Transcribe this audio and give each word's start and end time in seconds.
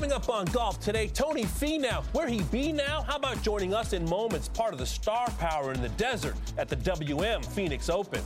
Coming 0.00 0.16
up 0.16 0.30
on 0.30 0.46
Golf 0.46 0.80
today, 0.80 1.08
Tony 1.08 1.44
Finau. 1.44 2.02
Where 2.14 2.26
he 2.26 2.42
be 2.44 2.72
now? 2.72 3.02
How 3.02 3.16
about 3.16 3.42
joining 3.42 3.74
us 3.74 3.92
in 3.92 4.08
moments, 4.08 4.48
part 4.48 4.72
of 4.72 4.78
the 4.78 4.86
star 4.86 5.28
power 5.32 5.74
in 5.74 5.82
the 5.82 5.90
desert 5.90 6.36
at 6.56 6.70
the 6.70 6.76
WM 6.76 7.42
Phoenix 7.42 7.90
Open? 7.90 8.22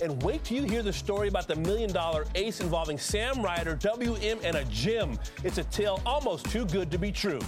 And 0.00 0.22
wait 0.22 0.44
till 0.44 0.58
you 0.58 0.70
hear 0.70 0.84
the 0.84 0.92
story 0.92 1.26
about 1.26 1.48
the 1.48 1.56
million 1.56 1.92
dollar 1.92 2.26
ace 2.36 2.60
involving 2.60 2.96
Sam 2.96 3.42
Ryder, 3.42 3.74
WM, 3.74 4.38
and 4.44 4.54
a 4.54 4.64
gym. 4.66 5.18
It's 5.42 5.58
a 5.58 5.64
tale 5.64 6.00
almost 6.06 6.48
too 6.48 6.64
good 6.66 6.92
to 6.92 6.98
be 6.98 7.10
true. 7.10 7.40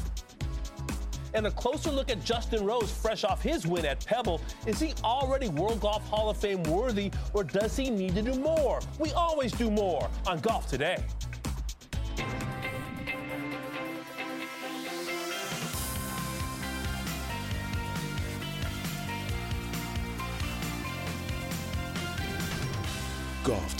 And 1.34 1.46
a 1.46 1.52
closer 1.52 1.92
look 1.92 2.10
at 2.10 2.24
Justin 2.24 2.66
Rose, 2.66 2.90
fresh 2.90 3.22
off 3.22 3.40
his 3.40 3.64
win 3.64 3.86
at 3.86 4.04
Pebble. 4.04 4.40
Is 4.66 4.80
he 4.80 4.92
already 5.04 5.46
World 5.50 5.78
Golf 5.78 6.04
Hall 6.08 6.30
of 6.30 6.36
Fame 6.36 6.64
worthy, 6.64 7.12
or 7.32 7.44
does 7.44 7.76
he 7.76 7.90
need 7.90 8.16
to 8.16 8.22
do 8.22 8.34
more? 8.34 8.80
We 8.98 9.12
always 9.12 9.52
do 9.52 9.70
more 9.70 10.10
on 10.26 10.40
Golf 10.40 10.66
Today. 10.66 10.96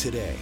Today. 0.05 0.37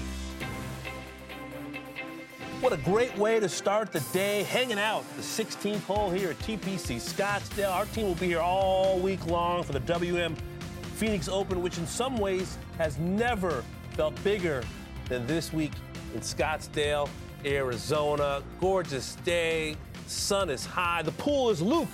What 2.60 2.72
a 2.72 2.78
great 2.78 3.16
way 3.16 3.38
to 3.38 3.48
start 3.48 3.92
the 3.92 4.00
day, 4.12 4.42
hanging 4.42 4.80
out 4.80 5.04
the 5.14 5.22
16th 5.22 5.84
hole 5.84 6.10
here 6.10 6.30
at 6.30 6.38
TPC 6.40 6.96
Scottsdale. 6.96 7.70
Our 7.70 7.86
team 7.86 8.06
will 8.06 8.16
be 8.16 8.26
here 8.26 8.40
all 8.40 8.98
week 8.98 9.24
long 9.28 9.62
for 9.62 9.70
the 9.70 9.78
WM 9.78 10.34
Phoenix 10.96 11.28
Open, 11.28 11.62
which 11.62 11.78
in 11.78 11.86
some 11.86 12.16
ways 12.16 12.58
has 12.76 12.98
never 12.98 13.62
felt 13.92 14.20
bigger 14.24 14.64
than 15.08 15.28
this 15.28 15.52
week 15.52 15.74
in 16.12 16.22
Scottsdale, 16.22 17.08
Arizona. 17.44 18.42
Gorgeous 18.60 19.14
day, 19.24 19.76
sun 20.08 20.50
is 20.50 20.66
high, 20.66 21.02
the 21.02 21.12
pool 21.12 21.50
is 21.50 21.62
Luke, 21.62 21.86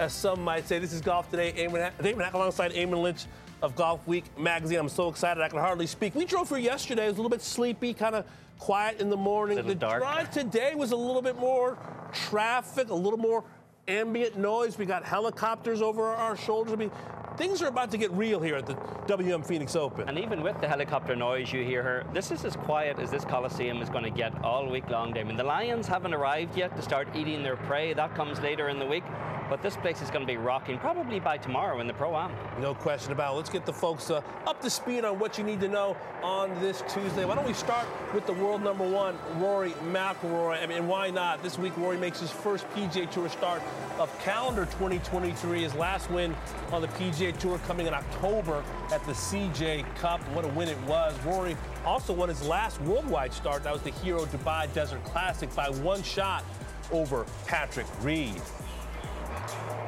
as 0.00 0.12
some 0.12 0.42
might 0.42 0.66
say. 0.66 0.80
This 0.80 0.92
is 0.92 1.00
Golf 1.00 1.30
Today. 1.30 1.52
Damon 1.52 1.92
Hack 2.24 2.34
alongside 2.34 2.72
Eamon 2.72 3.02
Lynch 3.02 3.26
of 3.64 3.74
Golf 3.74 4.06
Week 4.06 4.24
magazine. 4.38 4.78
I'm 4.78 4.90
so 4.90 5.08
excited 5.08 5.42
I 5.42 5.48
can 5.48 5.58
hardly 5.58 5.86
speak. 5.86 6.14
We 6.14 6.26
drove 6.26 6.50
here 6.50 6.58
yesterday. 6.58 7.06
It 7.06 7.08
was 7.08 7.14
a 7.14 7.22
little 7.22 7.30
bit 7.30 7.40
sleepy, 7.40 7.94
kind 7.94 8.14
of 8.14 8.26
quiet 8.58 9.00
in 9.00 9.08
the 9.08 9.16
morning. 9.16 9.56
The 9.66 9.74
dark. 9.74 10.02
drive 10.02 10.30
today 10.30 10.74
was 10.74 10.92
a 10.92 10.96
little 10.96 11.22
bit 11.22 11.38
more 11.38 11.78
traffic, 12.12 12.90
a 12.90 12.94
little 12.94 13.18
more 13.18 13.42
ambient 13.88 14.36
noise. 14.36 14.78
We 14.78 14.86
got 14.86 15.04
helicopters 15.04 15.82
over 15.82 16.04
our 16.04 16.36
shoulders. 16.36 16.72
I 16.72 16.76
mean, 16.76 16.90
things 17.36 17.62
are 17.62 17.68
about 17.68 17.90
to 17.90 17.98
get 17.98 18.10
real 18.12 18.40
here 18.40 18.56
at 18.56 18.66
the 18.66 18.74
WM 19.06 19.42
Phoenix 19.42 19.76
Open. 19.76 20.08
And 20.08 20.18
even 20.18 20.42
with 20.42 20.60
the 20.60 20.68
helicopter 20.68 21.16
noise 21.16 21.52
you 21.52 21.64
hear 21.64 21.82
here, 21.82 22.04
this 22.12 22.30
is 22.30 22.44
as 22.44 22.56
quiet 22.56 22.98
as 22.98 23.10
this 23.10 23.24
Coliseum 23.24 23.82
is 23.82 23.90
going 23.90 24.04
to 24.04 24.10
get 24.10 24.42
all 24.42 24.68
week 24.68 24.88
long, 24.88 25.12
Damon. 25.12 25.36
The 25.36 25.44
Lions 25.44 25.86
haven't 25.86 26.14
arrived 26.14 26.56
yet 26.56 26.74
to 26.76 26.82
start 26.82 27.08
eating 27.14 27.42
their 27.42 27.56
prey. 27.56 27.92
That 27.92 28.14
comes 28.14 28.40
later 28.40 28.68
in 28.68 28.78
the 28.78 28.86
week. 28.86 29.04
But 29.50 29.62
this 29.62 29.76
place 29.76 30.00
is 30.00 30.08
going 30.10 30.22
to 30.22 30.26
be 30.26 30.38
rocking 30.38 30.78
probably 30.78 31.20
by 31.20 31.36
tomorrow 31.36 31.80
in 31.80 31.86
the 31.86 31.92
Pro 31.92 32.16
Am. 32.16 32.32
No 32.60 32.74
question 32.74 33.12
about 33.12 33.34
it. 33.34 33.36
Let's 33.36 33.50
get 33.50 33.66
the 33.66 33.72
folks 33.72 34.10
uh, 34.10 34.22
up 34.46 34.60
to 34.62 34.70
speed 34.70 35.04
on 35.04 35.18
what 35.18 35.36
you 35.36 35.44
need 35.44 35.60
to 35.60 35.68
know 35.68 35.96
on 36.22 36.58
this 36.60 36.82
Tuesday. 36.88 37.26
Why 37.26 37.34
don't 37.34 37.46
we 37.46 37.52
start 37.52 37.86
with 38.14 38.26
the 38.26 38.32
world 38.32 38.62
number 38.64 38.88
one, 38.88 39.18
Rory 39.36 39.72
McIlroy? 39.92 40.62
I 40.62 40.66
mean, 40.66 40.88
why 40.88 41.10
not? 41.10 41.42
This 41.42 41.58
week, 41.58 41.76
Rory 41.76 41.98
makes 41.98 42.20
his 42.20 42.30
first 42.30 42.66
PGA 42.70 43.10
Tour 43.10 43.28
start 43.28 43.60
of 43.98 44.16
calendar 44.20 44.64
2023. 44.66 45.62
His 45.62 45.74
last 45.74 46.10
win 46.10 46.34
on 46.72 46.82
the 46.82 46.88
PGA 46.88 47.36
Tour 47.38 47.58
coming 47.66 47.86
in 47.86 47.94
October 47.94 48.62
at 48.92 49.04
the 49.06 49.12
CJ 49.12 49.94
Cup. 49.96 50.20
What 50.30 50.44
a 50.44 50.48
win 50.48 50.68
it 50.68 50.80
was. 50.82 51.14
Rory 51.24 51.56
also 51.84 52.12
won 52.12 52.28
his 52.28 52.46
last 52.46 52.80
worldwide 52.82 53.32
start. 53.32 53.62
That 53.64 53.72
was 53.72 53.82
the 53.82 53.90
Hero 53.90 54.24
Dubai 54.26 54.72
Desert 54.74 55.02
Classic 55.04 55.54
by 55.54 55.68
one 55.70 56.02
shot 56.02 56.44
over 56.90 57.26
Patrick 57.46 57.86
Reed. 58.02 58.40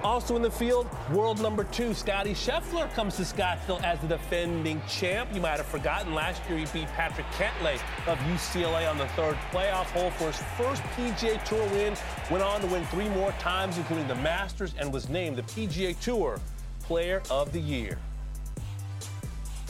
Also 0.07 0.37
in 0.37 0.43
the 0.43 0.49
field, 0.49 0.87
world 1.13 1.43
number 1.43 1.65
two, 1.65 1.93
Scotty 1.93 2.33
Scheffler 2.33 2.89
comes 2.95 3.17
to 3.17 3.23
Scottsdale 3.23 3.83
as 3.83 3.99
the 3.99 4.07
defending 4.07 4.81
champ. 4.89 5.29
You 5.35 5.41
might 5.41 5.57
have 5.57 5.67
forgotten 5.67 6.15
last 6.15 6.49
year 6.49 6.59
he 6.59 6.67
beat 6.67 6.87
Patrick 6.91 7.27
Cantlay 7.33 7.75
of 8.07 8.17
UCLA 8.19 8.89
on 8.89 8.99
the 8.99 9.09
third 9.09 9.35
playoff 9.51 9.87
hole 9.87 10.13
for 10.13 10.27
his 10.27 10.41
first 10.57 10.81
PGA 10.95 11.43
Tour 11.45 11.67
win. 11.71 11.97
Went 12.31 12.45
on 12.45 12.61
to 12.61 12.69
win 12.69 12.85
three 12.85 13.09
more 13.09 13.33
times, 13.41 13.79
including 13.79 14.07
the 14.07 14.15
Masters, 14.15 14.75
and 14.79 14.93
was 14.93 15.09
named 15.09 15.39
the 15.39 15.43
PGA 15.43 15.99
Tour 15.99 16.39
Player 16.85 17.21
of 17.29 17.51
the 17.51 17.61
Year. 17.61 17.99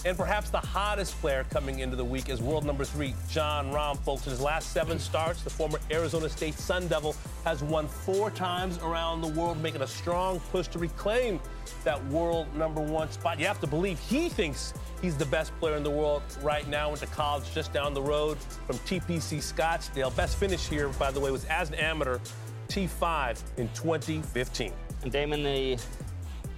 And 0.06 0.17
perhaps 0.17 0.50
the 0.50 0.61
hottest 0.61 1.21
player 1.21 1.44
coming 1.50 1.81
into 1.81 1.97
the 1.97 2.05
week 2.05 2.28
is 2.28 2.41
world 2.41 2.65
number 2.65 2.84
three, 2.84 3.12
Jon 3.28 3.72
Rahm. 3.72 3.99
Folks, 4.05 4.25
in 4.25 4.31
his 4.31 4.41
last 4.41 4.72
seven 4.72 5.00
starts, 5.00 5.43
the 5.43 5.50
former 5.50 5.81
Arizona 5.91 6.28
State 6.28 6.55
Sun 6.55 6.87
Devil 6.87 7.17
has 7.44 7.65
won 7.65 7.89
four 7.89 8.31
times 8.31 8.78
around 8.84 9.21
the 9.21 9.27
world, 9.27 9.61
making 9.61 9.83
a 9.83 9.87
strong 9.87 10.39
push 10.53 10.69
to 10.69 10.78
reclaim 10.78 11.41
that 11.83 12.03
world 12.06 12.47
number 12.55 12.81
one 12.81 13.11
spot. 13.11 13.41
You 13.41 13.47
have 13.47 13.59
to 13.59 13.66
believe 13.66 13.99
he 13.99 14.28
thinks 14.28 14.75
he's 15.03 15.16
the 15.16 15.27
best 15.27 15.50
player 15.59 15.77
in 15.77 15.83
the 15.83 15.91
world 15.91 16.22
right 16.41 16.69
now. 16.69 16.91
Went 16.91 17.00
to 17.00 17.06
college 17.09 17.53
just 17.53 17.72
down 17.72 17.93
the 17.93 18.03
road 18.03 18.39
from 18.69 18.77
TPC 18.78 19.39
Scottsdale. 19.39 20.15
Best 20.15 20.37
finish 20.37 20.69
here, 20.69 20.89
by 20.91 21.11
the 21.11 21.19
way, 21.19 21.33
was 21.33 21.47
as 21.47 21.71
an 21.71 21.75
amateur, 21.75 22.21
T5 22.69 23.43
in 23.56 23.69
2015. 23.71 24.72
And 25.03 25.11
Damon, 25.11 25.43
the 25.43 25.77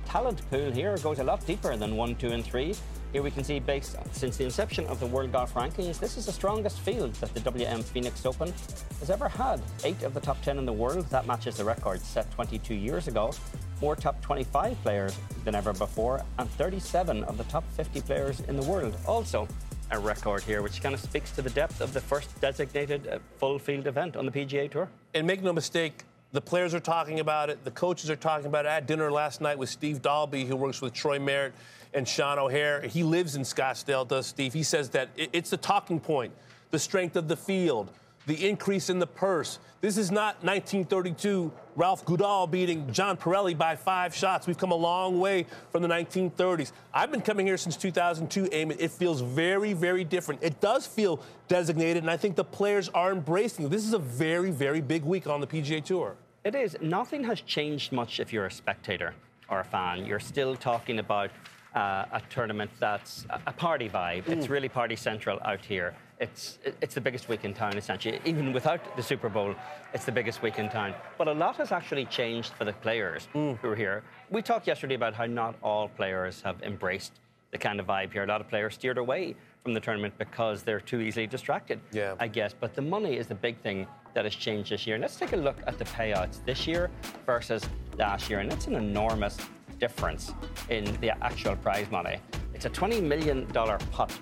talent 0.04 0.42
pool 0.50 0.70
here 0.70 0.98
goes 0.98 1.18
a 1.18 1.24
lot 1.24 1.46
deeper 1.46 1.74
than 1.78 1.96
one, 1.96 2.14
two, 2.14 2.32
and 2.32 2.44
three. 2.44 2.74
Here 3.12 3.22
we 3.22 3.30
can 3.30 3.42
see, 3.42 3.58
based 3.58 3.96
since 4.12 4.36
the 4.36 4.44
inception 4.44 4.86
of 4.86 5.00
the 5.00 5.06
World 5.06 5.32
Golf 5.32 5.54
Rankings, 5.54 5.98
this 5.98 6.18
is 6.18 6.26
the 6.26 6.32
strongest 6.32 6.80
field 6.80 7.14
that 7.14 7.32
the 7.32 7.40
WM 7.40 7.82
Phoenix 7.82 8.26
Open 8.26 8.52
has 9.00 9.08
ever 9.08 9.28
had. 9.28 9.62
Eight 9.82 10.02
of 10.02 10.12
the 10.12 10.20
top 10.20 10.42
10 10.42 10.58
in 10.58 10.66
the 10.66 10.72
world, 10.72 11.06
that 11.08 11.26
matches 11.26 11.56
the 11.56 11.64
record 11.64 12.02
set 12.02 12.30
22 12.32 12.74
years 12.74 13.08
ago. 13.08 13.32
More 13.80 13.96
top 13.96 14.20
25 14.20 14.76
players 14.82 15.16
than 15.44 15.54
ever 15.54 15.72
before, 15.72 16.22
and 16.38 16.50
37 16.50 17.24
of 17.24 17.38
the 17.38 17.44
top 17.44 17.64
50 17.72 18.02
players 18.02 18.40
in 18.40 18.56
the 18.56 18.62
world. 18.64 18.94
Also, 19.06 19.48
a 19.90 19.98
record 19.98 20.42
here, 20.42 20.60
which 20.60 20.82
kind 20.82 20.94
of 20.94 21.00
speaks 21.00 21.30
to 21.30 21.40
the 21.40 21.50
depth 21.50 21.80
of 21.80 21.94
the 21.94 22.00
first 22.02 22.38
designated 22.42 23.08
uh, 23.08 23.20
full 23.38 23.58
field 23.58 23.86
event 23.86 24.16
on 24.16 24.26
the 24.26 24.32
PGA 24.32 24.70
Tour. 24.70 24.86
And 25.14 25.26
make 25.26 25.42
no 25.42 25.54
mistake, 25.54 26.04
the 26.32 26.42
players 26.42 26.74
are 26.74 26.80
talking 26.80 27.20
about 27.20 27.48
it, 27.48 27.64
the 27.64 27.70
coaches 27.70 28.10
are 28.10 28.16
talking 28.16 28.48
about 28.48 28.66
it. 28.66 28.68
Had 28.68 28.86
dinner 28.86 29.10
last 29.10 29.40
night 29.40 29.56
with 29.56 29.70
Steve 29.70 30.02
Dalby, 30.02 30.44
who 30.44 30.56
works 30.56 30.82
with 30.82 30.92
Troy 30.92 31.18
Merritt 31.18 31.54
and 31.94 32.06
Sean 32.06 32.38
O'Hair. 32.38 32.82
He 32.82 33.02
lives 33.02 33.36
in 33.36 33.42
Scottsdale, 33.42 34.06
does 34.06 34.26
Steve. 34.26 34.52
He 34.52 34.62
says 34.62 34.90
that 34.90 35.08
it's 35.16 35.50
the 35.50 35.56
talking 35.56 36.00
point, 36.00 36.32
the 36.70 36.78
strength 36.78 37.16
of 37.16 37.28
the 37.28 37.36
field, 37.36 37.90
the 38.26 38.48
increase 38.48 38.90
in 38.90 38.98
the 38.98 39.06
purse. 39.06 39.58
This 39.80 39.96
is 39.96 40.10
not 40.10 40.42
1932 40.42 41.52
Ralph 41.76 42.04
Guldahl 42.04 42.50
beating 42.50 42.92
John 42.92 43.16
Pirelli 43.16 43.56
by 43.56 43.76
five 43.76 44.14
shots. 44.14 44.46
We've 44.46 44.58
come 44.58 44.72
a 44.72 44.76
long 44.76 45.20
way 45.20 45.46
from 45.70 45.82
the 45.82 45.88
1930s. 45.88 46.72
I've 46.92 47.10
been 47.10 47.20
coming 47.20 47.46
here 47.46 47.56
since 47.56 47.76
2002, 47.76 48.46
Eamon. 48.46 48.76
It 48.80 48.90
feels 48.90 49.20
very, 49.20 49.72
very 49.72 50.02
different. 50.04 50.42
It 50.42 50.60
does 50.60 50.86
feel 50.86 51.22
designated, 51.46 52.02
and 52.02 52.10
I 52.10 52.16
think 52.16 52.34
the 52.34 52.44
players 52.44 52.88
are 52.90 53.12
embracing 53.12 53.66
it. 53.66 53.70
This 53.70 53.86
is 53.86 53.92
a 53.92 53.98
very, 53.98 54.50
very 54.50 54.80
big 54.80 55.04
week 55.04 55.26
on 55.26 55.40
the 55.40 55.46
PGA 55.46 55.82
Tour. 55.82 56.16
It 56.44 56.54
is. 56.54 56.76
Nothing 56.80 57.24
has 57.24 57.40
changed 57.40 57.92
much 57.92 58.20
if 58.20 58.32
you're 58.32 58.46
a 58.46 58.50
spectator 58.50 59.14
or 59.48 59.60
a 59.60 59.64
fan. 59.64 60.04
You're 60.04 60.20
still 60.20 60.56
talking 60.56 60.98
about 60.98 61.30
uh, 61.78 62.18
a 62.18 62.20
tournament 62.28 62.70
that's 62.80 63.24
a 63.46 63.52
party 63.52 63.88
vibe. 63.88 64.24
Mm. 64.24 64.32
It's 64.34 64.48
really 64.48 64.68
party 64.68 64.96
central 64.96 65.38
out 65.44 65.64
here. 65.64 65.94
It's 66.24 66.58
it's 66.84 66.94
the 66.98 67.00
biggest 67.00 67.28
week 67.28 67.44
in 67.44 67.54
town 67.54 67.74
essentially. 67.82 68.20
Even 68.24 68.52
without 68.52 68.80
the 68.96 69.02
Super 69.02 69.28
Bowl, 69.28 69.54
it's 69.94 70.04
the 70.04 70.16
biggest 70.20 70.42
week 70.42 70.58
in 70.58 70.68
town. 70.68 70.92
But 71.18 71.28
a 71.28 71.36
lot 71.44 71.54
has 71.56 71.70
actually 71.70 72.06
changed 72.06 72.52
for 72.58 72.64
the 72.64 72.72
players 72.72 73.28
mm. 73.34 73.56
who 73.58 73.68
are 73.68 73.76
here. 73.76 74.02
We 74.30 74.42
talked 74.42 74.66
yesterday 74.66 74.96
about 74.96 75.14
how 75.14 75.26
not 75.26 75.54
all 75.62 75.88
players 76.00 76.42
have 76.42 76.60
embraced 76.62 77.12
the 77.52 77.58
kind 77.58 77.78
of 77.80 77.86
vibe 77.86 78.12
here. 78.12 78.24
A 78.24 78.26
lot 78.26 78.40
of 78.40 78.48
players 78.48 78.74
steered 78.74 78.98
away 78.98 79.36
from 79.62 79.72
the 79.72 79.80
tournament 79.80 80.14
because 80.18 80.62
they're 80.64 80.80
too 80.92 81.00
easily 81.00 81.28
distracted. 81.28 81.78
Yeah. 81.92 82.14
I 82.18 82.26
guess. 82.26 82.52
But 82.62 82.74
the 82.74 82.82
money 82.82 83.16
is 83.16 83.26
the 83.28 83.40
big 83.48 83.56
thing 83.66 83.86
that 84.14 84.24
has 84.24 84.34
changed 84.34 84.72
this 84.72 84.84
year. 84.86 84.96
And 84.96 85.02
let's 85.02 85.16
take 85.16 85.32
a 85.32 85.42
look 85.48 85.58
at 85.68 85.78
the 85.78 85.84
payouts 85.84 86.44
this 86.44 86.66
year 86.66 86.90
versus 87.24 87.62
last 87.96 88.28
year. 88.28 88.40
And 88.40 88.52
it's 88.52 88.66
an 88.66 88.74
enormous 88.74 89.36
difference 89.78 90.32
in 90.68 90.84
the 91.00 91.10
actual 91.24 91.56
prize 91.56 91.90
money. 91.90 92.18
It's 92.54 92.64
a 92.64 92.70
$20 92.70 93.02
million 93.02 93.46
pot. 93.46 94.12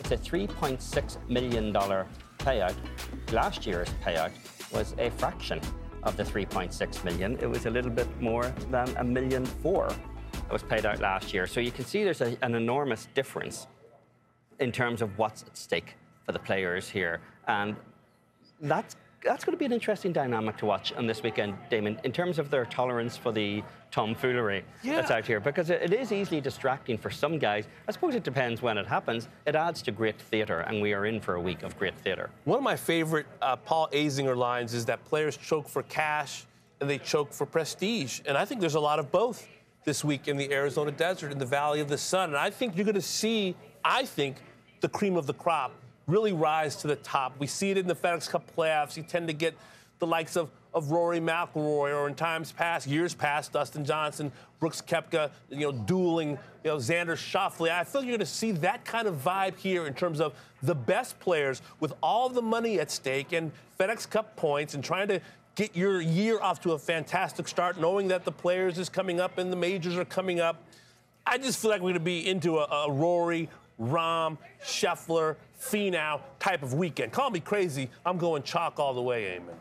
It's 0.00 0.10
a 0.10 0.16
$3.6 0.16 1.28
million 1.28 1.72
payout. 2.38 2.74
Last 3.32 3.66
year's 3.66 3.88
payout 4.04 4.32
was 4.72 4.94
a 4.98 5.10
fraction 5.10 5.60
of 6.02 6.16
the 6.16 6.24
3.6 6.24 7.04
million. 7.04 7.38
It 7.40 7.46
was 7.46 7.66
a 7.66 7.70
little 7.70 7.90
bit 7.90 8.08
more 8.20 8.52
than 8.70 8.94
a 8.96 9.04
million 9.04 9.46
four 9.46 9.88
that 10.32 10.52
was 10.52 10.62
paid 10.62 10.84
out 10.84 11.00
last 11.00 11.32
year. 11.32 11.46
So 11.46 11.60
you 11.60 11.70
can 11.70 11.84
see 11.84 12.04
there's 12.04 12.20
a, 12.20 12.36
an 12.42 12.54
enormous 12.54 13.08
difference 13.14 13.66
in 14.58 14.72
terms 14.72 15.02
of 15.02 15.16
what's 15.18 15.42
at 15.42 15.56
stake 15.56 15.94
for 16.24 16.32
the 16.32 16.38
players 16.38 16.88
here. 16.88 17.20
And 17.48 17.76
that's 18.60 18.96
that's 19.24 19.44
going 19.44 19.54
to 19.54 19.58
be 19.58 19.64
an 19.64 19.72
interesting 19.72 20.12
dynamic 20.12 20.56
to 20.58 20.66
watch 20.66 20.92
on 20.92 21.06
this 21.06 21.22
weekend, 21.22 21.54
Damon, 21.70 21.98
in 22.04 22.12
terms 22.12 22.38
of 22.38 22.50
their 22.50 22.66
tolerance 22.66 23.16
for 23.16 23.32
the 23.32 23.62
tomfoolery 23.90 24.64
Yeah. 24.82 24.96
that's 24.96 25.10
out 25.10 25.26
here, 25.26 25.40
because 25.40 25.70
it, 25.70 25.92
is 25.92 26.12
easily 26.12 26.40
distracting 26.40 26.98
for 26.98 27.10
some 27.10 27.38
guys. 27.38 27.66
I 27.88 27.92
suppose 27.92 28.14
it 28.14 28.22
depends 28.22 28.60
when 28.60 28.76
it 28.76 28.86
happens. 28.86 29.28
It 29.46 29.54
adds 29.56 29.80
to 29.82 29.92
great 29.92 30.20
theatre, 30.20 30.60
and 30.60 30.82
we 30.82 30.92
are 30.92 31.06
in 31.06 31.20
for 31.20 31.34
a 31.34 31.40
week 31.40 31.62
of 31.62 31.76
great 31.78 31.96
theatre. 31.98 32.30
One 32.44 32.58
of 32.58 32.64
my 32.64 32.76
favorite 32.76 33.26
uh, 33.40 33.56
Paul 33.56 33.88
Azinger 33.92 34.36
lines 34.36 34.74
is 34.74 34.84
that 34.86 35.04
players 35.04 35.36
choke 35.36 35.68
for 35.68 35.82
cash 35.84 36.44
and 36.80 36.90
they 36.90 36.98
choke 36.98 37.32
for 37.32 37.46
prestige. 37.46 38.20
And 38.26 38.36
I 38.36 38.44
think 38.44 38.60
there's 38.60 38.74
a 38.74 38.80
lot 38.80 38.98
of 38.98 39.10
both 39.10 39.46
this 39.84 40.04
week 40.04 40.28
in 40.28 40.36
the 40.36 40.52
Arizona 40.52 40.90
desert, 40.90 41.30
in 41.32 41.38
the 41.38 41.46
Valley 41.46 41.80
of 41.80 41.88
the 41.88 41.96
Sun. 41.98 42.30
And 42.30 42.36
I 42.36 42.50
think 42.50 42.76
you're 42.76 42.84
going 42.84 42.94
to 42.94 43.00
see, 43.00 43.54
I 43.84 44.04
think, 44.04 44.36
the 44.80 44.88
cream 44.88 45.16
of 45.16 45.26
the 45.26 45.34
crop 45.34 45.72
really 46.06 46.32
rise 46.32 46.76
to 46.76 46.86
the 46.86 46.96
top. 46.96 47.34
We 47.38 47.46
see 47.46 47.70
it 47.70 47.78
in 47.78 47.86
the 47.86 47.96
FedEx 47.96 48.28
Cup 48.28 48.44
playoffs. 48.56 48.96
You 48.96 49.02
tend 49.02 49.28
to 49.28 49.34
get 49.34 49.54
the 49.98 50.06
likes 50.06 50.36
of, 50.36 50.50
of 50.74 50.90
Rory 50.90 51.20
McIlroy, 51.20 51.94
or 51.94 52.08
in 52.08 52.14
times 52.14 52.52
past, 52.52 52.86
years 52.86 53.14
past, 53.14 53.52
Dustin 53.52 53.84
Johnson, 53.84 54.32
Brooks 54.60 54.82
Koepka, 54.82 55.30
you 55.50 55.60
know, 55.60 55.72
dueling, 55.72 56.30
you 56.30 56.70
know, 56.70 56.76
Xander 56.76 57.16
Schauffele. 57.16 57.70
I 57.70 57.84
feel 57.84 58.02
you're 58.02 58.10
going 58.10 58.20
to 58.20 58.26
see 58.26 58.52
that 58.52 58.84
kind 58.84 59.06
of 59.06 59.16
vibe 59.16 59.56
here 59.56 59.86
in 59.86 59.94
terms 59.94 60.20
of 60.20 60.34
the 60.62 60.74
best 60.74 61.18
players 61.20 61.62
with 61.80 61.94
all 62.02 62.28
the 62.28 62.42
money 62.42 62.80
at 62.80 62.90
stake 62.90 63.32
and 63.32 63.52
FedEx 63.78 64.08
Cup 64.08 64.36
points 64.36 64.74
and 64.74 64.82
trying 64.82 65.08
to 65.08 65.20
get 65.54 65.76
your 65.76 66.00
year 66.00 66.40
off 66.40 66.60
to 66.62 66.72
a 66.72 66.78
fantastic 66.78 67.46
start, 67.46 67.80
knowing 67.80 68.08
that 68.08 68.24
the 68.24 68.32
players 68.32 68.78
is 68.78 68.88
coming 68.88 69.20
up 69.20 69.38
and 69.38 69.52
the 69.52 69.56
majors 69.56 69.96
are 69.96 70.04
coming 70.04 70.40
up. 70.40 70.62
I 71.26 71.38
just 71.38 71.60
feel 71.60 71.70
like 71.70 71.80
we're 71.80 71.90
going 71.90 71.94
to 71.94 72.00
be 72.00 72.28
into 72.28 72.58
a, 72.58 72.64
a 72.64 72.90
Rory, 72.90 73.48
Rahm, 73.80 74.38
Scheffler, 74.62 75.36
Finau 75.70 76.20
type 76.38 76.62
of 76.62 76.74
weekend. 76.74 77.12
Call 77.12 77.30
me 77.30 77.40
crazy. 77.40 77.90
I'm 78.04 78.18
going 78.18 78.42
chalk 78.42 78.78
all 78.78 78.94
the 78.94 79.02
way, 79.02 79.38
Eamon. 79.38 79.54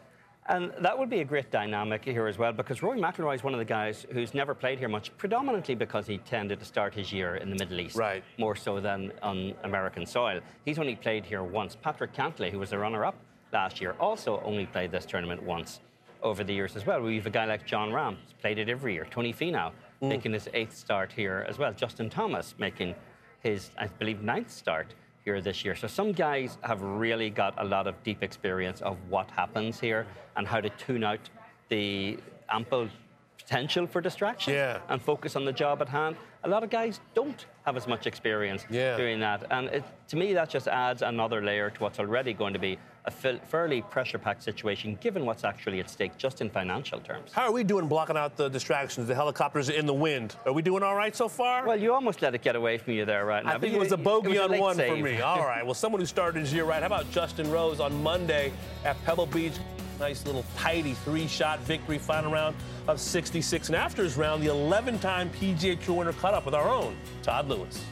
And 0.48 0.74
that 0.82 0.98
would 0.98 1.10
be 1.10 1.22
a 1.22 1.24
great 1.24 1.52
dynamic 1.52 2.04
here 2.04 2.28
as 2.28 2.38
well, 2.38 2.52
because 2.52 2.84
Rory 2.84 3.00
McIlroy 3.00 3.36
is 3.36 3.44
one 3.46 3.54
of 3.54 3.60
the 3.60 3.66
guys 3.66 4.06
who's 4.12 4.34
never 4.34 4.54
played 4.54 4.78
here 4.78 4.90
much, 4.90 5.16
predominantly 5.18 5.74
because 5.74 6.06
he 6.06 6.18
tended 6.18 6.60
to 6.60 6.66
start 6.66 6.94
his 6.94 7.14
year 7.14 7.38
in 7.38 7.50
the 7.50 7.56
Middle 7.56 7.80
East, 7.80 7.96
Right. 7.96 8.24
more 8.38 8.56
so 8.56 8.82
than 8.82 9.14
on 9.22 9.54
American 9.64 10.06
soil. 10.06 10.42
He's 10.66 10.80
only 10.80 10.98
played 10.98 11.26
here 11.26 11.44
once. 11.44 11.78
Patrick 11.78 12.14
Cantlay, 12.14 12.52
who 12.52 12.60
was 12.60 12.72
the 12.72 12.78
runner-up 12.78 13.16
last 13.54 13.80
year, 13.80 13.96
also 14.02 14.42
only 14.44 14.66
played 14.66 14.92
this 14.92 15.06
tournament 15.06 15.42
once 15.42 15.80
over 16.22 16.44
the 16.44 16.54
years 16.54 16.76
as 16.76 16.86
well. 16.86 17.02
We 17.02 17.16
have 17.16 17.28
a 17.28 17.30
guy 17.30 17.46
like 17.46 17.66
Jon 17.66 17.92
Rahm, 17.92 18.18
who's 18.22 18.34
played 18.34 18.58
it 18.58 18.68
every 18.68 18.94
year. 18.94 19.08
Tony 19.10 19.34
Finau 19.34 19.72
mm. 20.02 20.10
making 20.10 20.34
his 20.34 20.50
eighth 20.54 20.76
start 20.76 21.14
here 21.14 21.46
as 21.48 21.58
well. 21.58 21.72
Justin 21.72 22.10
Thomas 22.10 22.56
making 22.58 22.96
his, 23.40 23.72
I 23.78 23.88
believe, 23.88 24.22
ninth 24.22 24.52
start 24.52 24.94
here 25.24 25.42
this 25.42 25.64
year. 25.64 25.76
So 25.76 25.88
some 25.88 26.12
guys 26.12 26.58
have 26.64 26.82
really 26.82 27.30
got 27.30 27.54
a 27.58 27.64
lot 27.64 27.88
of 27.88 28.02
deep 28.04 28.22
experience 28.24 28.82
of 28.82 28.98
what 29.10 29.30
happens 29.32 29.80
here 29.80 30.06
and 30.36 30.48
how 30.48 30.60
to 30.62 30.70
tune 30.72 31.04
out 31.04 31.30
the 31.70 32.18
ample 32.50 32.90
potential 33.38 33.88
for 33.88 34.02
distraction 34.02 34.54
Yeah. 34.54 34.80
and 34.90 35.02
focus 35.02 35.36
on 35.36 35.46
the 35.46 35.52
job 35.54 35.82
at 35.82 35.90
hand. 35.90 36.16
A 36.44 36.48
lot 36.50 36.64
of 36.64 36.70
guys 36.70 37.00
don't 37.14 37.46
have 37.66 37.78
as 37.78 37.88
much 37.88 38.06
experience 38.06 38.66
Yeah. 38.70 38.98
doing 38.98 39.20
that. 39.22 39.46
And 39.50 39.68
it, 39.70 39.84
to 40.10 40.16
me, 40.18 40.34
that 40.34 40.50
just 40.50 40.68
adds 40.68 41.02
another 41.02 41.42
layer 41.42 41.70
to 41.70 41.80
what's 41.84 42.00
already 42.00 42.34
going 42.34 42.54
to 42.54 42.60
be 42.60 42.78
a 43.06 43.12
fairly 43.12 43.82
pressure 43.82 44.18
packed 44.18 44.44
situation, 44.44 44.98
given 45.02 45.26
what's 45.26 45.44
actually 45.44 45.80
at 45.80 45.90
stake 45.90 46.18
just 46.18 46.40
in 46.42 46.50
financial 46.50 47.00
terms. 47.00 47.32
How 47.34 47.44
are 47.44 47.52
we 47.52 47.64
doing 47.64 47.88
blocking 47.88 48.16
out 48.16 48.38
the 48.38 48.50
distractions? 48.50 49.08
The 49.08 49.16
helicopters 49.16 49.70
in 49.70 49.86
the 49.86 49.94
wind. 49.94 50.36
Are 50.46 50.54
we 50.54 50.62
doing 50.62 50.84
all 50.84 50.96
right 50.96 51.16
so 51.16 51.28
far? 51.28 51.68
Well, 51.68 51.80
you 51.80 51.94
almost 51.94 52.22
let 52.22 52.34
it 52.34 52.42
get 52.42 52.56
away 52.56 52.78
from 52.78 52.94
you 52.94 53.06
there 53.06 53.26
right 53.26 53.44
now. 53.44 53.56
I 53.56 53.58
think 53.60 53.74
it 53.74 53.80
was 53.80 53.92
a 53.92 53.98
bogey 53.98 54.30
was 54.30 54.40
on 54.40 54.52
late 54.52 54.62
one 54.62 54.78
for 54.78 54.96
me. 54.96 55.20
All 55.20 55.40
right. 55.46 55.66
Well, 55.66 55.74
someone 55.74 56.00
who 56.00 56.06
started 56.06 56.40
his 56.40 56.54
year 56.54 56.64
right. 56.64 56.80
How 56.82 56.88
about 56.88 57.12
Justin 57.12 57.50
Rose 57.52 57.80
on 57.80 58.02
Monday 58.02 58.54
at 58.86 59.02
Pebble 59.04 59.26
Beach? 59.26 59.54
Nice 60.00 60.26
little 60.26 60.46
tidy 60.58 60.94
three-shot 60.94 61.60
victory, 61.62 61.98
final 61.98 62.32
round 62.32 62.56
of 62.88 63.00
66. 63.00 63.68
And 63.68 63.76
after 63.76 64.04
his 64.04 64.18
round, 64.18 64.42
the 64.44 64.48
11-time 64.48 65.30
PGA 65.30 65.82
Tour 65.84 65.98
winner 65.98 66.14
caught 66.14 66.34
up 66.34 66.46
with 66.46 66.56
our 66.56 66.68
own 66.68 66.96
Todd 67.22 67.48
Lewis. 67.48 67.84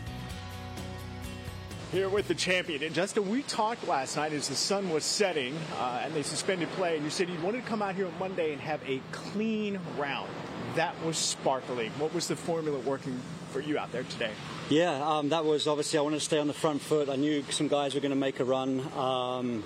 Here 1.91 2.07
with 2.07 2.29
the 2.29 2.35
champion. 2.35 2.83
And 2.83 2.95
Justin, 2.95 3.29
we 3.29 3.41
talked 3.41 3.85
last 3.85 4.15
night 4.15 4.31
as 4.31 4.47
the 4.47 4.55
sun 4.55 4.89
was 4.91 5.03
setting 5.03 5.53
uh, 5.77 5.99
and 6.01 6.13
they 6.13 6.23
suspended 6.23 6.69
play, 6.69 6.95
and 6.95 7.03
you 7.03 7.09
said 7.09 7.27
you 7.27 7.37
wanted 7.41 7.63
to 7.63 7.67
come 7.67 7.81
out 7.81 7.95
here 7.95 8.07
on 8.07 8.17
Monday 8.17 8.53
and 8.53 8.61
have 8.61 8.79
a 8.87 9.01
clean 9.11 9.77
round. 9.97 10.29
That 10.77 10.95
was 11.03 11.17
sparkling. 11.17 11.91
What 11.99 12.13
was 12.13 12.29
the 12.29 12.37
formula 12.37 12.79
working 12.79 13.19
for 13.49 13.59
you 13.59 13.77
out 13.77 13.91
there 13.91 14.03
today? 14.03 14.31
Yeah, 14.69 15.05
um, 15.05 15.27
that 15.29 15.43
was 15.43 15.67
obviously 15.67 15.99
I 15.99 16.01
wanted 16.01 16.19
to 16.19 16.23
stay 16.23 16.39
on 16.39 16.47
the 16.47 16.53
front 16.53 16.79
foot. 16.81 17.09
I 17.09 17.17
knew 17.17 17.43
some 17.49 17.67
guys 17.67 17.93
were 17.93 17.99
going 17.99 18.11
to 18.11 18.15
make 18.15 18.39
a 18.39 18.45
run. 18.45 18.79
Um, 18.95 19.65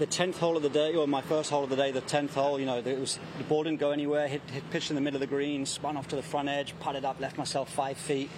the 0.00 0.06
tenth 0.06 0.40
hole 0.40 0.56
of 0.56 0.64
the 0.64 0.70
day, 0.70 0.96
or 0.96 1.06
my 1.06 1.22
first 1.22 1.50
hole 1.50 1.62
of 1.62 1.70
the 1.70 1.76
day, 1.76 1.92
the 1.92 2.00
tenth 2.00 2.34
hole, 2.34 2.58
you 2.58 2.66
know, 2.66 2.78
it 2.78 2.98
was 2.98 3.20
the 3.38 3.44
ball 3.44 3.62
didn't 3.62 3.78
go 3.78 3.92
anywhere. 3.92 4.26
Hit, 4.26 4.42
hit 4.50 4.68
pitched 4.70 4.90
in 4.90 4.96
the 4.96 5.00
middle 5.00 5.18
of 5.18 5.20
the 5.20 5.32
green, 5.32 5.66
spun 5.66 5.96
off 5.96 6.08
to 6.08 6.16
the 6.16 6.22
front 6.22 6.48
edge, 6.48 6.74
putted 6.80 7.04
up, 7.04 7.20
left 7.20 7.38
myself 7.38 7.72
five 7.72 7.96
feet. 7.96 8.28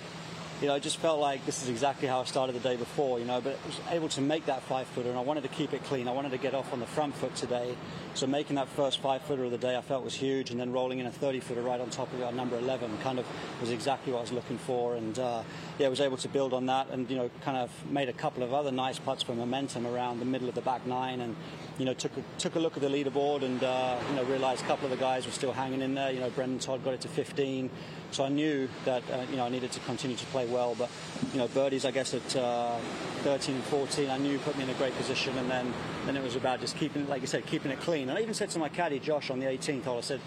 You 0.60 0.68
know, 0.68 0.74
I 0.74 0.78
just 0.78 0.98
felt 0.98 1.18
like 1.18 1.44
this 1.46 1.62
is 1.64 1.68
exactly 1.68 2.06
how 2.06 2.20
I 2.20 2.24
started 2.24 2.54
the 2.54 2.60
day 2.60 2.76
before. 2.76 3.18
You 3.18 3.24
know, 3.24 3.40
but 3.40 3.58
I 3.64 3.66
was 3.66 3.80
able 3.90 4.08
to 4.10 4.20
make 4.20 4.46
that 4.46 4.62
five 4.62 4.86
footer, 4.86 5.08
and 5.08 5.18
I 5.18 5.20
wanted 5.20 5.42
to 5.42 5.48
keep 5.48 5.72
it 5.72 5.82
clean. 5.84 6.06
I 6.06 6.12
wanted 6.12 6.30
to 6.30 6.38
get 6.38 6.54
off 6.54 6.72
on 6.72 6.78
the 6.78 6.86
front 6.86 7.14
foot 7.16 7.34
today. 7.34 7.76
So 8.14 8.28
making 8.28 8.54
that 8.56 8.68
first 8.68 9.00
five 9.00 9.22
footer 9.22 9.44
of 9.44 9.50
the 9.50 9.58
day, 9.58 9.76
I 9.76 9.80
felt 9.80 10.04
was 10.04 10.14
huge, 10.14 10.52
and 10.52 10.60
then 10.60 10.72
rolling 10.72 11.00
in 11.00 11.06
a 11.06 11.10
30 11.10 11.40
footer 11.40 11.60
right 11.60 11.80
on 11.80 11.90
top 11.90 12.12
of 12.12 12.22
at 12.22 12.34
number 12.34 12.56
11, 12.56 12.98
kind 12.98 13.18
of 13.18 13.26
was 13.60 13.70
exactly 13.70 14.12
what 14.12 14.20
I 14.20 14.22
was 14.22 14.32
looking 14.32 14.58
for. 14.58 14.94
And 14.94 15.18
uh, 15.18 15.42
yeah, 15.78 15.86
I 15.86 15.90
was 15.90 16.00
able 16.00 16.18
to 16.18 16.28
build 16.28 16.54
on 16.54 16.66
that, 16.66 16.88
and 16.90 17.10
you 17.10 17.16
know, 17.16 17.30
kind 17.42 17.56
of 17.56 17.70
made 17.90 18.08
a 18.08 18.12
couple 18.12 18.44
of 18.44 18.54
other 18.54 18.70
nice 18.70 19.00
putts 19.00 19.24
for 19.24 19.34
momentum 19.34 19.86
around 19.86 20.20
the 20.20 20.24
middle 20.24 20.48
of 20.48 20.54
the 20.54 20.60
back 20.60 20.86
nine, 20.86 21.20
and 21.20 21.34
you 21.79 21.85
know, 21.85 21.94
took 21.94 22.17
a, 22.17 22.23
took 22.38 22.55
a 22.55 22.59
look 22.59 22.76
at 22.76 22.82
the 22.82 22.88
leaderboard, 22.88 23.43
and 23.43 23.62
uh, 23.62 23.99
you 24.09 24.17
know, 24.17 24.25
realized 24.25 24.62
a 24.62 24.67
couple 24.67 24.85
of 24.85 24.91
the 24.91 24.97
guys 24.97 25.26
were 25.26 25.32
still 25.32 25.53
hanging 25.53 25.82
in 25.82 25.94
there. 25.94 26.12
You 26.12 26.21
know, 26.21 26.31
Brendon 26.31 26.59
Todd 26.59 26.85
got 26.85 26.94
it 26.94 27.00
to 27.03 27.09
15, 27.09 27.71
so 28.11 28.25
I 28.25 28.29
knew 28.29 28.69
that 28.85 29.03
uh, 29.12 29.25
you 29.31 29.37
know 29.37 29.44
I 29.44 29.49
needed 29.49 29.73
to 29.73 29.81
continue 29.81 30.17
to 30.17 30.26
play 30.26 30.47
well. 30.47 30.75
But 30.79 30.91
you 31.32 31.38
know, 31.38 31.49
birdies, 31.49 31.85
I 31.85 31.91
guess 31.91 32.15
at 32.15 32.37
uh, 32.37 32.79
13 33.23 33.56
and 33.56 33.65
14, 33.65 34.11
I 34.11 34.19
knew 34.19 34.38
put 34.38 34.56
me 34.56 34.65
in 34.65 34.71
a 34.71 34.75
great 34.75 34.97
position, 34.97 35.37
and 35.38 35.50
then 35.50 35.73
then 36.06 36.17
it 36.17 36.23
was 36.23 36.37
about 36.37 36.61
just 36.61 36.76
keeping 36.76 37.03
it, 37.03 37.09
like 37.09 37.21
you 37.23 37.26
said, 37.26 37.47
keeping 37.47 37.73
it 37.73 37.81
clean. 37.81 38.09
And 38.09 38.19
I 38.19 38.23
even 38.23 38.35
said 38.35 38.50
to 38.50 38.59
my 38.59 38.69
caddy 38.69 39.00
Josh 39.00 39.31
on 39.31 39.41
the 39.41 39.47
18th 39.47 39.85
hole, 39.85 39.99
I 39.99 40.03
said. 40.03 40.21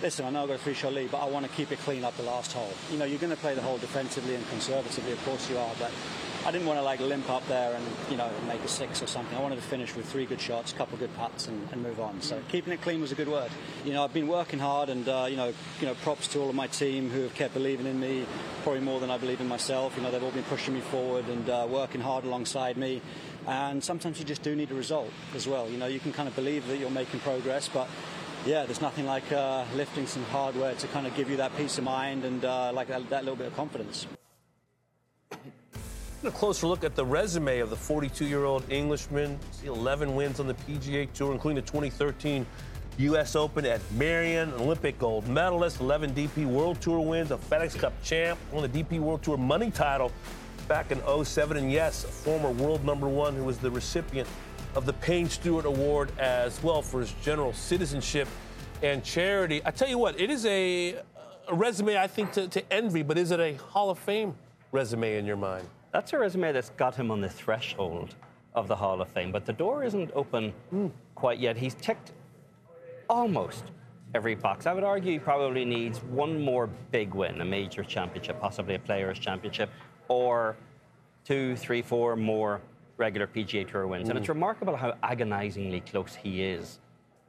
Listen, 0.00 0.26
I 0.26 0.30
know 0.30 0.42
I've 0.42 0.48
got 0.48 0.54
a 0.54 0.58
three 0.58 0.74
shot 0.74 0.92
lead, 0.92 1.10
but 1.10 1.18
I 1.18 1.28
want 1.28 1.44
to 1.44 1.50
keep 1.50 1.72
it 1.72 1.80
clean 1.80 2.04
up 2.04 2.16
the 2.16 2.22
last 2.22 2.52
hole. 2.52 2.72
You 2.92 2.98
know, 2.98 3.04
you're 3.04 3.18
going 3.18 3.34
to 3.34 3.40
play 3.40 3.56
the 3.56 3.62
hole 3.62 3.78
defensively 3.78 4.36
and 4.36 4.48
conservatively, 4.48 5.10
of 5.10 5.24
course 5.24 5.50
you 5.50 5.58
are, 5.58 5.72
but 5.80 5.90
I 6.46 6.50
didn't 6.50 6.66
want 6.66 6.78
to 6.78 6.82
like 6.82 7.00
limp 7.00 7.28
up 7.28 7.46
there 7.48 7.74
and 7.74 7.84
you 8.10 8.16
know 8.16 8.30
make 8.46 8.62
a 8.62 8.68
six 8.68 9.02
or 9.02 9.06
something. 9.06 9.36
I 9.36 9.40
wanted 9.40 9.56
to 9.56 9.62
finish 9.62 9.94
with 9.94 10.06
three 10.06 10.24
good 10.24 10.40
shots, 10.40 10.72
a 10.72 10.76
couple 10.76 10.94
of 10.94 11.00
good 11.00 11.14
putts, 11.16 11.48
and, 11.48 11.68
and 11.72 11.82
move 11.82 12.00
on. 12.00 12.20
So 12.22 12.40
keeping 12.48 12.72
it 12.72 12.80
clean 12.80 13.00
was 13.00 13.12
a 13.12 13.14
good 13.14 13.28
word. 13.28 13.50
You 13.84 13.92
know, 13.92 14.04
I've 14.04 14.14
been 14.14 14.28
working 14.28 14.58
hard, 14.58 14.88
and 14.88 15.08
uh, 15.08 15.26
you 15.28 15.36
know, 15.36 15.52
you 15.80 15.86
know, 15.86 15.94
props 15.96 16.28
to 16.28 16.40
all 16.40 16.48
of 16.48 16.54
my 16.54 16.66
team 16.68 17.10
who 17.10 17.22
have 17.22 17.34
kept 17.34 17.54
believing 17.54 17.86
in 17.86 18.00
me, 18.00 18.24
probably 18.62 18.80
more 18.80 19.00
than 19.00 19.10
I 19.10 19.18
believe 19.18 19.40
in 19.40 19.48
myself. 19.48 19.96
You 19.96 20.02
know, 20.02 20.10
they've 20.10 20.22
all 20.22 20.30
been 20.30 20.44
pushing 20.44 20.74
me 20.74 20.80
forward 20.80 21.26
and 21.28 21.50
uh, 21.50 21.66
working 21.68 22.00
hard 22.00 22.24
alongside 22.24 22.76
me. 22.76 23.02
And 23.46 23.82
sometimes 23.82 24.18
you 24.18 24.24
just 24.24 24.42
do 24.42 24.54
need 24.54 24.70
a 24.70 24.74
result 24.74 25.10
as 25.34 25.46
well. 25.46 25.68
You 25.68 25.78
know, 25.78 25.86
you 25.86 26.00
can 26.00 26.12
kind 26.12 26.28
of 26.28 26.36
believe 26.36 26.66
that 26.68 26.78
you're 26.78 26.90
making 26.90 27.20
progress, 27.20 27.68
but 27.68 27.88
yeah, 28.44 28.64
there's 28.64 28.80
nothing 28.80 29.06
like 29.06 29.30
uh, 29.32 29.64
lifting 29.74 30.06
some 30.06 30.22
hardware 30.24 30.74
to 30.74 30.86
kind 30.88 31.06
of 31.06 31.14
give 31.16 31.30
you 31.30 31.38
that 31.38 31.56
peace 31.56 31.78
of 31.78 31.84
mind 31.84 32.24
and 32.24 32.44
uh, 32.44 32.72
like 32.72 32.88
that, 32.88 33.08
that 33.10 33.24
little 33.24 33.36
bit 33.36 33.46
of 33.46 33.56
confidence. 33.56 34.06
A 36.24 36.32
closer 36.32 36.66
look 36.66 36.82
at 36.82 36.96
the 36.96 37.04
resume 37.04 37.60
of 37.60 37.70
the 37.70 37.76
42-year-old 37.76 38.72
Englishman. 38.72 39.38
See 39.52 39.68
11 39.68 40.16
wins 40.16 40.40
on 40.40 40.48
the 40.48 40.54
PGA 40.54 41.10
Tour, 41.12 41.32
including 41.32 41.54
the 41.54 41.70
2013 41.70 42.44
U.S. 42.98 43.36
Open 43.36 43.64
at 43.64 43.80
Merion, 43.92 44.52
Olympic 44.54 44.98
gold 44.98 45.28
medalist, 45.28 45.80
11 45.80 46.14
DP 46.14 46.44
World 46.44 46.80
Tour 46.80 46.98
wins, 46.98 47.30
a 47.30 47.36
FedEx 47.36 47.78
Cup 47.78 47.92
champ, 48.02 48.36
won 48.50 48.68
the 48.68 48.82
DP 48.82 48.98
World 48.98 49.22
Tour 49.22 49.36
money 49.36 49.70
title 49.70 50.10
back 50.66 50.90
in 50.90 51.00
07, 51.24 51.56
and 51.56 51.70
yes, 51.70 52.02
a 52.02 52.08
former 52.08 52.50
world 52.50 52.84
number 52.84 53.06
one 53.06 53.36
who 53.36 53.44
was 53.44 53.58
the 53.58 53.70
recipient 53.70 54.28
of 54.74 54.86
the 54.86 54.94
Payne 54.94 55.28
Stewart 55.28 55.66
Award 55.66 56.10
as 56.18 56.60
well 56.64 56.82
for 56.82 56.98
his 56.98 57.12
general 57.22 57.52
citizenship 57.52 58.26
and 58.82 59.04
charity. 59.04 59.62
I 59.64 59.70
tell 59.70 59.88
you 59.88 59.98
what, 59.98 60.20
it 60.20 60.30
is 60.30 60.44
a, 60.46 60.96
a 61.46 61.54
resume 61.54 61.96
I 61.96 62.08
think 62.08 62.32
to, 62.32 62.48
to 62.48 62.72
envy, 62.72 63.04
but 63.04 63.16
is 63.16 63.30
it 63.30 63.38
a 63.38 63.54
Hall 63.54 63.88
of 63.90 64.00
Fame 64.00 64.34
resume 64.72 65.16
in 65.16 65.24
your 65.24 65.36
mind? 65.36 65.68
That's 65.92 66.12
a 66.12 66.18
resume 66.18 66.52
that's 66.52 66.70
got 66.70 66.94
him 66.94 67.10
on 67.10 67.20
the 67.20 67.28
threshold 67.28 68.14
of 68.54 68.68
the 68.68 68.76
Hall 68.76 69.00
of 69.00 69.08
Fame, 69.08 69.32
but 69.32 69.46
the 69.46 69.52
door 69.52 69.84
isn't 69.84 70.10
open 70.14 70.52
quite 71.14 71.38
yet. 71.38 71.56
He's 71.56 71.74
ticked 71.74 72.12
almost 73.08 73.64
every 74.14 74.34
box. 74.34 74.66
I 74.66 74.72
would 74.72 74.84
argue 74.84 75.12
he 75.12 75.18
probably 75.18 75.64
needs 75.64 75.98
one 76.04 76.40
more 76.40 76.68
big 76.90 77.14
win, 77.14 77.40
a 77.40 77.44
major 77.44 77.84
championship, 77.84 78.40
possibly 78.40 78.74
a 78.74 78.78
Players' 78.78 79.18
Championship, 79.18 79.70
or 80.08 80.56
two, 81.24 81.56
three, 81.56 81.82
four 81.82 82.16
more 82.16 82.60
regular 82.96 83.26
PGA 83.26 83.66
Tour 83.70 83.86
wins. 83.86 84.08
And 84.08 84.18
it's 84.18 84.26
mm. 84.26 84.30
remarkable 84.30 84.76
how 84.76 84.94
agonizingly 85.02 85.80
close 85.80 86.14
he 86.14 86.42
is 86.42 86.80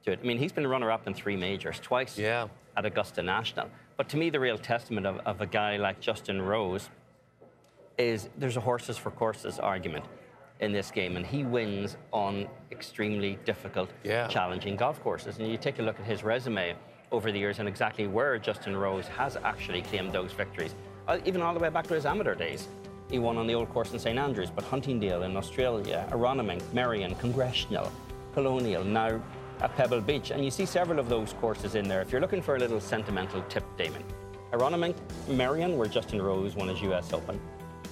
to 0.04 0.12
it. 0.12 0.20
I 0.24 0.26
mean, 0.26 0.38
he's 0.38 0.52
been 0.52 0.66
runner-up 0.66 1.06
in 1.08 1.14
three 1.14 1.36
majors, 1.36 1.80
twice 1.80 2.18
Yeah. 2.18 2.48
at 2.76 2.86
Augusta 2.86 3.22
National. 3.22 3.70
But 3.98 4.10
to 4.10 4.18
me, 4.18 4.30
the 4.30 4.40
real 4.40 4.58
testament 4.58 5.06
of, 5.06 5.20
of 5.20 5.42
a 5.42 5.46
guy 5.46 5.78
like 5.78 6.00
Justin 6.00 6.42
Rose 6.42 6.90
is 8.00 8.30
there's 8.38 8.58
a 8.58 8.62
horses 8.62 8.98
for 8.98 9.12
courses 9.12 9.60
argument. 9.60 10.06
in 10.62 10.74
this 10.74 10.92
game, 10.92 11.16
and 11.16 11.26
he 11.26 11.46
wins 11.46 11.96
on 12.12 12.46
extremely 12.70 13.40
difficult, 13.46 13.90
Yeah. 14.04 14.28
challenging 14.28 14.76
golf 14.76 15.02
courses. 15.02 15.40
And 15.40 15.48
you 15.48 15.56
take 15.58 15.80
a 15.80 15.82
look 15.82 15.98
at 16.02 16.06
his 16.06 16.22
resume 16.22 16.76
over 17.14 17.32
the 17.32 17.40
years 17.40 17.60
and 17.60 17.68
exactly 17.70 18.08
where 18.08 18.38
Justin 18.38 18.76
Rose 18.76 19.08
has 19.08 19.38
actually 19.46 19.82
claimed 19.84 20.12
those 20.12 20.34
victories, 20.34 20.76
Uh, 21.08 21.18
even 21.24 21.42
all 21.42 21.54
the 21.54 21.62
way 21.62 21.70
back 21.70 21.88
to 21.88 21.94
his 21.94 22.06
amateur 22.06 22.36
days. 22.36 22.68
He 23.10 23.20
won 23.20 23.38
on 23.38 23.48
the 23.48 23.56
old 23.56 23.70
course 23.70 23.94
in 23.94 24.00
St 24.00 24.20
Andrews, 24.20 24.52
but 24.52 24.66
Huntingdale 24.66 25.24
in 25.24 25.38
Australia, 25.38 26.06
Aronimink, 26.12 26.62
Merion, 26.74 27.16
Congressional, 27.16 27.90
Colonial, 28.34 28.84
now 28.84 29.22
at 29.62 29.74
Pebble 29.78 30.02
Beach. 30.02 30.32
And 30.32 30.44
you 30.44 30.52
see 30.52 30.66
several 30.66 31.00
of 31.00 31.08
those 31.08 31.32
courses 31.40 31.76
in 31.76 31.88
there. 31.88 32.02
If 32.02 32.12
you're 32.12 32.20
looking 32.20 32.42
for 32.42 32.58
a 32.58 32.60
little 32.60 32.82
sentimental 32.82 33.42
tip, 33.44 33.64
Damon, 33.78 34.04
Aronimink, 34.52 34.96
Merion, 35.30 35.78
where 35.78 35.88
Justin 35.88 36.22
Rose 36.22 36.54
won 36.58 36.68
his 36.68 36.82
US 36.82 37.14
Open, 37.14 37.40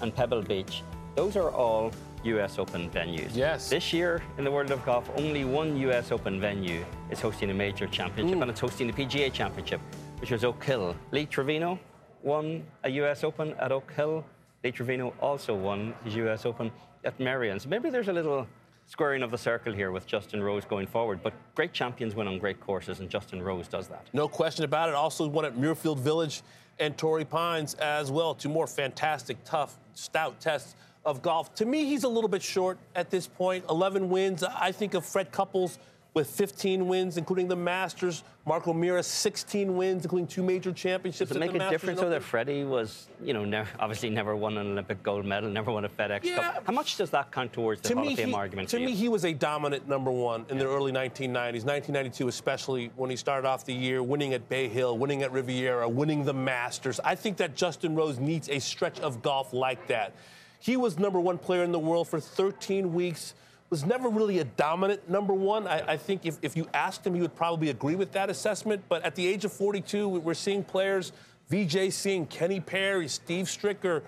and 0.01 0.13
Pebble 0.13 0.41
Beach, 0.41 0.83
those 1.15 1.35
are 1.35 1.51
all 1.51 1.91
US 2.23 2.59
Open 2.59 2.89
venues. 2.89 3.35
Yes. 3.35 3.69
This 3.69 3.93
year 3.93 4.21
in 4.37 4.43
the 4.43 4.51
world 4.51 4.71
of 4.71 4.83
golf, 4.85 5.09
only 5.17 5.45
one 5.45 5.77
US 5.77 6.11
Open 6.11 6.39
venue 6.39 6.83
is 7.09 7.19
hosting 7.19 7.49
a 7.49 7.53
major 7.53 7.87
championship, 7.87 8.41
and 8.41 8.49
it's 8.49 8.59
hosting 8.59 8.87
the 8.87 8.93
PGA 8.93 9.31
Championship, 9.31 9.81
which 10.19 10.31
was 10.31 10.43
Oak 10.43 10.63
Hill. 10.63 10.95
Lee 11.11 11.25
Trevino 11.25 11.79
won 12.23 12.63
a 12.83 12.89
US 12.89 13.23
Open 13.23 13.53
at 13.59 13.71
Oak 13.71 13.91
Hill. 13.93 14.25
Lee 14.63 14.71
Trevino 14.71 15.13
also 15.21 15.55
won 15.55 15.93
his 16.03 16.15
US 16.15 16.45
Open 16.45 16.71
at 17.03 17.19
Merion. 17.19 17.59
So 17.59 17.69
maybe 17.69 17.89
there's 17.89 18.09
a 18.09 18.13
little 18.13 18.47
squaring 18.85 19.21
of 19.21 19.31
the 19.31 19.37
circle 19.37 19.73
here 19.73 19.91
with 19.91 20.07
Justin 20.07 20.41
Rose 20.41 20.65
going 20.65 20.87
forward. 20.87 21.21
But 21.21 21.33
great 21.55 21.73
champions 21.73 22.15
win 22.15 22.27
on 22.27 22.39
great 22.39 22.59
courses, 22.59 22.99
and 22.99 23.09
Justin 23.09 23.41
Rose 23.41 23.67
does 23.67 23.87
that. 23.87 24.07
No 24.13 24.27
question 24.27 24.63
about 24.63 24.89
it. 24.89 24.95
Also 24.95 25.27
won 25.27 25.45
at 25.45 25.55
Muirfield 25.55 25.99
Village 25.99 26.41
and 26.79 26.98
Torrey 26.98 27.25
Pines 27.25 27.74
as 27.75 28.12
well. 28.12 28.34
Two 28.34 28.50
more 28.50 28.67
fantastic, 28.67 29.38
tough, 29.43 29.77
stout 29.93 30.39
tests 30.39 30.75
of 31.05 31.22
golf. 31.22 31.55
To 31.55 31.65
me, 31.65 31.86
he's 31.86 32.03
a 32.03 32.10
little 32.10 32.27
bit 32.27 32.43
short 32.43 32.77
at 32.96 33.10
this 33.10 33.27
point. 33.27 33.63
11 33.69 34.10
wins. 34.10 34.43
I 34.43 34.72
think 34.72 34.93
of 34.93 35.05
Fred 35.05 35.31
Couples 35.31 35.79
with 36.17 36.27
15 36.31 36.88
wins, 36.88 37.17
including 37.17 37.47
the 37.47 37.55
Masters. 37.55 38.24
Mark 38.47 38.67
O'Meara, 38.67 39.03
16 39.03 39.77
wins, 39.77 40.03
including 40.03 40.25
two 40.25 40.41
major 40.41 40.71
championships. 40.71 41.29
Does 41.29 41.38
it 41.38 41.39
make 41.39 41.51
a 41.51 41.59
Masters 41.59 41.71
difference 41.79 42.00
though 42.00 42.09
that 42.09 42.24
Freddie 42.24 42.63
was, 42.63 43.07
you 43.24 43.36
know, 43.36 43.45
never, 43.45 43.69
obviously 43.79 44.09
never 44.09 44.36
won 44.36 44.57
an 44.57 44.71
Olympic 44.71 45.03
gold 45.03 45.25
medal, 45.25 45.47
never 45.47 45.71
won 45.71 45.86
a 45.86 45.89
FedEx 45.89 46.24
Yeah. 46.24 46.53
Cup? 46.53 46.65
How 46.65 46.74
much 46.74 46.97
does 46.97 47.12
that 47.12 47.31
count 47.31 47.53
towards 47.53 47.81
the 47.81 47.89
to 47.89 47.93
Hall 47.93 48.03
me, 48.03 48.13
of 48.13 48.17
Fame 48.17 48.29
he, 48.29 48.33
argument? 48.33 48.69
to 48.69 48.79
me, 48.79 48.95
he 48.95 49.09
was 49.09 49.25
a 49.25 49.33
dominant 49.33 49.88
number 49.88 50.09
one 50.09 50.43
in 50.50 50.57
the 50.57 50.65
early 50.65 50.91
1990s, 50.91 51.65
1992 51.65 52.27
especially, 52.27 52.89
when 52.95 53.12
he 53.12 53.15
started 53.15 53.47
off 53.47 53.63
the 53.63 53.75
year 53.75 54.01
winning 54.01 54.33
at 54.33 54.50
Bay 54.50 54.67
Hill, 54.67 54.97
winning 54.97 55.21
at 55.21 55.31
Riviera, 55.31 55.88
winning 55.88 56.25
the 56.25 56.33
Masters. 56.33 57.00
I 57.03 57.13
think 57.13 57.38
that 57.38 57.55
Justin 57.55 57.93
Rose 57.93 58.17
needs 58.17 58.50
a 58.50 58.57
stretch 58.57 59.00
of 59.01 59.21
golf 59.21 59.53
like 59.53 59.86
that. 59.86 60.13
He 60.59 60.77
was 60.77 60.97
number 60.97 61.19
one 61.19 61.38
player 61.38 61.63
in 61.63 61.71
the 61.71 61.77
world 61.77 62.07
for 62.07 62.19
13 62.19 62.91
weeks. 62.91 63.36
Was 63.69 63.86
never 63.86 64.07
really 64.07 64.39
a 64.39 64.45
dominant 64.45 65.09
number 65.09 65.33
one. 65.33 65.67
I, 65.67 65.79
I 65.93 65.97
think 65.97 66.25
if, 66.25 66.38
if 66.41 66.55
you 66.55 66.67
asked 66.74 67.05
him, 67.05 67.13
he 67.13 67.21
would 67.21 67.36
probably 67.36 67.69
agree 67.69 67.95
with 67.95 68.13
that 68.13 68.29
assessment. 68.29 68.81
But 68.88 69.03
at 69.03 69.13
the 69.15 69.27
age 69.27 69.43
of 69.43 69.51
42, 69.51 70.07
we're 70.07 70.33
seeing 70.33 70.63
players, 70.63 71.12
Vijay 71.51 71.91
Singh, 71.91 72.27
Kenny 72.27 72.62
Perry, 72.62 73.09
Steve 73.09 73.45
Stricker, 73.47 74.03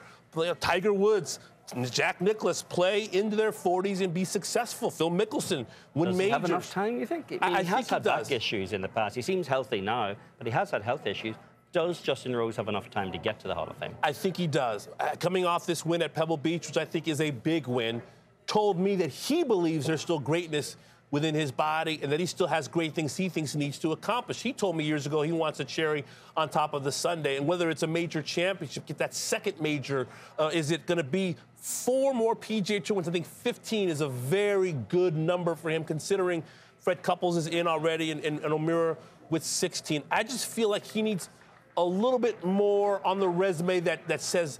Tiger 0.61 0.93
Woods, 0.93 1.39
Jack 1.91 2.21
Nicklaus 2.21 2.63
play 2.63 3.09
into 3.11 3.35
their 3.35 3.51
40s 3.51 4.01
and 4.01 4.13
be 4.13 4.23
successful. 4.25 4.89
Phil 4.89 5.11
Mickelson 5.11 5.65
win 5.93 6.09
Does 6.09 6.17
majors. 6.17 6.25
he 6.25 6.29
have 6.31 6.45
enough 6.45 6.71
time, 6.71 6.99
you 6.99 7.05
think? 7.05 7.37
I- 7.41 7.47
mean, 7.49 7.57
I 7.57 7.61
he 7.63 7.67
has 7.67 7.89
had 7.89 8.03
back 8.03 8.31
issues 8.31 8.73
in 8.73 8.81
the 8.81 8.87
past. 8.87 9.15
He 9.15 9.21
seems 9.21 9.47
healthy 9.47 9.81
now, 9.81 10.15
but 10.37 10.47
he 10.47 10.51
has 10.51 10.71
had 10.71 10.81
health 10.81 11.05
issues. 11.05 11.35
Does 11.71 12.01
Justin 12.01 12.35
Rose 12.35 12.55
have 12.55 12.67
enough 12.67 12.89
time 12.89 13.11
to 13.11 13.19
get 13.19 13.39
to 13.41 13.47
the 13.47 13.53
Hall 13.53 13.67
of 13.69 13.77
Fame? 13.77 13.93
I 14.01 14.11
think 14.11 14.35
he 14.35 14.47
does. 14.47 14.87
Uh, 14.99 15.09
coming 15.19 15.45
off 15.45 15.67
this 15.67 15.85
win 15.85 16.01
at 16.01 16.15
Pebble 16.15 16.37
Beach, 16.37 16.65
which 16.65 16.77
I 16.77 16.85
think 16.85 17.07
is 17.07 17.21
a 17.21 17.29
big 17.29 17.67
win, 17.67 18.01
told 18.49 18.79
me 18.79 18.95
that 18.95 19.11
he 19.11 19.43
believes 19.43 19.85
there's 19.85 20.01
still 20.01 20.17
greatness 20.17 20.75
within 21.11 21.35
his 21.35 21.51
body 21.51 21.99
and 22.01 22.11
that 22.11 22.19
he 22.19 22.25
still 22.25 22.47
has 22.47 22.67
great 22.67 22.95
things 22.95 23.15
he 23.15 23.29
thinks 23.29 23.53
he 23.53 23.59
needs 23.59 23.77
to 23.77 23.91
accomplish. 23.91 24.41
He 24.41 24.53
told 24.53 24.75
me 24.75 24.83
years 24.83 25.05
ago 25.05 25.21
he 25.21 25.31
wants 25.31 25.59
a 25.59 25.65
cherry 25.65 26.03
on 26.35 26.49
top 26.49 26.73
of 26.73 26.83
the 26.83 26.91
Sunday, 26.91 27.37
and 27.37 27.45
whether 27.45 27.69
it's 27.69 27.83
a 27.83 27.87
major 27.87 28.23
championship, 28.23 28.87
get 28.87 28.97
that 28.97 29.13
second 29.13 29.61
major, 29.61 30.07
uh, 30.39 30.49
is 30.51 30.71
it 30.71 30.87
going 30.87 30.97
to 30.97 31.03
be 31.03 31.35
four 31.57 32.11
more 32.11 32.35
PGA 32.35 32.83
Tour 32.83 32.95
wins? 32.95 33.07
I 33.07 33.11
think 33.11 33.27
15 33.27 33.87
is 33.87 34.01
a 34.01 34.09
very 34.09 34.73
good 34.73 35.15
number 35.15 35.53
for 35.53 35.69
him, 35.69 35.83
considering 35.83 36.41
Fred 36.79 37.03
Couples 37.03 37.37
is 37.37 37.45
in 37.45 37.67
already 37.67 38.09
and, 38.09 38.25
and, 38.25 38.39
and 38.39 38.51
O'Meara 38.51 38.97
with 39.29 39.43
16. 39.43 40.01
I 40.09 40.23
just 40.23 40.47
feel 40.47 40.69
like 40.69 40.85
he 40.85 41.03
needs 41.03 41.29
a 41.77 41.83
little 41.83 42.19
bit 42.19 42.43
more 42.43 43.05
on 43.05 43.19
the 43.19 43.29
resume 43.29 43.79
that, 43.81 44.07
that 44.07 44.21
says 44.21 44.59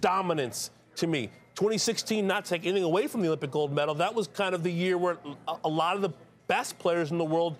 dominance 0.00 0.70
to 0.96 1.06
me. 1.06 1.30
2016, 1.58 2.24
not 2.24 2.44
take 2.44 2.64
anything 2.64 2.84
away 2.84 3.08
from 3.08 3.20
the 3.20 3.26
Olympic 3.26 3.50
gold 3.50 3.72
medal, 3.72 3.92
that 3.96 4.14
was 4.14 4.28
kind 4.28 4.54
of 4.54 4.62
the 4.62 4.70
year 4.70 4.96
where 4.96 5.18
a, 5.64 5.68
lot 5.68 5.96
of 5.96 6.02
the 6.02 6.10
best 6.46 6.78
players 6.78 7.10
in 7.10 7.18
the 7.18 7.24
world 7.24 7.56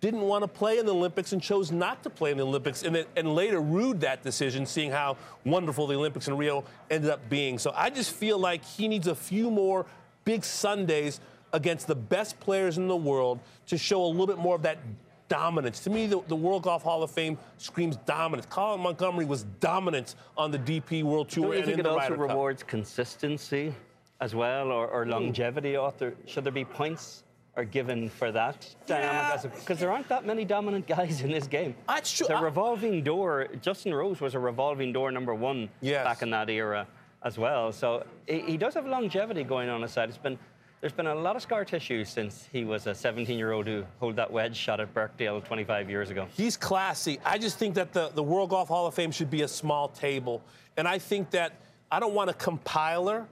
didn't 0.00 0.22
want 0.22 0.40
to 0.42 0.48
play 0.48 0.78
in 0.78 0.86
the 0.86 0.94
Olympics 0.94 1.34
and 1.34 1.42
chose 1.42 1.70
not 1.70 2.02
to 2.04 2.08
play 2.08 2.30
in 2.30 2.38
the 2.38 2.42
Olympics, 2.42 2.84
and, 2.84 2.96
then, 2.96 3.04
and 3.16 3.34
later 3.34 3.60
rued 3.60 4.00
that 4.00 4.22
decision, 4.22 4.64
seeing 4.64 4.90
how 4.90 5.18
wonderful 5.44 5.86
the 5.86 5.94
Olympics 5.94 6.26
in 6.26 6.38
Rio 6.38 6.64
ended 6.90 7.10
up 7.10 7.28
being. 7.28 7.58
So 7.58 7.70
I 7.76 7.90
just 7.90 8.12
feel 8.12 8.38
like 8.38 8.64
he 8.64 8.88
needs 8.88 9.08
a 9.08 9.14
few 9.14 9.50
more 9.50 9.84
big 10.24 10.42
Sundays 10.42 11.20
against 11.52 11.86
the 11.86 11.94
best 11.94 12.40
players 12.40 12.78
in 12.78 12.88
the 12.88 12.96
world 12.96 13.40
to 13.66 13.76
show 13.76 14.02
a 14.02 14.06
little 14.06 14.26
bit 14.26 14.38
more 14.38 14.56
of 14.56 14.62
that 14.62 14.78
dominance. 15.28 15.80
To 15.80 15.90
me, 15.90 16.06
the, 16.06 16.20
the 16.28 16.36
World 16.36 16.62
Golf 16.62 16.82
Hall 16.82 17.02
of 17.02 17.10
Fame 17.10 17.38
screams 17.58 17.96
dominance. 17.98 18.46
Colin 18.46 18.80
Montgomerie 18.80 19.24
was 19.24 19.44
dominant 19.60 20.14
on 20.36 20.50
the 20.50 20.58
DP 20.58 21.02
World 21.02 21.28
Tour 21.28 21.44
Don't 21.44 21.52
you 21.52 21.58
and 21.58 21.64
think 21.66 21.74
in 21.74 21.80
it 21.80 21.82
the 21.84 21.88
also 21.90 22.00
Ryder 22.02 22.16
Cup. 22.16 22.28
rewards 22.30 22.62
consistency 22.62 23.74
as 24.20 24.34
well, 24.34 24.70
or, 24.70 24.86
or 24.88 25.06
longevity? 25.06 25.76
Author, 25.76 26.14
should 26.26 26.44
there 26.44 26.52
be 26.52 26.64
points 26.64 27.24
are 27.56 27.64
given 27.64 28.08
for 28.08 28.32
that 28.32 28.74
Yeah. 28.88 28.96
dynamic? 29.36 29.54
Because 29.60 29.78
there 29.78 29.90
aren't 29.92 30.08
that 30.08 30.26
many 30.26 30.44
dominant 30.44 30.86
guys 30.86 31.22
in 31.22 31.30
this 31.30 31.46
game. 31.46 31.74
That's 31.88 32.10
true. 32.12 32.26
The 32.26 32.36
revolving 32.36 33.02
door. 33.02 33.48
Justin 33.60 33.94
Rose 33.94 34.20
was 34.20 34.34
a 34.34 34.38
revolving 34.38 34.92
door 34.92 35.10
number 35.12 35.34
one 35.34 35.68
Yes. 35.80 36.04
back 36.04 36.22
in 36.22 36.30
that 36.30 36.50
era 36.50 36.86
as 37.22 37.38
well. 37.38 37.72
So 37.72 38.04
he, 38.26 38.40
he 38.40 38.56
does 38.56 38.74
have 38.74 38.86
longevity 38.86 39.44
going 39.44 39.68
on 39.68 39.82
his 39.82 39.92
side. 39.92 40.08
It's 40.08 40.18
been 40.18 40.38
there's 40.84 40.92
been 40.92 41.06
a 41.06 41.14
lot 41.14 41.34
of 41.34 41.40
scar 41.40 41.64
tissue 41.64 42.04
since 42.04 42.46
he 42.52 42.62
was 42.66 42.86
a 42.86 42.90
17-year-old 42.90 43.66
who 43.66 43.86
held 44.00 44.16
that 44.16 44.30
wedge 44.30 44.54
shot 44.54 44.80
at 44.80 44.92
Birkdale 44.92 45.40
25 45.40 45.88
years 45.88 46.10
ago. 46.10 46.26
He's 46.36 46.58
classy. 46.58 47.18
I 47.24 47.38
just 47.38 47.56
think 47.56 47.74
that 47.76 47.94
the, 47.94 48.10
the 48.10 48.22
World 48.22 48.50
Golf 48.50 48.68
Hall 48.68 48.86
of 48.86 48.92
Fame 48.92 49.10
should 49.10 49.30
be 49.30 49.40
a 49.40 49.48
small 49.48 49.88
table. 49.88 50.42
And 50.76 50.86
I 50.86 50.98
think 50.98 51.30
that 51.30 51.54
I 51.90 52.00
don't 52.00 52.12
want 52.12 52.28
a 52.28 52.34
compiler. 52.34 53.26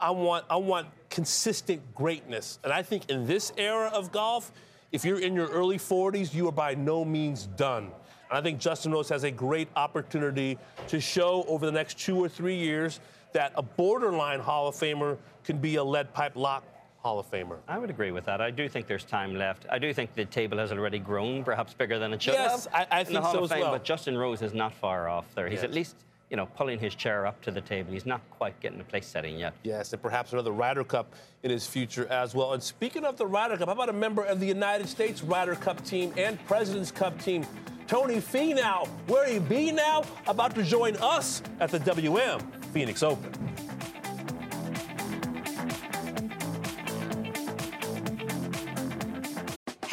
I 0.00 0.10
want 0.10 0.46
I 0.50 0.56
want 0.56 0.88
consistent 1.08 1.80
greatness. 1.94 2.58
And 2.64 2.72
I 2.72 2.82
think 2.82 3.08
in 3.08 3.24
this 3.24 3.52
era 3.56 3.88
of 3.94 4.10
golf, 4.10 4.50
if 4.90 5.04
you're 5.04 5.20
in 5.20 5.32
your 5.32 5.46
early 5.46 5.78
40s, 5.78 6.34
you 6.34 6.48
are 6.48 6.52
by 6.52 6.74
no 6.74 7.04
means 7.04 7.46
done. 7.56 7.84
And 8.30 8.36
I 8.36 8.40
think 8.40 8.58
Justin 8.58 8.90
Rose 8.90 9.08
has 9.10 9.22
a 9.22 9.30
great 9.30 9.68
opportunity 9.76 10.58
to 10.88 11.00
show 11.00 11.44
over 11.46 11.66
the 11.66 11.72
next 11.72 12.00
two 12.00 12.18
or 12.18 12.28
three 12.28 12.56
years 12.56 12.98
that 13.32 13.52
a 13.54 13.62
borderline 13.62 14.40
Hall 14.40 14.66
of 14.66 14.74
Famer 14.74 15.18
can 15.44 15.58
be 15.58 15.76
a 15.76 15.84
lead 15.84 16.12
pipe 16.12 16.34
lock 16.34 16.64
Hall 17.06 17.20
of 17.20 17.30
Famer. 17.30 17.58
I 17.68 17.78
would 17.78 17.88
agree 17.88 18.10
with 18.10 18.24
that. 18.24 18.40
I 18.40 18.50
do 18.50 18.68
think 18.68 18.88
there's 18.88 19.04
time 19.04 19.36
left. 19.36 19.64
I 19.70 19.78
do 19.78 19.94
think 19.94 20.12
the 20.16 20.24
table 20.24 20.58
has 20.58 20.72
already 20.72 20.98
grown, 20.98 21.44
perhaps 21.44 21.72
bigger 21.72 22.00
than 22.00 22.12
it 22.12 22.20
should 22.20 22.34
Yes, 22.34 22.66
have. 22.66 22.74
I- 22.90 22.96
I 22.96 23.00
in 23.02 23.06
the 23.06 23.12
think 23.12 23.22
Hall 23.24 23.32
so 23.32 23.38
of 23.38 23.44
as 23.44 23.50
Fame, 23.52 23.60
well. 23.60 23.70
But 23.70 23.84
Justin 23.84 24.18
Rose 24.18 24.42
is 24.42 24.52
not 24.52 24.74
far 24.74 25.08
off 25.08 25.24
there. 25.36 25.46
He's 25.48 25.58
Yes. 25.58 25.64
at 25.66 25.72
least, 25.72 25.94
you 26.30 26.36
know, 26.36 26.46
pulling 26.46 26.80
his 26.80 26.96
chair 26.96 27.24
up 27.24 27.40
to 27.42 27.52
the 27.52 27.60
table. 27.60 27.92
He's 27.92 28.06
not 28.06 28.22
quite 28.32 28.58
getting 28.58 28.80
a 28.80 28.82
place 28.82 29.06
setting 29.06 29.38
yet. 29.38 29.54
Yes, 29.62 29.92
and 29.92 30.02
perhaps 30.02 30.32
another 30.32 30.50
Ryder 30.50 30.82
Cup 30.82 31.14
in 31.44 31.52
his 31.52 31.64
future 31.64 32.08
as 32.10 32.34
well. 32.34 32.54
And 32.54 32.60
speaking 32.60 33.04
of 33.04 33.16
the 33.16 33.26
Ryder 33.26 33.56
Cup, 33.56 33.68
how 33.68 33.74
about 33.74 33.88
a 33.88 33.92
member 33.92 34.24
of 34.24 34.40
the 34.40 34.46
United 34.46 34.88
States 34.88 35.22
Ryder 35.22 35.54
Cup 35.54 35.84
team 35.84 36.12
and 36.16 36.44
President's 36.48 36.90
Cup 36.90 37.16
team, 37.20 37.46
Tony 37.86 38.16
Finau? 38.16 38.88
Where 39.06 39.28
he 39.28 39.38
be 39.38 39.70
now? 39.70 40.02
About 40.26 40.56
to 40.56 40.64
join 40.64 40.96
us 40.96 41.40
at 41.60 41.70
the 41.70 41.78
WM 41.78 42.40
Phoenix 42.72 43.04
Open. 43.04 43.32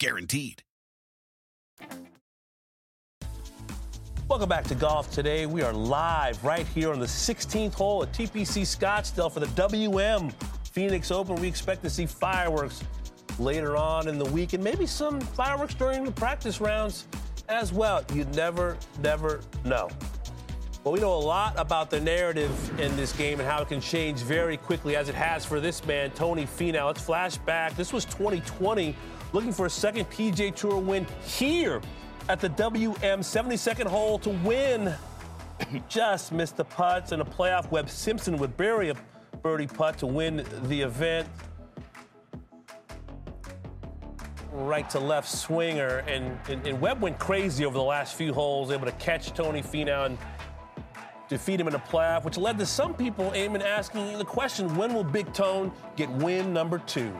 Guaranteed. 0.00 0.62
Welcome 4.28 4.48
back 4.48 4.64
to 4.64 4.74
golf 4.74 5.10
today. 5.12 5.46
We 5.46 5.62
are 5.62 5.72
live 5.72 6.42
right 6.42 6.66
here 6.66 6.92
on 6.92 6.98
the 6.98 7.06
16th 7.06 7.74
hole 7.74 8.02
at 8.02 8.12
TPC 8.12 8.62
Scottsdale 8.62 9.30
for 9.30 9.40
the 9.40 9.46
WM 9.48 10.30
Phoenix 10.72 11.10
Open. 11.10 11.36
We 11.36 11.46
expect 11.46 11.82
to 11.82 11.90
see 11.90 12.06
fireworks 12.06 12.82
later 13.38 13.76
on 13.76 14.08
in 14.08 14.18
the 14.18 14.24
week 14.26 14.52
and 14.52 14.64
maybe 14.64 14.86
some 14.86 15.20
fireworks 15.20 15.74
during 15.74 16.04
the 16.04 16.12
practice 16.12 16.60
rounds 16.60 17.06
as 17.48 17.72
well. 17.72 18.04
You 18.12 18.24
never, 18.34 18.76
never 19.00 19.40
know. 19.64 19.88
Well, 20.84 20.92
we 20.92 21.00
know 21.00 21.14
a 21.14 21.16
lot 21.16 21.54
about 21.56 21.88
the 21.88 22.00
narrative 22.00 22.80
in 22.80 22.94
this 22.94 23.12
game 23.12 23.40
and 23.40 23.48
how 23.48 23.62
it 23.62 23.68
can 23.68 23.80
change 23.80 24.20
very 24.20 24.58
quickly, 24.58 24.96
as 24.96 25.08
it 25.08 25.14
has 25.14 25.44
for 25.44 25.58
this 25.58 25.84
man, 25.86 26.10
Tony 26.10 26.44
Finau. 26.44 26.86
Let's 26.88 27.02
flash 27.02 27.38
back. 27.38 27.74
This 27.74 27.90
was 27.90 28.04
2020, 28.04 28.94
looking 29.34 29.52
for 29.52 29.66
a 29.66 29.70
second 29.70 30.08
PGA 30.10 30.54
Tour 30.54 30.78
win 30.78 31.04
here 31.26 31.82
at 32.28 32.40
the 32.40 32.48
WM 32.50 33.20
72nd 33.20 33.86
hole 33.86 34.16
to 34.20 34.30
win. 34.30 34.94
Just 35.88 36.30
missed 36.30 36.56
the 36.56 36.64
putts 36.64 37.10
in 37.10 37.20
a 37.20 37.24
playoff. 37.24 37.68
Webb 37.72 37.90
Simpson 37.90 38.38
would 38.38 38.56
bury 38.56 38.90
a 38.90 38.94
birdie 39.42 39.66
putt 39.66 39.98
to 39.98 40.06
win 40.06 40.46
the 40.68 40.80
event. 40.80 41.28
Right 44.52 44.88
to 44.90 45.00
left 45.00 45.28
swinger, 45.28 46.04
and, 46.06 46.38
and, 46.48 46.64
and 46.64 46.80
Webb 46.80 47.02
went 47.02 47.18
crazy 47.18 47.64
over 47.64 47.74
the 47.74 47.82
last 47.82 48.14
few 48.14 48.32
holes, 48.32 48.70
able 48.70 48.86
to 48.86 48.92
catch 48.92 49.34
Tony 49.34 49.62
Finau 49.62 50.06
and 50.06 50.16
defeat 51.28 51.58
him 51.58 51.66
in 51.66 51.74
a 51.74 51.80
playoff, 51.80 52.22
which 52.22 52.38
led 52.38 52.56
to 52.60 52.66
some 52.66 52.94
people 52.94 53.32
aiming 53.34 53.62
asking 53.62 54.16
the 54.16 54.24
question: 54.24 54.76
When 54.76 54.94
will 54.94 55.02
Big 55.02 55.32
Tone 55.32 55.72
get 55.96 56.08
win 56.08 56.52
number 56.52 56.78
two? 56.78 57.12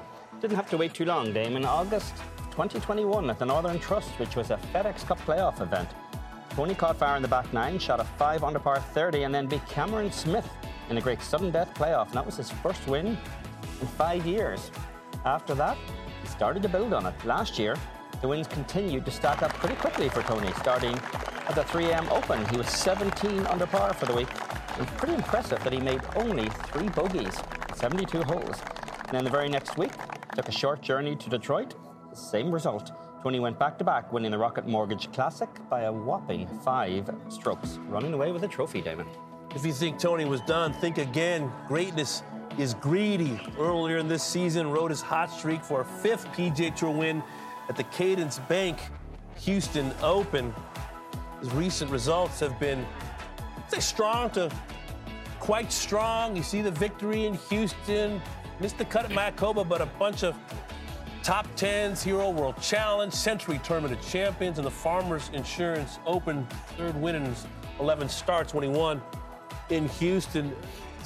Didn't 0.45 0.57
have 0.57 0.69
to 0.73 0.77
wait 0.77 0.93
too 0.93 1.07
long, 1.07 1.33
Dame. 1.33 1.57
In 1.57 1.65
August 1.65 2.17
2021 2.51 3.31
at 3.31 3.39
the 3.39 3.47
Northern 3.47 3.79
Trust, 3.79 4.11
which 4.19 4.37
was 4.37 4.51
a 4.51 4.59
FedEx 4.75 5.07
Cup 5.07 5.19
playoff 5.21 5.63
event, 5.63 5.89
Tony 6.51 6.75
caught 6.75 6.99
fire 6.99 7.17
in 7.17 7.23
the 7.23 7.29
back 7.29 7.51
nine, 7.55 7.79
shot 7.79 7.99
a 7.99 8.05
five 8.05 8.45
under 8.45 8.59
par 8.59 8.79
30, 8.79 9.23
and 9.23 9.35
then 9.35 9.47
beat 9.47 9.67
Cameron 9.69 10.13
Smith 10.13 10.47
in 10.91 10.99
a 10.99 11.01
great 11.01 11.23
sudden 11.23 11.51
death 11.51 11.73
playoff. 11.73 12.09
And 12.09 12.17
that 12.17 12.27
was 12.27 12.37
his 12.37 12.51
first 12.51 12.87
win 12.87 13.17
in 13.81 13.87
five 13.97 14.27
years. 14.27 14.71
After 15.25 15.55
that, 15.55 15.79
he 16.21 16.29
started 16.29 16.63
to 16.65 16.69
build 16.69 16.93
on 16.93 17.07
it. 17.07 17.15
Last 17.25 17.59
year, 17.59 17.75
the 18.21 18.29
wins 18.29 18.47
continued 18.47 19.07
to 19.07 19.11
stack 19.11 19.43
up 19.43 19.51
pretty 19.55 19.77
quickly 19.77 20.11
for 20.11 20.21
Tony, 20.25 20.53
starting 20.59 20.95
at 20.95 21.55
the 21.55 21.63
3M 21.63 22.07
Open. 22.11 22.47
He 22.51 22.59
was 22.59 22.69
17 22.69 23.47
under 23.47 23.65
par 23.65 23.95
for 23.95 24.05
the 24.05 24.15
week. 24.15 24.29
Was 24.79 24.91
pretty 24.99 25.15
impressive 25.15 25.65
that 25.65 25.73
he 25.73 25.81
made 25.81 26.03
only 26.17 26.51
three 26.67 26.91
bogeys, 26.91 27.41
72 27.77 28.23
holes. 28.25 28.61
And 29.05 29.13
then 29.13 29.25
the 29.25 29.31
very 29.31 29.49
next 29.49 29.79
week, 29.79 29.93
took 30.35 30.49
a 30.49 30.53
short 30.53 30.83
journey 30.83 31.15
to 31.17 31.31
Detroit. 31.31 31.75
Same 32.13 32.51
result. 32.51 32.91
Tony 33.23 33.41
went 33.41 33.59
back 33.59 33.79
to 33.79 33.85
back, 33.85 34.13
winning 34.13 34.33
the 34.33 34.39
Rocket 34.39 34.67
Mortgage 34.67 35.11
Classic 35.13 35.49
by 35.71 35.83
a 35.83 35.93
whopping 35.93 36.47
five 36.65 37.09
strokes, 37.29 37.79
running 37.89 38.13
away 38.13 38.33
with 38.33 38.43
a 38.43 38.49
trophy, 38.49 38.83
Damon. 38.83 39.07
If 39.55 39.65
you 39.65 39.73
think 39.73 39.99
Tony 39.99 40.25
was 40.25 40.41
done, 40.43 40.73
think 40.75 40.99
again. 40.99 41.51
Greatness 41.69 42.23
is 42.59 42.75
greedy. 42.75 43.41
Earlier 43.59 43.99
in 43.99 44.09
this 44.09 44.23
season, 44.23 44.71
rode 44.71 44.91
his 44.91 45.01
hot 45.01 45.31
streak 45.31 45.65
for 45.65 45.83
a 45.83 45.85
fifth 45.85 46.27
PGA 46.33 46.75
Tour 46.75 46.91
win 46.91 47.23
at 47.69 47.77
the 47.77 47.85
Cadence 47.85 48.41
Bank 48.41 48.79
Houston 49.41 49.93
Open. 50.03 50.53
His 51.41 51.53
recent 51.53 51.91
results 51.91 52.41
have 52.41 52.59
been, 52.59 52.85
say, 53.69 53.81
strong 53.81 54.31
to 54.31 54.51
quite 55.39 55.73
strong. 55.73 56.37
You 56.37 56.43
see 56.43 56.63
the 56.63 56.71
victory 56.71 57.27
in 57.27 57.35
Houston, 57.51 58.21
the 58.73 58.85
cut 58.85 59.05
at 59.05 59.11
Mayakoba, 59.11 59.69
but 59.69 59.81
a 59.81 59.87
bunch 59.87 60.23
of 60.23 60.37
top 61.23 61.47
tens, 61.57 62.03
Hero 62.03 62.31
World 62.31 62.61
Challenge, 62.61 63.13
Sentry 63.13 63.59
Tournament 63.65 63.99
of 63.99 64.07
Champions, 64.09 64.59
and 64.59 64.67
the 64.67 64.71
Farmers 64.71 65.31
Insurance 65.33 65.99
Open 66.07 66.47
third 66.77 66.95
win 67.01 67.15
in 67.17 67.35
11 67.81 68.09
starts 68.09 68.55
when 68.55 68.63
he 68.65 68.69
won 68.71 69.03
in 69.71 69.89
Houston. 69.89 70.55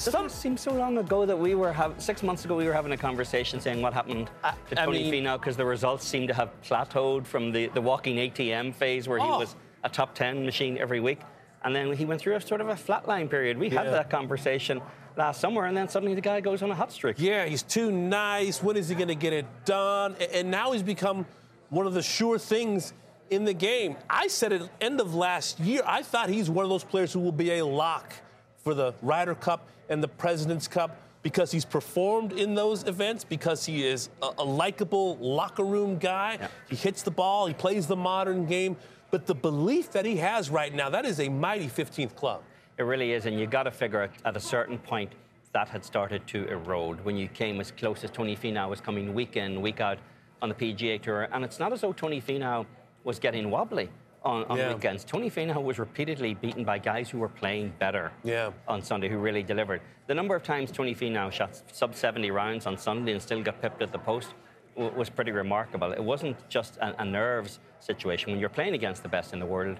Doesn't 0.04 0.26
it 0.26 0.30
seem 0.30 0.56
so 0.56 0.72
long 0.72 0.98
ago 0.98 1.26
that 1.26 1.36
we 1.36 1.54
were 1.56 1.72
having 1.72 1.98
six 1.98 2.22
months 2.22 2.44
ago 2.44 2.54
we 2.56 2.66
were 2.66 2.72
having 2.72 2.92
a 2.92 2.96
conversation 2.96 3.60
saying 3.60 3.82
what 3.82 3.92
happened 3.92 4.30
I- 4.44 4.52
to 4.70 4.80
I 4.80 4.84
Tony 4.84 5.10
mean- 5.10 5.24
Finau 5.24 5.40
because 5.40 5.56
the 5.56 5.64
results 5.64 6.06
seem 6.06 6.28
to 6.28 6.34
have 6.34 6.50
plateaued 6.62 7.26
from 7.26 7.50
the, 7.50 7.66
the 7.68 7.80
walking 7.80 8.16
ATM 8.18 8.72
phase 8.74 9.08
where 9.08 9.18
he 9.18 9.24
Oh. 9.24 9.38
was 9.40 9.56
a 9.84 9.88
top 9.88 10.14
ten 10.14 10.44
machine 10.44 10.78
every 10.78 11.00
week, 11.00 11.20
and 11.64 11.74
then 11.74 11.92
he 11.92 12.04
went 12.04 12.20
through 12.20 12.36
a 12.36 12.40
sort 12.40 12.60
of 12.60 12.68
a 12.68 12.74
flatline 12.74 13.28
period. 13.30 13.58
We 13.58 13.70
had 13.70 13.86
that 13.86 14.08
conversation 14.10 14.80
Uh, 15.18 15.24
last 15.24 15.40
summer, 15.40 15.64
and 15.64 15.76
then 15.76 15.88
suddenly 15.88 16.14
the 16.14 16.20
guy 16.20 16.40
goes 16.40 16.62
on 16.62 16.70
a 16.70 16.74
hot 16.74 16.92
streak. 16.92 17.16
Yeah, 17.18 17.46
he's 17.46 17.62
too 17.62 17.90
nice. 17.90 18.62
When 18.62 18.76
is 18.76 18.88
he 18.88 18.94
going 18.94 19.08
to 19.08 19.16
get 19.16 19.32
it 19.32 19.46
done? 19.64 20.14
And 20.32 20.50
now 20.50 20.72
he's 20.72 20.82
become 20.82 21.26
one 21.70 21.86
of 21.86 21.94
the 21.94 22.02
sure 22.02 22.38
things 22.38 22.92
in 23.30 23.44
the 23.44 23.52
game. 23.52 23.96
I 24.08 24.28
said 24.28 24.52
at 24.52 24.60
the 24.60 24.70
end 24.80 25.00
of 25.00 25.14
last 25.14 25.58
year, 25.58 25.82
I 25.84 26.02
thought 26.02 26.28
he's 26.28 26.48
one 26.48 26.64
of 26.64 26.70
those 26.70 26.84
players 26.84 27.12
who 27.12 27.20
will 27.20 27.32
be 27.32 27.58
a 27.58 27.66
lock 27.66 28.12
for 28.58 28.74
the 28.74 28.94
Ryder 29.02 29.34
Cup 29.34 29.68
and 29.88 30.02
the 30.02 30.08
President's 30.08 30.68
Cup 30.68 30.96
because 31.22 31.50
he's 31.50 31.64
performed 31.64 32.32
in 32.32 32.54
those 32.54 32.86
events, 32.86 33.24
because 33.24 33.66
he 33.66 33.84
is 33.84 34.08
a, 34.22 34.30
a 34.38 34.44
likable 34.44 35.16
locker 35.16 35.64
room 35.64 35.98
guy. 35.98 36.38
Yeah. 36.40 36.48
He 36.70 36.76
hits 36.76 37.02
the 37.02 37.10
ball, 37.10 37.46
he 37.46 37.54
plays 37.54 37.86
the 37.86 37.96
modern 37.96 38.46
game. 38.46 38.76
But 39.10 39.26
the 39.26 39.34
belief 39.34 39.92
that 39.92 40.04
he 40.04 40.16
has 40.18 40.50
right 40.50 40.72
now, 40.72 40.90
that 40.90 41.04
is 41.04 41.18
a 41.18 41.28
mighty 41.28 41.66
15th 41.66 42.14
club. 42.14 42.42
It 42.78 42.82
really 42.84 43.12
is, 43.12 43.26
and 43.26 43.38
you 43.38 43.46
got 43.46 43.64
to 43.64 43.70
figure 43.70 44.02
at, 44.02 44.10
at 44.24 44.36
a 44.36 44.40
certain 44.40 44.78
point 44.78 45.12
that 45.52 45.68
had 45.68 45.84
started 45.84 46.26
to 46.28 46.46
erode 46.48 47.04
when 47.04 47.16
you 47.16 47.26
came 47.28 47.60
as 47.60 47.72
close 47.72 48.04
as 48.04 48.10
Tony 48.10 48.36
Finau 48.36 48.68
was 48.68 48.80
coming 48.80 49.14
week 49.14 49.36
in, 49.36 49.60
week 49.60 49.80
out 49.80 49.98
on 50.40 50.48
the 50.48 50.54
PGA 50.54 51.00
Tour. 51.02 51.28
And 51.32 51.44
it's 51.44 51.58
not 51.58 51.72
as 51.72 51.80
though 51.80 51.92
Tony 51.92 52.20
Finau 52.20 52.66
was 53.02 53.18
getting 53.18 53.50
wobbly 53.50 53.88
on, 54.24 54.44
on 54.44 54.58
Yeah. 54.58 54.74
weekends. 54.74 55.04
Tony 55.04 55.30
Finau 55.30 55.62
was 55.62 55.78
repeatedly 55.78 56.34
beaten 56.34 56.64
by 56.64 56.78
guys 56.78 57.08
who 57.10 57.18
were 57.18 57.28
playing 57.28 57.72
better 57.80 58.12
Yeah. 58.22 58.50
on 58.68 58.82
Sunday, 58.82 59.08
who 59.08 59.18
really 59.18 59.42
delivered. 59.42 59.80
The 60.06 60.14
number 60.14 60.36
of 60.36 60.42
times 60.42 60.70
Tony 60.70 60.94
Finau 60.94 61.32
shot 61.32 61.60
sub 61.72 61.94
70 61.94 62.30
rounds 62.30 62.66
on 62.66 62.76
Sunday 62.76 63.12
and 63.12 63.22
still 63.22 63.42
got 63.42 63.60
pipped 63.60 63.82
at 63.82 63.90
the 63.90 63.98
post 63.98 64.34
w- 64.76 64.94
was 64.96 65.08
pretty 65.10 65.32
remarkable. 65.32 65.90
It 65.92 66.02
wasn't 66.04 66.36
just 66.48 66.76
a, 66.76 67.00
a 67.02 67.04
nerves 67.04 67.58
situation. 67.80 68.30
When 68.30 68.38
you're 68.38 68.48
playing 68.50 68.74
against 68.74 69.02
the 69.02 69.08
best 69.08 69.32
in 69.32 69.40
the 69.40 69.46
world 69.46 69.78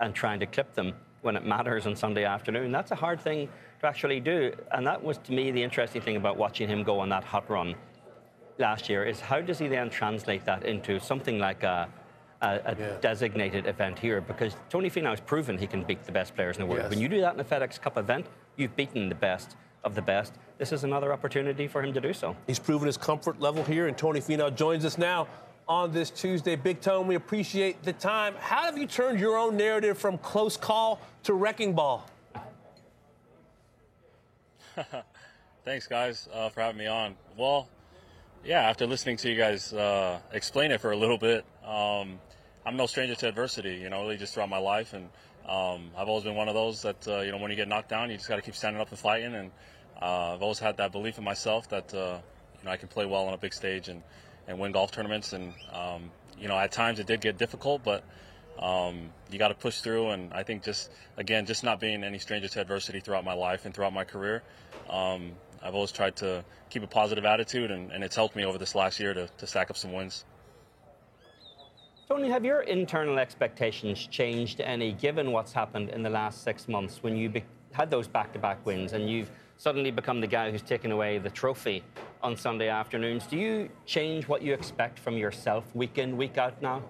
and 0.00 0.14
trying 0.14 0.40
to 0.40 0.46
clip 0.46 0.74
them 0.74 0.94
when 1.22 1.36
it 1.36 1.44
matters 1.44 1.86
on 1.86 1.94
Sunday 1.94 2.24
afternoon, 2.24 2.72
that's 2.72 2.90
a 2.90 2.94
hard 2.94 3.20
thing 3.20 3.48
to 3.80 3.86
actually 3.86 4.20
do. 4.20 4.52
And 4.72 4.86
that 4.86 5.02
was, 5.02 5.18
to 5.18 5.32
me, 5.32 5.50
the 5.50 5.62
interesting 5.62 6.00
thing 6.02 6.16
about 6.16 6.36
watching 6.36 6.68
him 6.68 6.82
go 6.82 6.98
on 7.00 7.08
that 7.10 7.24
hot 7.24 7.48
run 7.50 7.74
last 8.58 8.88
year 8.88 9.04
is 9.04 9.20
how 9.20 9.40
does 9.40 9.58
he 9.58 9.68
then 9.68 9.90
translate 9.90 10.44
that 10.46 10.64
into 10.64 10.98
something 11.00 11.38
like 11.38 11.62
a, 11.62 11.88
a, 12.42 12.46
a 12.64 12.76
Yeah. 12.78 12.96
designated 13.00 13.66
event 13.66 13.98
here? 13.98 14.20
Because 14.20 14.56
Tony 14.68 14.90
Finau 14.90 15.10
has 15.10 15.20
proven 15.20 15.58
he 15.58 15.66
can 15.66 15.82
beat 15.84 16.04
the 16.04 16.12
best 16.12 16.34
players 16.34 16.56
in 16.56 16.62
the 16.62 16.66
world. 16.66 16.82
Yes. 16.82 16.90
When 16.90 17.00
you 17.00 17.08
do 17.08 17.20
that 17.20 17.34
in 17.34 17.40
a 17.40 17.44
FedEx 17.44 17.80
Cup 17.80 17.98
event, 17.98 18.26
you've 18.56 18.74
beaten 18.76 19.08
the 19.08 19.14
best 19.14 19.56
of 19.84 19.94
the 19.94 20.02
best. 20.02 20.34
This 20.58 20.72
is 20.72 20.84
another 20.84 21.10
opportunity 21.12 21.66
for 21.66 21.82
him 21.82 21.92
to 21.94 22.00
do 22.00 22.12
so. 22.12 22.36
He's 22.46 22.58
proven 22.58 22.86
his 22.86 22.98
comfort 22.98 23.40
level 23.40 23.64
here, 23.64 23.88
and 23.88 23.96
Tony 23.96 24.20
Finau 24.20 24.54
joins 24.54 24.84
us 24.84 24.98
now 24.98 25.26
on 25.70 25.92
this 25.92 26.10
Tuesday. 26.10 26.56
Big 26.56 26.80
Tone, 26.80 27.06
we 27.06 27.14
appreciate 27.14 27.84
the 27.84 27.92
time. 27.92 28.34
How 28.40 28.64
have 28.64 28.76
you 28.76 28.88
turned 28.88 29.20
your 29.20 29.36
own 29.36 29.56
narrative 29.56 29.96
from 29.96 30.18
close 30.18 30.56
call 30.56 31.00
to 31.22 31.32
wrecking 31.32 31.74
ball? 31.74 32.04
Thanks, 35.64 35.86
guys, 35.86 36.28
uh, 36.34 36.48
for 36.48 36.60
having 36.60 36.78
me 36.78 36.88
on. 36.88 37.14
Well, 37.36 37.68
yeah, 38.44 38.68
after 38.68 38.84
listening 38.84 39.16
to 39.18 39.30
you 39.30 39.36
guys 39.36 39.72
uh, 39.72 40.18
explain 40.32 40.72
it 40.72 40.80
for 40.80 40.90
a 40.90 40.96
little 40.96 41.18
bit, 41.18 41.44
um, 41.64 42.18
I'm 42.66 42.76
no 42.76 42.86
stranger 42.86 43.14
to 43.14 43.28
adversity, 43.28 43.76
you 43.76 43.90
know, 43.90 44.02
really 44.02 44.16
just 44.16 44.34
throughout 44.34 44.48
my 44.48 44.58
life. 44.58 44.92
And 44.92 45.08
um, 45.48 45.92
I've 45.96 46.08
always 46.08 46.24
been 46.24 46.34
one 46.34 46.48
of 46.48 46.54
those 46.54 46.82
that, 46.82 47.06
uh, 47.06 47.20
you 47.20 47.30
know, 47.30 47.38
when 47.38 47.52
you 47.52 47.56
get 47.56 47.68
knocked 47.68 47.90
down, 47.90 48.10
you 48.10 48.16
just 48.16 48.28
got 48.28 48.36
to 48.36 48.42
keep 48.42 48.56
standing 48.56 48.82
up 48.82 48.88
and 48.88 48.98
fighting. 48.98 49.36
And 49.36 49.52
uh, 50.02 50.34
I've 50.34 50.42
always 50.42 50.58
had 50.58 50.78
that 50.78 50.90
belief 50.90 51.16
in 51.16 51.22
myself 51.22 51.68
that, 51.68 51.94
uh, 51.94 52.18
you 52.58 52.64
know, 52.64 52.72
I 52.72 52.76
can 52.76 52.88
play 52.88 53.06
well 53.06 53.28
on 53.28 53.34
a 53.34 53.38
big 53.38 53.54
stage 53.54 53.86
and, 53.86 54.02
and 54.50 54.58
win 54.58 54.72
golf 54.72 54.90
tournaments. 54.90 55.32
And, 55.32 55.54
um, 55.72 56.10
you 56.38 56.48
know, 56.48 56.58
at 56.58 56.72
times 56.72 56.98
it 56.98 57.06
did 57.06 57.20
get 57.20 57.38
difficult, 57.38 57.82
but 57.82 58.04
um, 58.58 59.10
you 59.30 59.38
got 59.38 59.48
to 59.48 59.54
push 59.54 59.80
through. 59.80 60.10
And 60.10 60.34
I 60.34 60.42
think 60.42 60.62
just 60.62 60.90
again, 61.16 61.46
just 61.46 61.64
not 61.64 61.80
being 61.80 62.04
any 62.04 62.18
stranger 62.18 62.48
to 62.48 62.60
adversity 62.60 63.00
throughout 63.00 63.24
my 63.24 63.32
life 63.32 63.64
and 63.64 63.74
throughout 63.74 63.94
my 63.94 64.04
career, 64.04 64.42
um, 64.90 65.32
I've 65.62 65.74
always 65.74 65.92
tried 65.92 66.16
to 66.16 66.44
keep 66.68 66.82
a 66.82 66.86
positive 66.86 67.24
attitude, 67.24 67.70
and, 67.70 67.92
and 67.92 68.02
it's 68.02 68.16
helped 68.16 68.34
me 68.34 68.44
over 68.44 68.56
this 68.56 68.74
last 68.74 68.98
year 68.98 69.12
to, 69.12 69.28
to 69.38 69.46
stack 69.46 69.70
up 69.70 69.76
some 69.76 69.92
wins. 69.92 70.24
Tony, 72.08 72.28
have 72.28 72.44
your 72.44 72.62
internal 72.62 73.18
expectations 73.18 74.06
changed 74.06 74.60
any 74.60 74.92
given 74.92 75.30
what's 75.30 75.52
happened 75.52 75.90
in 75.90 76.02
the 76.02 76.10
last 76.10 76.42
six 76.42 76.66
months 76.66 77.02
when 77.02 77.14
you 77.14 77.28
be- 77.28 77.44
had 77.72 77.90
those 77.90 78.08
back 78.08 78.32
to 78.32 78.38
back 78.38 78.64
wins 78.66 78.94
and 78.94 79.08
you've 79.08 79.30
suddenly 79.60 79.90
become 79.90 80.22
the 80.22 80.26
guy 80.26 80.50
who's 80.50 80.62
taken 80.62 80.90
away 80.90 81.18
the 81.18 81.28
trophy 81.28 81.84
on 82.22 82.34
Sunday 82.34 82.68
afternoons? 82.68 83.26
Do 83.26 83.36
you 83.36 83.68
change 83.84 84.26
what 84.26 84.40
you 84.40 84.54
expect 84.54 84.98
from 84.98 85.18
yourself 85.18 85.64
week 85.74 85.98
in, 85.98 86.16
week 86.16 86.38
out 86.38 86.62
now? 86.62 86.82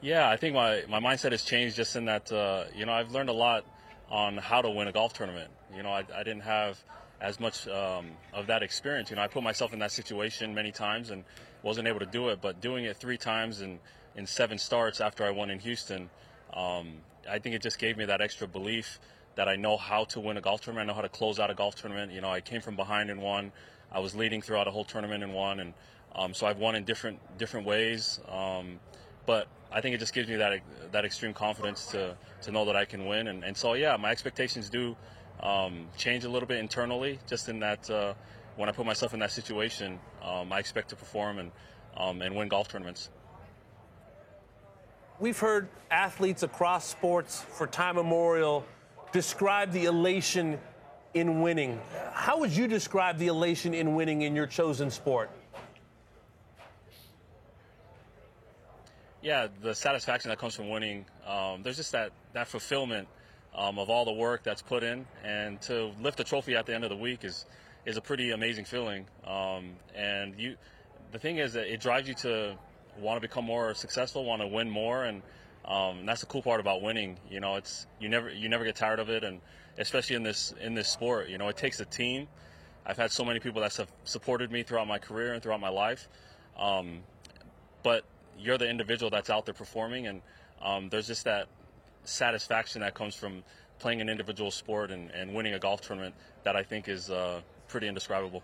Yeah, 0.00 0.28
I 0.28 0.36
think 0.36 0.56
my, 0.56 0.82
my 0.88 0.98
mindset 0.98 1.30
has 1.30 1.44
changed 1.44 1.76
just 1.76 1.94
in 1.94 2.06
that, 2.06 2.32
uh, 2.32 2.64
you 2.74 2.84
know, 2.84 2.92
I've 2.92 3.12
learned 3.12 3.28
a 3.28 3.32
lot 3.32 3.64
on 4.10 4.36
how 4.36 4.60
to 4.60 4.68
win 4.68 4.88
a 4.88 4.92
golf 4.92 5.12
tournament. 5.12 5.52
You 5.76 5.84
know, 5.84 5.90
I, 5.90 6.04
I 6.12 6.24
didn't 6.24 6.42
have 6.42 6.76
as 7.20 7.38
much 7.38 7.68
um, 7.68 8.10
of 8.32 8.48
that 8.48 8.64
experience. 8.64 9.10
You 9.10 9.16
know, 9.16 9.22
I 9.22 9.28
put 9.28 9.44
myself 9.44 9.72
in 9.72 9.78
that 9.78 9.92
situation 9.92 10.56
many 10.56 10.72
times 10.72 11.10
and 11.10 11.22
wasn't 11.62 11.86
able 11.86 12.00
to 12.00 12.06
do 12.06 12.30
it, 12.30 12.40
but 12.42 12.60
doing 12.60 12.84
it 12.86 12.96
three 12.96 13.16
times 13.16 13.60
in, 13.60 13.78
in 14.16 14.26
seven 14.26 14.58
starts 14.58 15.00
after 15.00 15.24
I 15.24 15.30
won 15.30 15.50
in 15.50 15.60
Houston, 15.60 16.10
um, 16.52 16.94
I 17.28 17.38
think 17.38 17.54
it 17.54 17.62
just 17.62 17.78
gave 17.78 17.96
me 17.96 18.06
that 18.06 18.20
extra 18.20 18.46
belief 18.46 18.98
that 19.34 19.48
I 19.48 19.56
know 19.56 19.76
how 19.76 20.04
to 20.04 20.20
win 20.20 20.36
a 20.36 20.40
golf 20.40 20.60
tournament. 20.60 20.88
I 20.88 20.92
know 20.92 20.96
how 20.96 21.02
to 21.02 21.08
close 21.08 21.38
out 21.38 21.50
a 21.50 21.54
golf 21.54 21.74
tournament. 21.74 22.12
You 22.12 22.20
know, 22.20 22.30
I 22.30 22.40
came 22.40 22.60
from 22.60 22.76
behind 22.76 23.10
and 23.10 23.20
won. 23.20 23.52
I 23.90 24.00
was 24.00 24.14
leading 24.14 24.42
throughout 24.42 24.68
a 24.68 24.70
whole 24.70 24.84
tournament 24.84 25.22
and 25.22 25.34
won, 25.34 25.60
and 25.60 25.74
um, 26.14 26.34
so 26.34 26.46
I've 26.46 26.58
won 26.58 26.74
in 26.74 26.84
different 26.84 27.18
different 27.38 27.66
ways. 27.66 28.20
Um, 28.28 28.80
but 29.26 29.48
I 29.70 29.80
think 29.80 29.94
it 29.94 29.98
just 29.98 30.14
gives 30.14 30.28
me 30.28 30.36
that 30.36 30.60
that 30.92 31.04
extreme 31.04 31.34
confidence 31.34 31.86
to 31.88 32.16
to 32.42 32.50
know 32.50 32.64
that 32.66 32.76
I 32.76 32.84
can 32.84 33.06
win. 33.06 33.28
And, 33.28 33.44
and 33.44 33.56
so 33.56 33.74
yeah, 33.74 33.96
my 33.96 34.10
expectations 34.10 34.70
do 34.70 34.96
um, 35.40 35.88
change 35.96 36.24
a 36.24 36.28
little 36.28 36.48
bit 36.48 36.58
internally, 36.58 37.18
just 37.26 37.48
in 37.48 37.60
that 37.60 37.88
uh, 37.90 38.14
when 38.56 38.68
I 38.68 38.72
put 38.72 38.86
myself 38.86 39.14
in 39.14 39.20
that 39.20 39.32
situation, 39.32 39.98
um, 40.22 40.52
I 40.52 40.58
expect 40.58 40.90
to 40.90 40.96
perform 40.96 41.38
and 41.38 41.52
um, 41.96 42.22
and 42.22 42.34
win 42.34 42.48
golf 42.48 42.68
tournaments. 42.68 43.10
We've 45.22 45.38
heard 45.38 45.68
athletes 45.88 46.42
across 46.42 46.84
sports 46.84 47.40
for 47.40 47.68
time 47.68 47.96
immemorial 47.96 48.66
describe 49.12 49.70
the 49.70 49.84
elation 49.84 50.58
in 51.14 51.42
winning. 51.42 51.80
How 52.12 52.40
would 52.40 52.50
you 52.50 52.66
describe 52.66 53.18
the 53.18 53.28
elation 53.28 53.72
in 53.72 53.94
winning 53.94 54.22
in 54.22 54.34
your 54.34 54.48
chosen 54.48 54.90
sport? 54.90 55.30
yeah, 59.22 59.46
the 59.62 59.76
satisfaction 59.76 60.28
that 60.30 60.40
comes 60.40 60.56
from 60.56 60.68
winning. 60.68 61.06
Um, 61.24 61.62
there's 61.62 61.76
just 61.76 61.92
that 61.92 62.10
that 62.32 62.48
fulfillment 62.48 63.06
um, 63.54 63.78
of 63.78 63.88
all 63.90 64.04
the 64.04 64.12
work 64.12 64.42
that's 64.42 64.60
put 64.60 64.82
in, 64.82 65.06
and 65.22 65.60
to 65.60 65.92
lift 66.00 66.18
a 66.18 66.24
trophy 66.24 66.56
at 66.56 66.66
the 66.66 66.74
end 66.74 66.82
of 66.82 66.90
the 66.90 66.96
week 66.96 67.22
is 67.22 67.46
is 67.86 67.96
a 67.96 68.00
pretty 68.00 68.32
amazing 68.32 68.64
feeling. 68.64 69.06
Um, 69.24 69.76
and 69.94 70.34
you, 70.36 70.56
the 71.12 71.20
thing 71.20 71.38
is 71.38 71.52
that 71.52 71.72
it 71.72 71.80
drives 71.80 72.08
you 72.08 72.14
to 72.14 72.58
want 72.98 73.16
to 73.16 73.20
become 73.20 73.44
more 73.44 73.74
successful, 73.74 74.24
want 74.24 74.42
to 74.42 74.48
win 74.48 74.70
more, 74.70 75.04
and 75.04 75.22
um, 75.64 76.06
that's 76.06 76.20
the 76.20 76.26
cool 76.26 76.42
part 76.42 76.60
about 76.60 76.82
winning. 76.82 77.18
You 77.30 77.40
know, 77.40 77.56
it's 77.56 77.86
you 78.00 78.08
never 78.08 78.30
you 78.30 78.48
never 78.48 78.64
get 78.64 78.76
tired 78.76 78.98
of 78.98 79.10
it, 79.10 79.24
and 79.24 79.40
especially 79.78 80.16
in 80.16 80.22
this 80.22 80.54
in 80.60 80.74
this 80.74 80.88
sport, 80.88 81.28
you 81.28 81.38
know, 81.38 81.48
it 81.48 81.56
takes 81.56 81.80
a 81.80 81.84
team. 81.84 82.28
I've 82.84 82.96
had 82.96 83.12
so 83.12 83.24
many 83.24 83.38
people 83.38 83.60
that 83.62 83.74
have 83.76 83.90
supported 84.04 84.50
me 84.50 84.64
throughout 84.64 84.88
my 84.88 84.98
career 84.98 85.34
and 85.34 85.42
throughout 85.42 85.60
my 85.60 85.68
life, 85.68 86.08
um, 86.58 87.00
but 87.84 88.04
you're 88.38 88.58
the 88.58 88.68
individual 88.68 89.08
that's 89.10 89.30
out 89.30 89.44
there 89.44 89.54
performing, 89.54 90.08
and 90.08 90.22
um, 90.60 90.88
there's 90.88 91.06
just 91.06 91.24
that 91.24 91.46
satisfaction 92.04 92.80
that 92.80 92.94
comes 92.94 93.14
from 93.14 93.44
playing 93.78 94.00
an 94.00 94.08
individual 94.08 94.50
sport 94.50 94.90
and, 94.90 95.10
and 95.10 95.34
winning 95.34 95.54
a 95.54 95.58
golf 95.58 95.80
tournament 95.80 96.14
that 96.44 96.56
I 96.56 96.62
think 96.62 96.88
is 96.88 97.10
uh, 97.10 97.40
pretty 97.68 97.88
indescribable. 97.88 98.42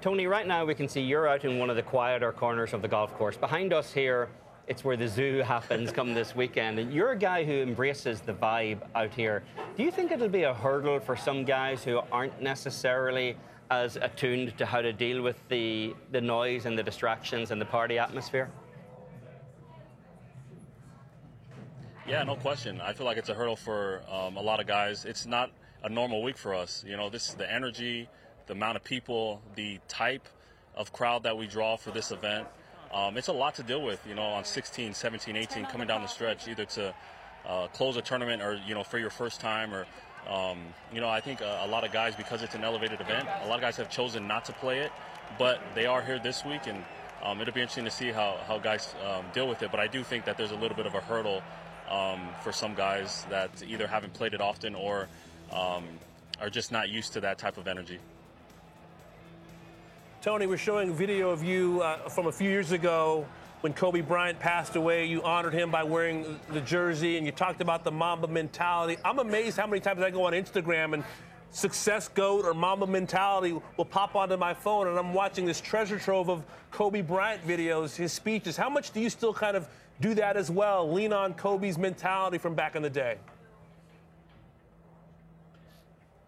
Tony, 0.00 0.26
right 0.26 0.46
now 0.46 0.64
we 0.64 0.74
can 0.74 0.88
see 0.88 1.00
you're 1.00 1.28
out 1.28 1.44
in 1.44 1.58
one 1.58 1.68
of 1.68 1.76
the 1.76 1.82
quieter 1.82 2.32
corners 2.32 2.72
of 2.72 2.80
the 2.80 2.88
golf 2.88 3.12
course. 3.14 3.36
Behind 3.36 3.72
us 3.72 3.92
here, 3.92 4.28
it's 4.66 4.84
where 4.84 4.96
the 4.96 5.06
zoo 5.06 5.38
happens 5.46 5.92
come 5.92 6.14
this 6.14 6.34
weekend. 6.34 6.78
And 6.78 6.92
you're 6.92 7.12
a 7.12 7.18
guy 7.18 7.44
who 7.44 7.52
embraces 7.52 8.20
the 8.20 8.32
vibe 8.32 8.80
out 8.94 9.12
here. 9.12 9.42
Do 9.76 9.82
you 9.82 9.90
think 9.90 10.10
it'll 10.10 10.28
be 10.28 10.44
a 10.44 10.54
hurdle 10.54 10.98
for 10.98 11.16
some 11.16 11.44
guys 11.44 11.84
who 11.84 12.00
aren't 12.10 12.40
necessarily 12.40 13.36
as 13.70 13.96
attuned 13.96 14.56
to 14.58 14.66
how 14.66 14.80
to 14.80 14.92
deal 14.92 15.22
with 15.22 15.36
the, 15.48 15.94
the 16.10 16.20
noise 16.20 16.64
and 16.66 16.78
the 16.78 16.82
distractions 16.82 17.50
and 17.50 17.60
the 17.60 17.66
party 17.66 17.98
atmosphere? 17.98 18.50
Yeah, 22.06 22.22
no 22.24 22.34
question. 22.36 22.80
I 22.80 22.92
feel 22.92 23.06
like 23.06 23.16
it's 23.16 23.28
a 23.28 23.34
hurdle 23.34 23.56
for 23.56 24.02
um, 24.10 24.36
a 24.36 24.42
lot 24.42 24.58
of 24.58 24.66
guys. 24.66 25.04
It's 25.04 25.26
not 25.26 25.50
a 25.84 25.88
normal 25.88 26.22
week 26.22 26.36
for 26.36 26.54
us. 26.54 26.84
You 26.86 26.96
know, 26.96 27.10
this 27.10 27.28
is 27.28 27.34
the 27.34 27.50
energy, 27.50 28.08
the 28.46 28.54
amount 28.54 28.76
of 28.76 28.84
people, 28.84 29.40
the 29.54 29.78
type 29.88 30.28
of 30.74 30.92
crowd 30.92 31.24
that 31.24 31.36
we 31.36 31.46
draw 31.46 31.76
for 31.76 31.90
this 31.90 32.10
event. 32.10 32.46
Um, 32.92 33.16
it's 33.16 33.28
a 33.28 33.32
lot 33.32 33.54
to 33.56 33.62
deal 33.62 33.82
with, 33.82 34.04
you 34.06 34.14
know, 34.14 34.22
on 34.22 34.44
16, 34.44 34.94
17, 34.94 35.36
18, 35.36 35.64
coming 35.66 35.86
down 35.86 36.02
the 36.02 36.08
stretch, 36.08 36.46
either 36.48 36.64
to 36.66 36.94
uh, 37.46 37.66
close 37.68 37.96
a 37.96 38.02
tournament 38.02 38.42
or, 38.42 38.60
you 38.66 38.74
know, 38.74 38.82
for 38.82 38.98
your 38.98 39.10
first 39.10 39.40
time 39.40 39.72
or 39.72 39.86
um, 40.28 40.58
you 40.92 41.00
know, 41.00 41.08
I 41.08 41.20
think 41.20 41.40
a, 41.40 41.62
a, 41.64 41.66
lot 41.66 41.84
of 41.84 41.92
guys, 41.92 42.14
because 42.14 42.42
it's 42.42 42.54
an 42.54 42.62
elevated 42.62 43.00
event, 43.00 43.28
a 43.42 43.48
lot 43.48 43.56
of 43.56 43.60
guys 43.60 43.76
have 43.76 43.90
chosen 43.90 44.28
not 44.28 44.44
to 44.46 44.52
play 44.52 44.78
it, 44.78 44.92
but 45.38 45.60
they 45.74 45.86
are 45.86 46.00
here 46.00 46.18
this 46.18 46.44
week, 46.44 46.66
and 46.66 46.84
um, 47.22 47.40
it'll 47.40 47.54
be 47.54 47.60
interesting 47.60 47.84
to 47.84 47.90
see 47.90 48.10
how, 48.10 48.38
how 48.46 48.58
guys 48.58 48.94
um, 49.04 49.24
deal 49.32 49.48
with 49.48 49.62
it. 49.62 49.70
But 49.70 49.80
I 49.80 49.86
do 49.86 50.02
think 50.02 50.24
that 50.26 50.36
there's 50.36 50.52
a 50.52 50.56
little 50.56 50.76
bit 50.76 50.86
of 50.86 50.94
a 50.94 51.00
hurdle 51.00 51.42
um, 51.90 52.28
for 52.42 52.52
some 52.52 52.74
guys 52.74 53.26
that 53.30 53.50
either 53.66 53.86
haven't 53.86 54.12
played 54.12 54.34
it 54.34 54.40
often 54.40 54.74
or 54.74 55.08
um, 55.52 55.84
are 56.40 56.50
just 56.50 56.70
not 56.70 56.88
used 56.88 57.14
to 57.14 57.20
that 57.20 57.38
type 57.38 57.56
of 57.56 57.66
energy. 57.66 57.98
Tony, 60.22 60.46
we're 60.46 60.56
showing 60.56 60.88
a 60.88 60.92
video 60.92 61.30
of 61.30 61.42
you 61.42 61.82
uh, 61.82 62.08
from 62.08 62.28
a 62.28 62.32
few 62.32 62.48
years 62.48 62.70
ago 62.70 63.26
when 63.60 63.72
Kobe 63.72 64.02
Bryant 64.02 64.38
passed 64.38 64.76
away, 64.76 65.04
you 65.04 65.20
honored 65.24 65.52
him 65.52 65.68
by 65.68 65.82
wearing 65.82 66.38
the 66.50 66.60
jersey 66.60 67.16
and 67.16 67.26
you 67.26 67.32
talked 67.32 67.60
about 67.60 67.82
the 67.82 67.90
Mamba 67.90 68.28
mentality. 68.28 68.98
I'm 69.04 69.18
amazed 69.18 69.56
how 69.56 69.66
many 69.66 69.80
times 69.80 70.00
I 70.00 70.10
go 70.10 70.24
on 70.24 70.32
Instagram 70.32 70.94
and 70.94 71.02
success 71.50 72.06
goat 72.06 72.44
or 72.44 72.54
Mamba 72.54 72.86
mentality 72.86 73.60
will 73.76 73.84
pop 73.84 74.14
onto 74.14 74.36
my 74.36 74.54
phone 74.54 74.86
and 74.86 74.96
I'm 74.96 75.12
watching 75.12 75.44
this 75.44 75.60
treasure 75.60 75.98
trove 75.98 76.30
of 76.30 76.44
Kobe 76.70 77.00
Bryant 77.00 77.44
videos, 77.44 77.96
his 77.96 78.12
speeches. 78.12 78.56
How 78.56 78.70
much 78.70 78.92
do 78.92 79.00
you 79.00 79.10
still 79.10 79.34
kind 79.34 79.56
of 79.56 79.66
do 80.00 80.14
that 80.14 80.36
as 80.36 80.52
well? 80.52 80.88
Lean 80.88 81.12
on 81.12 81.34
Kobe's 81.34 81.78
mentality 81.78 82.38
from 82.38 82.54
back 82.54 82.76
in 82.76 82.82
the 82.82 82.90
day? 82.90 83.16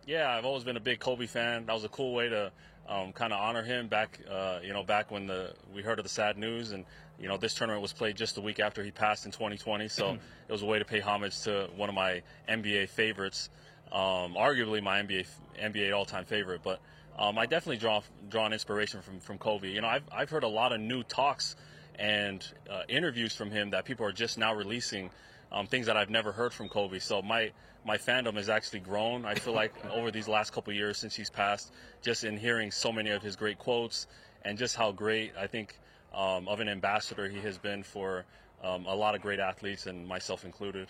Yeah, 0.05 0.37
I've 0.37 0.45
always 0.45 0.65
been 0.65 0.77
a 0.77 0.81
big 0.81 0.99
Kobe 0.99 1.27
fan. 1.27 1.67
That 1.67 1.75
was 1.75 1.85
a 1.85 1.89
cool 1.89 2.13
way 2.13 2.29
to 2.29 2.51
um, 2.89 3.13
kind 3.13 3.33
of 3.33 3.41
honor 3.41 3.63
him 3.63 3.89
back, 3.89 4.21
uh, 4.31 4.59
you 4.63 4.73
know, 4.73 4.83
back 4.83 5.11
when 5.11 5.27
the 5.27 5.55
we 5.75 5.83
heard 5.83 5.99
of 5.99 6.05
the 6.05 6.11
sad 6.11 6.37
news, 6.37 6.73
and 6.73 6.85
you 7.19 7.29
know, 7.29 7.37
this 7.37 7.55
tournament 7.55 7.81
was 7.81 7.93
played 7.93 8.17
just 8.17 8.37
a 8.37 8.41
week 8.41 8.61
after 8.61 8.83
he 8.83 8.91
passed 8.91 9.25
in 9.25 9.33
2020, 9.33 9.89
so 9.89 10.05
mm-hmm. 10.05 10.15
it 10.49 10.53
was 10.53 10.63
a 10.63 10.67
way 10.67 10.79
to 10.79 10.85
pay 10.85 11.01
homage 11.01 11.41
to 11.43 11.69
one 11.77 11.89
of 11.89 11.95
my 11.95 12.23
NBA 12.49 12.89
favorites, 12.89 13.49
um, 13.93 14.35
arguably 14.35 14.83
my 14.83 15.01
NBA 15.01 15.27
NBA 15.61 15.97
all-time 15.97 16.25
favorite. 16.25 16.63
But 16.63 16.81
um, 17.19 17.39
I 17.39 17.47
definitely 17.47 17.79
draw 17.79 18.03
draw 18.29 18.47
an 18.47 18.53
inspiration 18.53 19.01
from 19.01 19.21
from 19.21 19.39
Kobe. 19.39 19.71
You 19.71 19.81
know, 19.81 19.89
I've 19.89 20.05
I've 20.13 20.31
heard 20.31 20.45
a 20.45 20.49
lot 20.49 20.73
of 20.73 20.81
new 20.81 21.03
talks 21.03 21.57
and 21.97 22.47
uh, 22.69 22.83
interviews 22.89 23.35
from 23.35 23.51
him 23.51 23.71
that 23.71 23.85
people 23.85 24.05
are 24.07 24.13
just 24.13 24.37
now 24.39 24.55
releasing. 24.55 25.11
Um, 25.53 25.69
things 25.69 25.87
that 25.87 25.97
I've 25.97 26.11
never 26.11 26.33
heard 26.33 26.53
from 26.53 26.69
Kobe. 26.69 26.99
So 26.99 27.23
my 27.23 27.53
my 27.85 27.97
fandom 27.97 28.35
has 28.35 28.49
actually 28.49 28.81
grown. 28.81 29.25
I 29.25 29.35
feel 29.35 29.55
like 29.55 29.73
over 29.93 30.11
these 30.11 30.29
last 30.29 30.53
couple 30.53 30.73
years 30.73 30.99
since 30.99 31.15
he's 31.15 31.31
passed, 31.31 31.73
just 32.03 32.25
in 32.25 32.37
hearing 32.37 32.71
so 32.71 32.93
many 32.93 33.11
of 33.11 33.23
his 33.23 33.37
great 33.37 33.59
quotes 33.59 34.07
and 34.43 34.59
just 34.59 34.77
how 34.77 34.93
great 34.93 35.33
I 35.39 35.47
think 35.47 35.79
um, 36.15 36.49
of 36.49 36.61
an 36.61 36.69
ambassador 36.69 37.29
he 37.29 37.41
has 37.41 37.59
been 37.59 37.83
for 37.83 38.25
um, 38.63 38.87
a 38.87 38.95
lot 38.95 39.15
of 39.15 39.21
great 39.21 39.41
athletes 39.41 39.87
and 39.87 40.07
myself 40.07 40.45
included. 40.45 40.89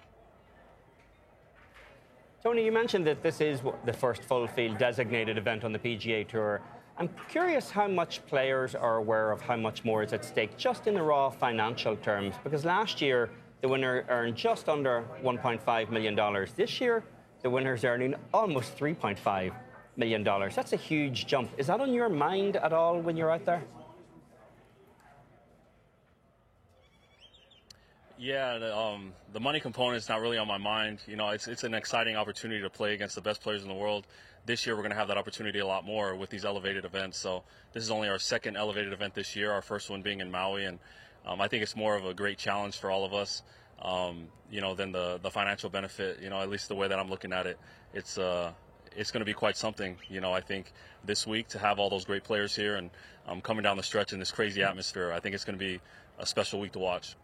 Tony, 2.42 2.64
you 2.64 2.72
mentioned 2.72 3.06
that 3.06 3.22
this 3.22 3.40
is 3.40 3.62
the 3.86 3.92
first 3.92 4.22
full 4.22 4.46
field 4.46 4.76
designated 4.78 5.38
event 5.38 5.64
on 5.64 5.72
the 5.72 5.78
PGA 5.78 6.28
Tour. 6.28 6.60
I'm 6.98 7.08
curious 7.28 7.70
how 7.70 7.88
much 7.88 8.24
players 8.26 8.74
are 8.74 8.98
aware 8.98 9.32
of 9.32 9.40
how 9.40 9.56
much 9.56 9.82
more 9.84 10.02
is 10.02 10.12
at 10.12 10.24
stake 10.24 10.56
just 10.56 10.86
in 10.86 10.94
the 10.94 11.02
raw 11.02 11.30
financial 11.30 11.96
terms, 11.96 12.34
because 12.44 12.64
last 12.64 13.00
year 13.00 13.30
the 13.64 13.68
winner 13.68 14.04
earned 14.10 14.36
just 14.36 14.68
under 14.68 15.06
$1.5 15.22 15.88
million. 15.88 16.46
This 16.54 16.82
year, 16.82 17.02
the 17.40 17.48
winner's 17.48 17.82
earning 17.82 18.14
almost 18.34 18.76
$3.5 18.76 19.54
million. 19.96 20.22
That's 20.22 20.74
a 20.74 20.76
huge 20.76 21.26
jump. 21.26 21.48
Is 21.56 21.68
that 21.68 21.80
on 21.80 21.94
your 21.94 22.10
mind 22.10 22.56
at 22.56 22.74
all 22.74 23.00
when 23.00 23.16
you're 23.16 23.30
out 23.30 23.46
there? 23.46 23.64
Yeah, 28.18 28.58
the, 28.58 28.76
um, 28.76 29.14
the 29.32 29.40
money 29.40 29.60
component 29.60 29.96
is 29.96 30.10
not 30.10 30.20
really 30.20 30.36
on 30.36 30.46
my 30.46 30.58
mind. 30.58 30.98
You 31.06 31.16
know, 31.16 31.30
it's 31.30 31.48
it's 31.48 31.64
an 31.64 31.72
exciting 31.72 32.16
opportunity 32.16 32.60
to 32.60 32.68
play 32.68 32.92
against 32.92 33.14
the 33.14 33.22
best 33.22 33.40
players 33.40 33.62
in 33.62 33.68
the 33.68 33.74
world. 33.74 34.06
this 34.44 34.66
year 34.66 34.76
we're 34.76 34.82
going 34.82 34.92
to 34.92 34.96
have 34.96 35.08
that 35.08 35.16
opportunity 35.16 35.60
a 35.60 35.66
lot 35.66 35.86
more 35.86 36.14
with 36.14 36.28
these 36.28 36.44
elevated 36.44 36.84
events. 36.84 37.16
So 37.16 37.44
this 37.72 37.82
is 37.82 37.90
only 37.90 38.10
our 38.10 38.18
second 38.18 38.58
elevated 38.58 38.92
event 38.92 39.14
this 39.14 39.34
year, 39.34 39.50
our 39.52 39.62
first 39.62 39.88
one 39.88 40.02
being 40.02 40.20
in 40.20 40.30
Maui, 40.30 40.66
and 40.66 40.78
um, 41.26 41.40
I 41.40 41.48
think 41.48 41.62
it's 41.62 41.76
more 41.76 41.96
of 41.96 42.04
a 42.04 42.14
great 42.14 42.38
challenge 42.38 42.78
for 42.78 42.90
all 42.90 43.04
of 43.04 43.14
us. 43.14 43.42
Um, 43.82 44.28
you 44.50 44.60
know, 44.60 44.74
than 44.74 44.92
the 44.92 45.18
the 45.22 45.30
financial 45.30 45.68
benefit. 45.68 46.20
You 46.22 46.30
know, 46.30 46.40
at 46.40 46.48
least 46.48 46.68
the 46.68 46.76
way 46.76 46.88
that 46.88 46.98
I'm 46.98 47.10
looking 47.10 47.32
at 47.32 47.46
it, 47.46 47.58
it's 47.92 48.18
uh, 48.18 48.52
it's 48.96 49.10
going 49.10 49.20
to 49.20 49.26
be 49.26 49.34
quite 49.34 49.56
something. 49.56 49.96
You 50.08 50.20
know, 50.20 50.32
I 50.32 50.40
think 50.40 50.72
this 51.04 51.26
week 51.26 51.48
to 51.48 51.58
have 51.58 51.78
all 51.78 51.90
those 51.90 52.04
great 52.04 52.24
players 52.24 52.54
here 52.54 52.76
and 52.76 52.90
um, 53.26 53.40
coming 53.40 53.62
down 53.62 53.76
the 53.76 53.82
stretch 53.82 54.12
in 54.12 54.18
this 54.18 54.30
crazy 54.30 54.62
atmosphere, 54.62 55.12
I 55.12 55.20
think 55.20 55.34
it's 55.34 55.44
going 55.44 55.58
to 55.58 55.64
be 55.64 55.80
a 56.18 56.26
special 56.26 56.60
week 56.60 56.72
to 56.72 56.78
watch. 56.78 57.16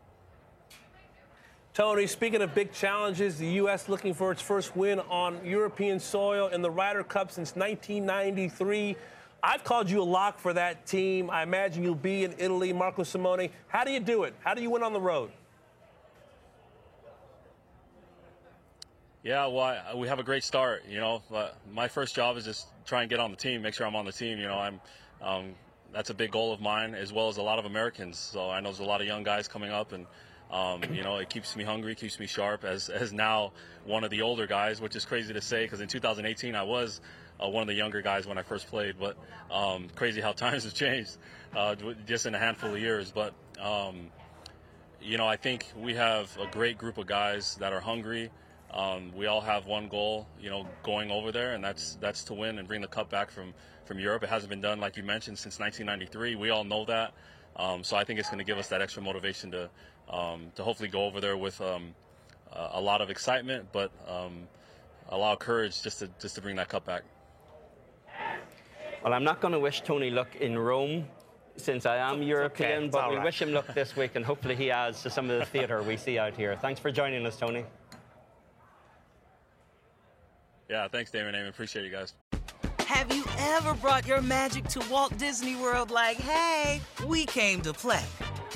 Tony, 1.73 2.07
speaking 2.09 2.43
of 2.43 2.53
big 2.53 2.73
challenges, 2.73 3.39
the 3.39 3.47
U.S. 3.47 3.89
looking 3.89 4.13
for 4.13 4.33
its 4.33 4.43
first 4.43 4.77
win 4.77 4.99
on 4.99 5.45
European 5.45 6.01
soil 6.01 6.49
in 6.49 6.63
the 6.63 6.71
Ryder 6.71 7.05
Cup 7.05 7.31
since 7.31 7.55
1993. 7.55 8.97
I've 9.43 9.65
called 9.65 9.89
you 9.89 10.03
a 10.03 10.05
lock 10.05 10.39
for 10.39 10.53
that 10.53 10.87
team. 10.87 11.31
I 11.31 11.43
imagine 11.43 11.83
you'll 11.83 11.95
be 11.95 12.25
in 12.25 12.35
Italy. 12.39 12.73
Marco 12.73 13.03
Simone, 13.03 13.49
how 13.69 13.85
do 13.85 13.91
you 13.91 14.01
do 14.01 14.25
it? 14.25 14.35
How 14.41 14.55
do 14.55 14.63
you 14.63 14.71
win 14.71 14.83
on 14.83 14.93
the 14.93 15.01
road? 15.01 15.31
Yeah, 19.23 19.47
well, 19.47 19.61
I, 19.61 19.95
we 19.95 20.09
have 20.09 20.19
a 20.19 20.23
great 20.23 20.45
start. 20.45 20.85
You 20.89 20.99
know, 20.99 21.23
my 21.73 21.89
first 21.89 22.15
job 22.15 22.37
is 22.37 22.45
just 22.45 22.69
try 22.87 23.03
and 23.03 23.11
get 23.11 23.21
on 23.21 23.31
the 23.31 23.37
team, 23.37 23.61
make 23.63 23.75
sure 23.75 23.87
I'm 23.87 23.97
on 23.97 24.07
the 24.07 24.13
team. 24.13 24.39
You 24.39 24.49
know, 24.49 24.59
I'm. 24.59 24.81
Um, 25.21 25.55
that's 25.93 26.09
a 26.11 26.15
big 26.15 26.31
goal 26.31 26.53
of 26.53 26.61
mine, 26.61 26.95
as 26.95 27.13
well 27.13 27.29
as 27.29 27.37
a 27.37 27.43
lot 27.43 27.59
of 27.59 27.65
Americans. 27.65 28.17
So 28.17 28.49
I 28.49 28.61
know 28.61 28.69
there's 28.69 28.79
a 28.79 28.85
lot 28.85 29.01
of 29.01 29.07
young 29.07 29.23
guys 29.23 29.49
coming 29.49 29.71
up, 29.71 29.93
and 29.93 30.07
um, 30.51 30.83
you 30.93 31.03
know, 31.03 31.17
it 31.17 31.29
keeps 31.29 31.55
me 31.57 31.65
hungry, 31.65 31.95
keeps 31.95 32.19
me 32.19 32.27
sharp. 32.27 32.65
As 32.65 32.89
as 32.89 33.13
now 33.13 33.53
one 33.85 34.05
of 34.05 34.11
the 34.11 34.23
older 34.23 34.47
guys, 34.47 34.81
which 34.81 34.97
is 34.97 35.05
crazy 35.05 35.35
to 35.35 35.41
say, 35.41 35.65
because 35.65 35.81
in 35.81 35.89
2018 35.89 36.55
I 36.55 36.63
was 36.63 37.01
uh, 37.43 37.49
one 37.49 37.63
of 37.63 37.69
the 37.69 37.75
younger 37.75 38.03
guys 38.03 38.27
when 38.27 38.39
I 38.39 38.43
first 38.43 38.69
played. 38.69 38.97
But 38.99 39.17
um, 39.51 39.89
crazy 39.95 40.21
how 40.21 40.33
times 40.47 40.65
have 40.65 40.75
changed 40.75 41.17
uh, 41.55 41.77
just 42.07 42.27
in 42.27 42.35
a 42.35 42.39
handful 42.39 42.75
of 42.75 42.81
years. 42.81 43.11
But 43.11 43.35
um, 43.61 44.11
you 45.01 45.19
know, 45.19 45.27
I 45.27 45.37
think 45.37 45.67
we 45.77 45.95
have 45.95 46.37
a 46.39 46.47
great 46.47 46.79
group 46.79 46.99
of 46.99 47.07
guys 47.07 47.57
that 47.57 47.73
are 47.73 47.81
hungry. 47.81 48.31
Um, 48.73 49.13
we 49.17 49.27
all 49.27 49.41
have 49.41 49.67
one 49.67 49.89
goal, 49.89 50.29
you 50.41 50.49
know, 50.49 50.67
going 50.85 51.11
over 51.11 51.33
there, 51.33 51.55
and 51.55 51.65
that's 51.65 51.97
that's 51.97 52.25
to 52.25 52.35
win 52.35 52.59
and 52.59 52.69
bring 52.69 52.81
the 52.81 52.87
cup 52.87 53.11
back 53.11 53.31
from 53.31 53.53
from 53.85 53.99
Europe. 53.99 54.23
It 54.23 54.29
hasn't 54.29 54.51
been 54.51 54.61
done, 54.61 54.79
like 54.79 54.97
you 54.97 55.03
mentioned, 55.03 55.39
since 55.39 55.59
1993. 55.59 56.37
We 56.37 56.51
all 56.51 56.63
know 56.63 56.85
that, 56.85 57.13
um, 57.57 57.83
so 57.83 57.97
I 57.97 58.05
think 58.05 58.21
it's 58.21 58.29
going 58.29 58.39
to 58.39 58.45
give 58.45 58.59
us 58.59 58.69
that 58.69 58.81
extra 58.81 59.03
motivation 59.03 59.51
to 59.51 59.71
um, 60.09 60.53
to 60.55 60.63
hopefully 60.63 60.89
go 60.89 61.05
over 61.07 61.21
there 61.21 61.37
with 61.37 61.61
um, 61.61 61.95
a 62.53 62.81
lot 62.81 63.01
of 63.01 63.11
excitement, 63.11 63.69
but 63.73 63.91
a 65.09 65.17
lot 65.17 65.33
of 65.33 65.41
courage 65.41 65.83
just 65.83 65.99
to 65.99 66.11
just 66.21 66.37
to 66.37 66.41
bring 66.41 66.57
that 66.57 66.69
cup 66.69 66.85
back. 66.85 67.03
Well, 69.03 69.15
I'm 69.15 69.25
not 69.25 69.41
going 69.41 69.53
to 69.53 69.61
wish 69.61 69.81
Tony 69.81 70.11
luck 70.11 70.37
in 70.37 70.59
Rome 70.59 71.07
since 71.57 71.87
I 71.87 71.97
am 71.97 72.23
European, 72.23 72.85
okay. 72.85 72.89
but 72.89 73.11
we 73.11 73.17
right. 73.17 73.25
wish 73.25 73.41
him 73.41 73.53
luck 73.53 73.67
this 73.75 73.97
week, 73.97 74.13
and 74.15 74.25
hopefully 74.25 74.55
he 74.55 74.71
adds 74.71 75.03
to 75.03 75.11
some 75.11 75.31
of 75.31 75.39
the 75.39 75.47
theatre 75.47 75.83
we 75.83 75.97
see 75.97 76.19
out 76.19 76.37
here. 76.37 76.57
Thanks 76.57 76.81
for 76.81 76.91
joining 76.91 77.25
us, 77.25 77.37
Tony. 77.37 77.65
Yeah, 80.69 80.87
thanks, 80.89 81.11
Damon. 81.11 81.33
Damon, 81.33 81.49
appreciate 81.49 81.85
you 81.85 81.91
guys. 81.91 82.15
Have 82.87 83.15
you 83.15 83.25
ever 83.39 83.75
brought 83.75 84.07
your 84.07 84.21
magic 84.21 84.65
to 84.69 84.85
Walt 84.91 85.17
Disney 85.17 85.57
World 85.57 85.91
like, 85.91 86.19
hey, 86.19 86.81
we 87.07 87.25
came 87.25 87.63
to 87.63 87.73
play? 87.73 88.05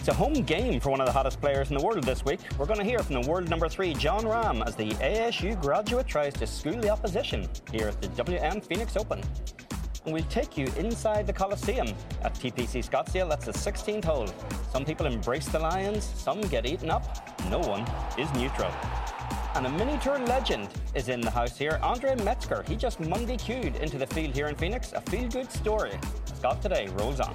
It's 0.00 0.08
a 0.08 0.14
home 0.14 0.32
game 0.32 0.80
for 0.80 0.88
one 0.88 1.02
of 1.02 1.06
the 1.06 1.12
hottest 1.12 1.42
players 1.42 1.70
in 1.70 1.76
the 1.76 1.84
world 1.84 2.02
this 2.04 2.24
week. 2.24 2.40
We're 2.56 2.64
going 2.64 2.78
to 2.78 2.84
hear 2.86 3.00
from 3.00 3.20
the 3.20 3.28
world 3.28 3.50
number 3.50 3.68
three, 3.68 3.92
Jon 3.92 4.22
Rahm, 4.22 4.66
as 4.66 4.74
the 4.74 4.92
ASU 4.92 5.60
graduate 5.60 6.06
tries 6.06 6.32
to 6.34 6.46
school 6.46 6.80
the 6.80 6.88
opposition 6.88 7.46
here 7.70 7.88
at 7.88 8.00
the 8.00 8.08
WM 8.08 8.62
Phoenix 8.62 8.96
Open. 8.96 9.20
And 10.06 10.14
we'll 10.14 10.24
take 10.30 10.56
you 10.56 10.68
inside 10.78 11.26
the 11.26 11.34
Coliseum 11.34 11.88
at 12.22 12.32
TPC 12.32 12.82
Scottsdale. 12.82 13.28
That's 13.28 13.44
the 13.44 13.52
16th 13.52 14.06
hole. 14.06 14.26
Some 14.72 14.86
people 14.86 15.04
embrace 15.04 15.48
the 15.48 15.58
Lions, 15.58 16.10
some 16.16 16.40
get 16.40 16.64
eaten 16.64 16.90
up. 16.90 17.04
No 17.50 17.58
one 17.58 17.86
is 18.16 18.32
neutral. 18.32 18.72
And 19.54 19.66
a 19.66 19.68
mini 19.68 19.98
tour 19.98 20.18
legend 20.20 20.70
is 20.94 21.10
in 21.10 21.20
the 21.20 21.30
house 21.30 21.58
here. 21.58 21.78
Andre 21.82 22.14
Metzger, 22.24 22.64
he 22.66 22.74
just 22.74 23.00
Monday 23.00 23.36
queued 23.36 23.76
into 23.76 23.98
the 23.98 24.06
field 24.06 24.34
here 24.34 24.46
in 24.46 24.54
Phoenix. 24.54 24.94
A 24.94 25.02
feel 25.02 25.28
good 25.28 25.52
story. 25.52 25.92
Scott 26.24 26.62
today 26.62 26.88
rolls 26.96 27.20
on. 27.20 27.34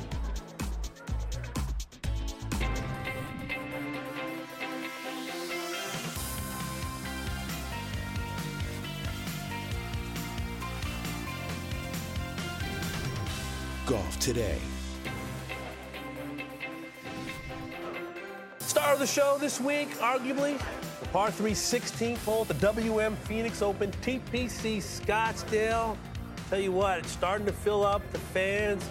Today. 14.25 14.57
Star 18.57 18.93
of 18.93 18.97
the 18.97 19.05
show 19.05 19.37
this 19.39 19.61
week, 19.61 19.91
arguably, 19.99 20.59
the 20.99 21.07
par 21.09 21.29
3 21.29 21.51
16th 21.51 22.17
hole 22.25 22.41
at 22.41 22.47
the 22.47 22.55
WM 22.55 23.15
Phoenix 23.17 23.61
Open, 23.61 23.91
TPC 24.01 24.77
Scottsdale. 24.77 25.95
Tell 26.49 26.59
you 26.59 26.71
what, 26.71 26.97
it's 26.97 27.11
starting 27.11 27.45
to 27.45 27.51
fill 27.51 27.85
up. 27.85 28.01
The 28.11 28.17
fans 28.17 28.83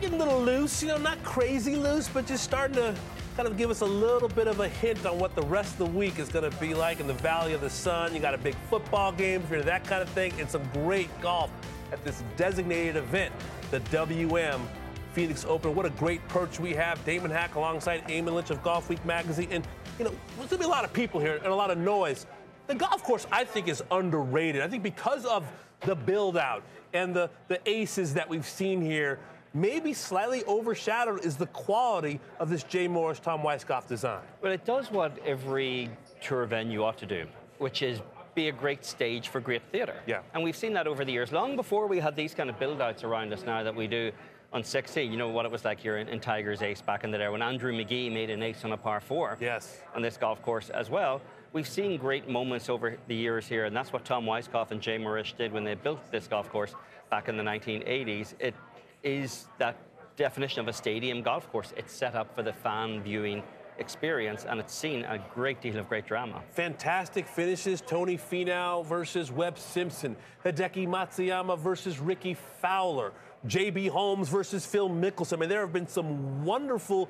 getting 0.00 0.20
a 0.20 0.24
little 0.24 0.40
loose, 0.40 0.80
you 0.80 0.88
know, 0.90 0.96
not 0.96 1.20
crazy 1.24 1.74
loose, 1.74 2.08
but 2.08 2.24
just 2.24 2.44
starting 2.44 2.76
to 2.76 2.94
kind 3.36 3.48
of 3.48 3.56
give 3.56 3.68
us 3.68 3.80
a 3.80 3.86
little 3.86 4.28
bit 4.28 4.46
of 4.46 4.60
a 4.60 4.68
hint 4.68 5.04
on 5.04 5.18
what 5.18 5.34
the 5.34 5.42
rest 5.42 5.72
of 5.72 5.78
the 5.78 5.98
week 5.98 6.20
is 6.20 6.28
going 6.28 6.48
to 6.48 6.56
be 6.58 6.72
like 6.72 7.00
in 7.00 7.08
the 7.08 7.14
Valley 7.14 7.52
of 7.52 7.62
the 7.62 7.70
Sun. 7.70 8.14
You 8.14 8.20
got 8.20 8.34
a 8.34 8.38
big 8.38 8.54
football 8.70 9.10
game, 9.10 9.42
if 9.42 9.50
you're 9.50 9.62
that 9.62 9.82
kind 9.82 10.02
of 10.02 10.08
thing, 10.10 10.32
and 10.38 10.48
some 10.48 10.62
great 10.72 11.08
golf 11.20 11.50
at 11.92 12.02
this 12.04 12.22
designated 12.36 12.96
event, 12.96 13.32
the 13.70 13.80
WM 13.80 14.66
Phoenix 15.12 15.44
Open. 15.44 15.74
What 15.74 15.86
a 15.86 15.90
great 15.90 16.26
perch 16.28 16.58
we 16.58 16.72
have. 16.72 17.04
Damon 17.04 17.30
Hack 17.30 17.54
alongside 17.54 18.06
Eamon 18.08 18.34
Lynch 18.34 18.50
of 18.50 18.62
Golf 18.62 18.88
Week 18.88 19.04
magazine. 19.04 19.48
And, 19.50 19.66
you 19.98 20.06
know, 20.06 20.10
there's 20.38 20.48
going 20.48 20.48
to 20.48 20.58
be 20.58 20.64
a 20.64 20.68
lot 20.68 20.84
of 20.84 20.92
people 20.92 21.20
here 21.20 21.36
and 21.36 21.46
a 21.46 21.54
lot 21.54 21.70
of 21.70 21.78
noise. 21.78 22.26
The 22.66 22.74
golf 22.74 23.02
course, 23.02 23.26
I 23.30 23.44
think, 23.44 23.68
is 23.68 23.82
underrated. 23.90 24.62
I 24.62 24.68
think 24.68 24.82
because 24.82 25.26
of 25.26 25.46
the 25.80 25.94
build 25.94 26.36
out 26.36 26.62
and 26.94 27.14
the, 27.14 27.28
the 27.48 27.60
aces 27.68 28.14
that 28.14 28.28
we've 28.28 28.46
seen 28.46 28.80
here, 28.80 29.18
maybe 29.52 29.92
slightly 29.92 30.42
overshadowed 30.44 31.24
is 31.24 31.36
the 31.36 31.46
quality 31.48 32.20
of 32.38 32.48
this 32.48 32.62
Jay 32.62 32.88
Morrish 32.88 33.20
Tom 33.20 33.42
Weiskopf 33.42 33.86
design. 33.86 34.22
Well, 34.40 34.52
it 34.52 34.64
does 34.64 34.90
what 34.90 35.18
every 35.26 35.90
tour 36.22 36.46
venue 36.46 36.82
ought 36.84 36.96
to 36.98 37.06
do, 37.06 37.26
which 37.58 37.82
is 37.82 38.00
be 38.34 38.48
a 38.48 38.52
great 38.52 38.84
stage 38.84 39.28
for 39.28 39.40
great 39.40 39.62
theatre. 39.70 39.96
Yeah. 40.06 40.20
And 40.34 40.42
we've 40.42 40.56
seen 40.56 40.72
that 40.74 40.86
over 40.86 41.04
the 41.04 41.12
years, 41.12 41.32
long 41.32 41.56
before 41.56 41.86
we 41.86 41.98
had 41.98 42.16
these 42.16 42.34
kind 42.34 42.48
of 42.48 42.58
build 42.58 42.80
outs 42.80 43.04
around 43.04 43.32
us 43.32 43.44
now 43.44 43.62
that 43.62 43.74
we 43.74 43.86
do 43.86 44.10
on 44.52 44.62
60. 44.64 45.02
You 45.02 45.16
know 45.16 45.28
what 45.28 45.44
it 45.46 45.52
was 45.52 45.64
like 45.64 45.80
here 45.80 45.98
in, 45.98 46.08
in 46.08 46.20
Tiger's 46.20 46.62
Ace 46.62 46.80
back 46.82 47.04
in 47.04 47.10
the 47.10 47.18
day 47.18 47.28
when 47.28 47.42
Andrew 47.42 47.72
Magee 47.74 48.10
made 48.10 48.30
an 48.30 48.42
ace 48.42 48.64
on 48.64 48.72
a 48.72 48.76
par 48.76 49.00
four 49.00 49.36
Yes. 49.40 49.78
on 49.94 50.02
this 50.02 50.16
golf 50.16 50.42
course 50.42 50.70
as 50.70 50.90
well. 50.90 51.20
We've 51.52 51.68
seen 51.68 51.98
great 51.98 52.28
moments 52.28 52.70
over 52.70 52.96
the 53.08 53.14
years 53.14 53.46
here, 53.46 53.66
and 53.66 53.76
that's 53.76 53.92
what 53.92 54.04
Tom 54.06 54.24
Weiskopf 54.24 54.70
and 54.70 54.80
Jay 54.80 54.98
Morrish 54.98 55.36
did 55.36 55.52
when 55.52 55.64
they 55.64 55.74
built 55.74 56.00
this 56.10 56.26
golf 56.26 56.48
course 56.48 56.74
back 57.10 57.28
in 57.28 57.36
the 57.36 57.42
1980s. 57.42 58.34
It 58.40 58.54
is 59.02 59.46
that 59.58 59.76
definition 60.16 60.60
of 60.60 60.68
a 60.68 60.72
stadium 60.72 61.20
golf 61.22 61.50
course. 61.50 61.74
It's 61.76 61.92
set 61.92 62.14
up 62.14 62.34
for 62.34 62.42
the 62.42 62.52
fan 62.54 63.02
viewing 63.02 63.42
experience, 63.82 64.46
and 64.48 64.58
it's 64.58 64.74
seen 64.74 65.04
a 65.04 65.18
great 65.34 65.60
deal 65.60 65.76
of 65.76 65.88
great 65.88 66.06
drama. 66.06 66.40
Fantastic 66.50 67.26
finishes. 67.26 67.82
Tony 67.82 68.16
Finau 68.16 68.86
versus 68.86 69.30
Webb 69.30 69.58
Simpson. 69.58 70.16
Hideki 70.44 70.86
Matsuyama 70.86 71.58
versus 71.58 71.98
Rickie 71.98 72.36
Fowler. 72.62 73.12
JB 73.46 73.90
Holmes 73.90 74.28
versus 74.28 74.64
Phil 74.64 74.88
Mickelson. 74.88 75.34
I 75.34 75.36
mean, 75.36 75.48
there 75.48 75.60
have 75.60 75.72
been 75.72 75.88
some 75.88 76.44
wonderful 76.44 77.08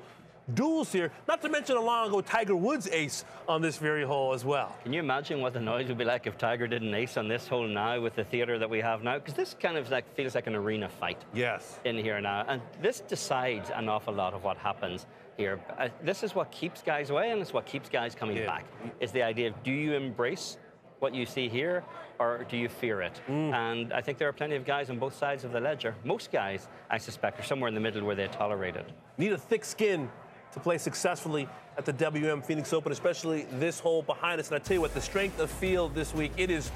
duels 0.53 0.91
here. 0.91 1.11
Not 1.27 1.41
to 1.43 1.49
mention 1.49 1.77
a 1.77 1.81
long 1.81 2.07
ago 2.07 2.21
Tiger 2.21 2.55
Woods 2.55 2.87
ace 2.91 3.23
on 3.47 3.61
this 3.61 3.77
very 3.77 4.03
hole 4.03 4.33
as 4.33 4.43
well. 4.43 4.75
Can 4.83 4.93
you 4.93 4.99
imagine 4.99 5.41
what 5.41 5.53
the 5.53 5.59
noise 5.59 5.87
would 5.87 5.97
be 5.97 6.05
like 6.05 6.27
if 6.27 6.37
Tiger 6.37 6.67
did 6.67 6.81
an 6.81 6.93
ace 6.93 7.17
on 7.17 7.27
this 7.27 7.47
hole 7.47 7.67
now 7.67 7.99
with 7.99 8.15
the 8.15 8.23
theatre 8.23 8.59
that 8.59 8.69
we 8.69 8.79
have 8.79 9.03
now? 9.03 9.19
Because 9.19 9.35
this 9.35 9.55
kind 9.59 9.77
of 9.77 9.89
like 9.89 10.13
feels 10.15 10.35
like 10.35 10.47
an 10.47 10.55
arena 10.55 10.89
fight. 10.89 11.23
Yes. 11.33 11.79
in 11.85 11.97
here 11.97 12.19
now. 12.19 12.45
And 12.47 12.61
this 12.81 12.99
decides 12.99 13.69
an 13.69 13.87
awful 13.89 14.13
lot 14.13 14.33
of 14.33 14.43
what 14.43 14.57
happens 14.57 15.05
here. 15.37 15.59
Uh, 15.77 15.89
this 16.03 16.23
is 16.23 16.35
what 16.35 16.51
keeps 16.51 16.81
guys 16.81 17.09
away 17.09 17.31
and 17.31 17.41
it's 17.41 17.53
what 17.53 17.65
keeps 17.65 17.89
guys 17.89 18.15
coming 18.15 18.37
Yeah. 18.37 18.45
back. 18.45 18.65
Is 18.99 19.11
the 19.11 19.23
idea 19.23 19.47
of 19.49 19.63
do 19.63 19.71
you 19.71 19.93
embrace 19.93 20.57
what 20.99 21.13
you 21.13 21.25
see 21.25 21.49
here 21.49 21.83
or 22.19 22.45
do 22.49 22.57
you 22.57 22.69
fear 22.69 23.01
it? 23.01 23.19
Mm. 23.27 23.53
And 23.53 23.93
I 23.93 24.01
think 24.01 24.17
there 24.17 24.27
are 24.29 24.33
plenty 24.33 24.55
of 24.55 24.65
guys 24.65 24.89
on 24.89 24.99
both 24.99 25.15
sides 25.15 25.43
of 25.43 25.51
the 25.51 25.59
ledger. 25.59 25.95
Most 26.03 26.31
guys, 26.31 26.67
I 26.89 26.97
suspect, 26.97 27.39
are 27.39 27.43
somewhere 27.43 27.67
in 27.67 27.73
the 27.73 27.81
middle 27.81 28.03
where 28.05 28.15
they 28.15 28.27
tolerate 28.27 28.75
it. 28.75 28.89
Need 29.17 29.33
a 29.33 29.37
thick 29.37 29.65
skin 29.65 30.09
to 30.53 30.59
play 30.59 30.77
successfully 30.77 31.47
at 31.77 31.85
the 31.85 31.93
WM 31.93 32.41
Phoenix 32.41 32.71
Open, 32.73 32.91
especially 32.91 33.47
this 33.53 33.79
hole 33.79 34.03
behind 34.03 34.39
us. 34.39 34.47
And 34.49 34.55
I 34.55 34.59
tell 34.59 34.75
you 34.75 34.81
what, 34.81 34.93
the 34.93 35.01
strength 35.01 35.39
of 35.39 35.49
field 35.49 35.95
this 35.95 36.13
week, 36.13 36.31
it 36.37 36.51
is 36.51 36.71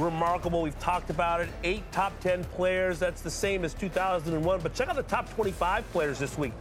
remarkable. 0.00 0.62
We've 0.62 0.78
talked 0.80 1.10
about 1.10 1.40
it. 1.40 1.48
Eight 1.62 1.84
top 1.92 2.18
10 2.20 2.44
players. 2.44 2.98
That's 2.98 3.22
the 3.22 3.30
same 3.30 3.64
as 3.64 3.72
2001. 3.74 4.60
But 4.60 4.74
check 4.74 4.88
out 4.88 4.96
the 4.96 5.02
top 5.04 5.32
25 5.34 5.90
players 5.92 6.18
this 6.18 6.36
week. 6.36 6.52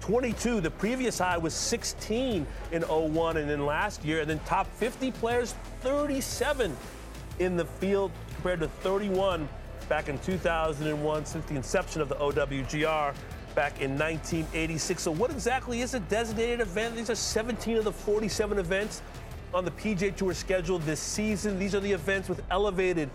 22. 0.00 0.60
The 0.60 0.70
previous 0.70 1.18
high 1.18 1.38
was 1.38 1.54
16 1.54 2.46
in 2.72 2.82
01 2.82 3.36
and 3.36 3.48
then 3.48 3.66
last 3.66 4.04
year. 4.04 4.20
And 4.20 4.30
then 4.30 4.40
top 4.40 4.66
50 4.74 5.10
players, 5.12 5.54
37 5.80 6.76
in 7.38 7.56
the 7.56 7.64
field 7.64 8.10
compared 8.34 8.60
to 8.60 8.68
31 8.68 9.48
back 9.88 10.08
in 10.08 10.18
2001 10.18 11.26
since 11.26 11.44
the 11.46 11.56
inception 11.56 12.00
of 12.00 12.08
the 12.08 12.16
OWGR 12.16 13.14
back 13.54 13.80
in 13.80 13.92
1986. 13.92 15.02
So, 15.02 15.10
what 15.10 15.30
exactly 15.30 15.80
is 15.80 15.94
a 15.94 16.00
designated 16.00 16.60
event? 16.60 16.96
These 16.96 17.10
are 17.10 17.14
17 17.14 17.78
of 17.78 17.84
the 17.84 17.92
47 17.92 18.58
events 18.58 19.02
on 19.54 19.64
the 19.64 19.70
PGA 19.70 20.14
Tour 20.14 20.34
schedule 20.34 20.78
this 20.78 21.00
season. 21.00 21.58
These 21.58 21.74
are 21.74 21.80
the 21.80 21.92
events 21.92 22.28
with 22.28 22.42
elevated 22.50 23.10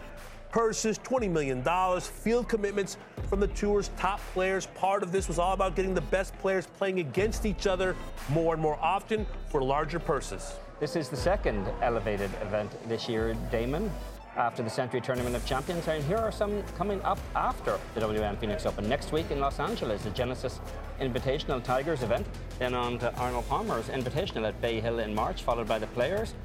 purses, 0.53 0.99
$20 0.99 1.29
million, 1.31 1.63
field 1.99 2.47
commitments 2.47 2.97
from 3.27 3.39
the 3.39 3.47
tour's 3.47 3.89
top 3.97 4.21
players. 4.33 4.67
Part 4.67 5.01
of 5.01 5.11
this 5.11 5.27
was 5.27 5.39
all 5.39 5.53
about 5.53 5.75
getting 5.75 5.95
the 5.95 6.01
best 6.01 6.37
players 6.37 6.67
playing 6.77 6.99
against 6.99 7.47
each 7.47 7.65
other 7.65 7.95
more 8.29 8.53
and 8.53 8.61
more 8.61 8.77
often 8.79 9.25
for 9.49 9.63
larger 9.63 9.99
purses. 9.99 10.53
This 10.79 10.95
is 10.95 11.09
the 11.09 11.17
second 11.17 11.67
elevated 11.81 12.29
event 12.41 12.71
this 12.87 13.09
year, 13.09 13.35
Damon, 13.51 13.91
after 14.35 14.61
the 14.61 14.69
Sentry 14.69 15.01
Tournament 15.01 15.35
of 15.35 15.43
Champions. 15.43 15.87
And 15.87 16.03
here 16.03 16.17
are 16.17 16.31
some 16.31 16.61
coming 16.77 17.01
up 17.01 17.19
after 17.35 17.79
the 17.95 18.01
WM 18.01 18.37
Phoenix 18.37 18.67
Open. 18.67 18.87
Next 18.87 19.11
week 19.11 19.31
in 19.31 19.39
Los 19.39 19.59
Angeles, 19.59 20.03
the 20.03 20.11
Genesis 20.11 20.59
Invitational 21.01 21.63
Tigers 21.63 22.03
event. 22.03 22.27
Then 22.59 22.75
on 22.75 22.99
to 22.99 23.11
Arnold 23.15 23.49
Palmer's 23.49 23.87
Invitational 23.87 24.47
at 24.47 24.61
Bay 24.61 24.79
Hill 24.79 24.99
in 24.99 25.15
March, 25.15 25.41
followed 25.41 25.67
by 25.67 25.79
the 25.79 25.87
Players. 25.87 26.35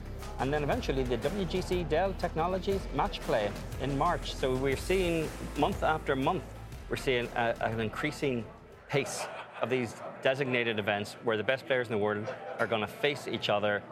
And 0.41 0.53
then 0.53 0.63
eventually 0.63 1.03
the 1.03 1.19
WGC 1.19 1.89
Dell 1.89 2.15
Technologies 2.19 2.81
Match 2.95 3.21
Play 3.21 3.51
in 3.81 3.97
March. 3.99 4.35
So 4.35 4.55
we're 4.55 4.77
seeing 4.77 5.29
month 5.57 5.83
after 5.83 6.15
month, 6.15 6.45
we're 6.89 6.97
seeing 6.97 7.29
a, 7.37 7.55
an 7.61 7.81
increasing 7.81 8.45
pace 8.89 9.27
of 9.61 9.71
these 9.71 9.95
designated 10.23 10.79
events 10.79 11.17
where 11.25 11.37
the 11.37 11.43
best 11.43 11.67
players 11.67 11.89
in 11.89 11.93
the 11.93 11.99
world 11.99 12.27
are 12.59 12.67
going 12.67 12.81
to 12.81 12.87
face 12.87 13.27
each 13.27 13.49
other 13.49 13.83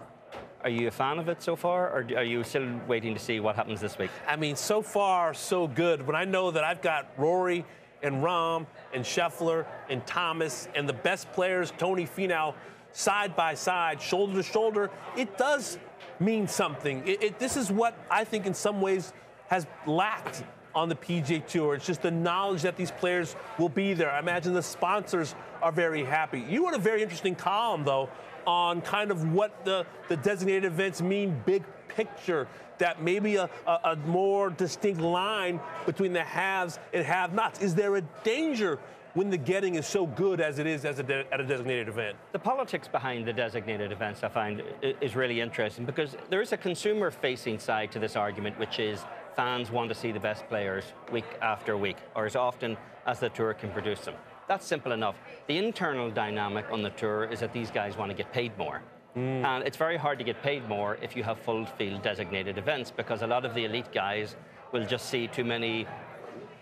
are 0.67 0.71
you 0.71 0.89
a 0.89 0.91
fan 0.91 1.21
of 1.21 1.29
it 1.29 1.41
so 1.41 1.55
far, 1.55 1.91
or 1.91 2.07
are 2.17 2.25
you 2.25 2.43
still 2.43 2.69
waiting 2.89 3.15
to 3.15 3.21
see 3.21 3.39
what 3.39 3.55
happens 3.55 3.81
this 3.81 3.97
week? 3.99 4.11
I 4.27 4.35
mean, 4.35 4.57
so 4.57 4.83
far, 4.83 5.33
so 5.33 5.69
good. 5.69 6.05
When 6.05 6.17
I 6.17 6.25
know 6.25 6.51
that 6.51 6.65
I've 6.65 6.83
got 6.83 7.09
Rory 7.17 7.65
and 8.03 8.17
Rahm 8.17 8.67
and 8.93 9.05
Scheffler 9.05 9.65
and 9.89 10.05
Thomas 10.09 10.67
and 10.75 10.89
the 10.89 10.93
best 10.93 11.31
players, 11.33 11.73
Tony 11.79 12.05
Finau, 12.05 12.53
side 12.97 13.37
by 13.37 13.55
side, 13.55 14.01
shoulder 14.01 14.35
to 14.35 14.43
shoulder, 14.43 14.91
it 15.17 15.37
does 15.37 15.79
mean 16.19 16.49
something. 16.49 17.07
It, 17.07 17.23
it, 17.23 17.39
this 17.39 17.57
is 17.57 17.71
what 17.71 17.95
I 18.11 18.25
think, 18.25 18.47
in 18.47 18.55
some 18.55 18.81
ways, 18.81 19.13
has 19.49 19.67
lacked 19.87 20.43
on 20.75 20.89
the 20.89 20.95
PGA 20.95 21.47
Tour. 21.47 21.75
It's 21.75 21.87
just 21.87 22.03
the 22.03 22.11
knowledge 22.11 22.63
that 22.63 22.77
these 22.77 22.91
players 22.91 23.37
will 23.59 23.69
be 23.69 23.93
there. 23.93 24.11
I 24.11 24.19
imagine 24.19 24.55
the 24.55 24.63
sponsors 24.63 25.35
are 25.63 25.73
very 25.73 26.05
happy. 26.05 26.41
You 26.41 26.65
wrote 26.65 26.75
a 26.75 26.79
very 26.79 27.03
interesting 27.03 27.35
column, 27.35 27.85
though, 27.85 28.09
on 28.47 28.81
kind 28.81 29.11
of 29.11 29.33
what 29.33 29.65
the, 29.65 29.87
the 30.09 30.17
designated 30.17 30.65
events 30.65 31.03
mean 31.03 31.41
big 31.45 31.65
picture 31.89 32.49
that 32.79 33.03
maybe 33.03 33.37
a, 33.37 33.49
a, 33.67 33.81
a, 33.85 33.97
more 34.07 34.51
distinct 34.51 35.01
line 35.01 35.61
between 35.87 36.13
the 36.13 36.23
haves 36.23 36.79
and 36.93 37.05
have 37.05 37.33
nots 37.33 37.61
is 37.61 37.75
there 37.75 37.97
a 37.97 38.03
danger 38.23 38.79
when 39.17 39.31
the 39.31 39.39
getting 39.39 39.77
is 39.77 39.87
so 39.87 40.07
good 40.07 40.41
as 40.43 40.59
it 40.59 40.67
is 40.67 40.85
as 40.85 40.99
a 40.99 41.03
de- 41.03 41.33
at 41.33 41.41
a 41.41 41.45
designated 41.45 41.89
event 41.89 42.17
the 42.33 42.39
politics 42.39 42.87
behind 42.87 43.27
the 43.27 43.33
designated 43.33 43.91
events 43.91 44.23
i 44.23 44.29
find 44.29 44.63
is 45.01 45.17
really 45.17 45.41
interesting 45.41 45.85
because 45.85 46.17
there 46.29 46.43
is 46.43 46.53
a 46.53 46.57
consumer 46.57 47.11
facing 47.11 47.59
side 47.59 47.91
to 47.91 47.99
this 47.99 48.15
argument 48.15 48.59
which 48.59 48.79
is 48.79 49.05
fans 49.35 49.71
want 49.71 49.89
to 49.89 49.95
see 49.95 50.13
the 50.13 50.21
best 50.21 50.47
players 50.49 50.85
week 51.11 51.25
after 51.41 51.77
week 51.77 51.97
or 52.15 52.27
as 52.27 52.37
often 52.37 52.77
as 53.07 53.19
the 53.19 53.31
tour 53.31 53.55
can 53.55 53.71
produce 53.71 54.01
them 54.01 54.15
that's 54.49 54.67
simple 54.67 54.93
enough. 54.93 55.17
The 55.49 55.59
internal 55.59 56.11
dynamic 56.11 56.67
on 56.71 56.83
the 56.83 56.91
tour 56.91 57.25
is 57.25 57.41
that 57.41 57.53
these 57.53 57.71
guys 57.71 57.97
want 57.97 58.11
to 58.11 58.17
get 58.17 58.33
paid 58.33 58.57
more. 58.57 58.83
Mm. 59.17 59.45
And 59.45 59.65
it's 59.65 59.77
very 59.77 59.97
hard 59.97 60.19
to 60.19 60.25
get 60.25 60.43
paid 60.43 60.69
more 60.69 60.99
if 61.03 61.17
you 61.17 61.25
have 61.25 61.39
full 61.41 61.67
field 61.67 62.03
designated 62.03 62.59
events 62.59 62.91
because 62.91 63.23
a 63.23 63.27
lot 63.27 63.45
of 63.45 63.55
the 63.55 63.65
elite 63.65 63.93
guys 63.93 64.37
will 64.73 64.85
just 64.85 65.09
see 65.09 65.27
too 65.27 65.45
many 65.45 65.87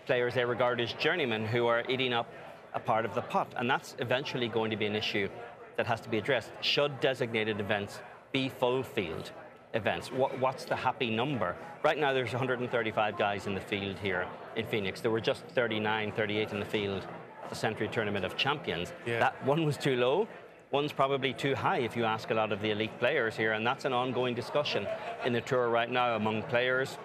players 0.05 0.35
they 0.35 0.45
regard 0.45 0.79
as 0.79 0.93
journeymen 0.93 1.45
who 1.45 1.67
are 1.67 1.83
eating 1.89 2.13
up 2.13 2.31
a 2.75 2.79
part 2.79 3.05
of 3.05 3.15
the 3.15 3.21
pot. 3.21 3.47
And 3.55 3.69
that's 3.69 3.95
eventually 3.99 4.47
going 4.47 4.69
to 4.69 4.77
be 4.77 4.85
an 4.85 4.95
issue 4.95 5.29
that 5.77 5.87
has 5.87 6.01
to 6.01 6.09
be 6.09 6.17
addressed. 6.17 6.51
Should 6.61 6.99
designated 6.99 7.59
events 7.59 7.99
be 8.31 8.49
full 8.49 8.83
field 8.83 9.31
events? 9.73 10.11
What, 10.11 10.37
what's 10.39 10.65
the 10.65 10.75
happy 10.75 11.09
number? 11.09 11.55
Right 11.83 11.97
now, 11.97 12.13
there's 12.13 12.31
135 12.31 13.17
guys 13.17 13.47
in 13.47 13.55
the 13.55 13.61
field 13.61 13.97
here 13.99 14.27
in 14.55 14.65
Phoenix. 14.65 15.01
There 15.01 15.11
were 15.11 15.21
just 15.21 15.45
39, 15.47 16.11
38 16.11 16.51
in 16.51 16.59
the 16.59 16.65
field 16.65 17.07
at 17.43 17.49
the 17.49 17.55
Sentry 17.55 17.87
Tournament 17.87 18.25
of 18.25 18.35
Champions. 18.35 18.93
Yeah. 19.05 19.19
That 19.19 19.45
one 19.45 19.65
was 19.65 19.77
too 19.77 19.95
low. 19.95 20.27
One's 20.71 20.91
probably 20.91 21.31
too 21.33 21.55
high 21.55 21.79
if 21.79 21.95
you 21.95 22.03
ask 22.03 22.31
a 22.31 22.33
lot 22.33 22.51
of 22.51 22.61
the 22.61 22.71
elite 22.71 22.97
players 22.99 23.37
here, 23.37 23.53
and 23.53 23.65
that's 23.65 23.85
an 23.85 23.93
ongoing 23.93 24.33
discussion 24.33 24.87
in 25.23 25.31
the 25.31 25.41
tour 25.41 25.69
right 25.69 25.89
now 25.89 26.15
among 26.15 26.43
players 26.43 26.97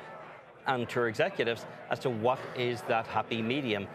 and 0.66 0.88
tour 0.88 1.08
executives 1.08 1.66
as 1.90 1.98
to 2.00 2.10
what 2.10 2.38
is 2.56 2.82
that 2.82 3.06
happy 3.06 3.42
medium 3.42 3.86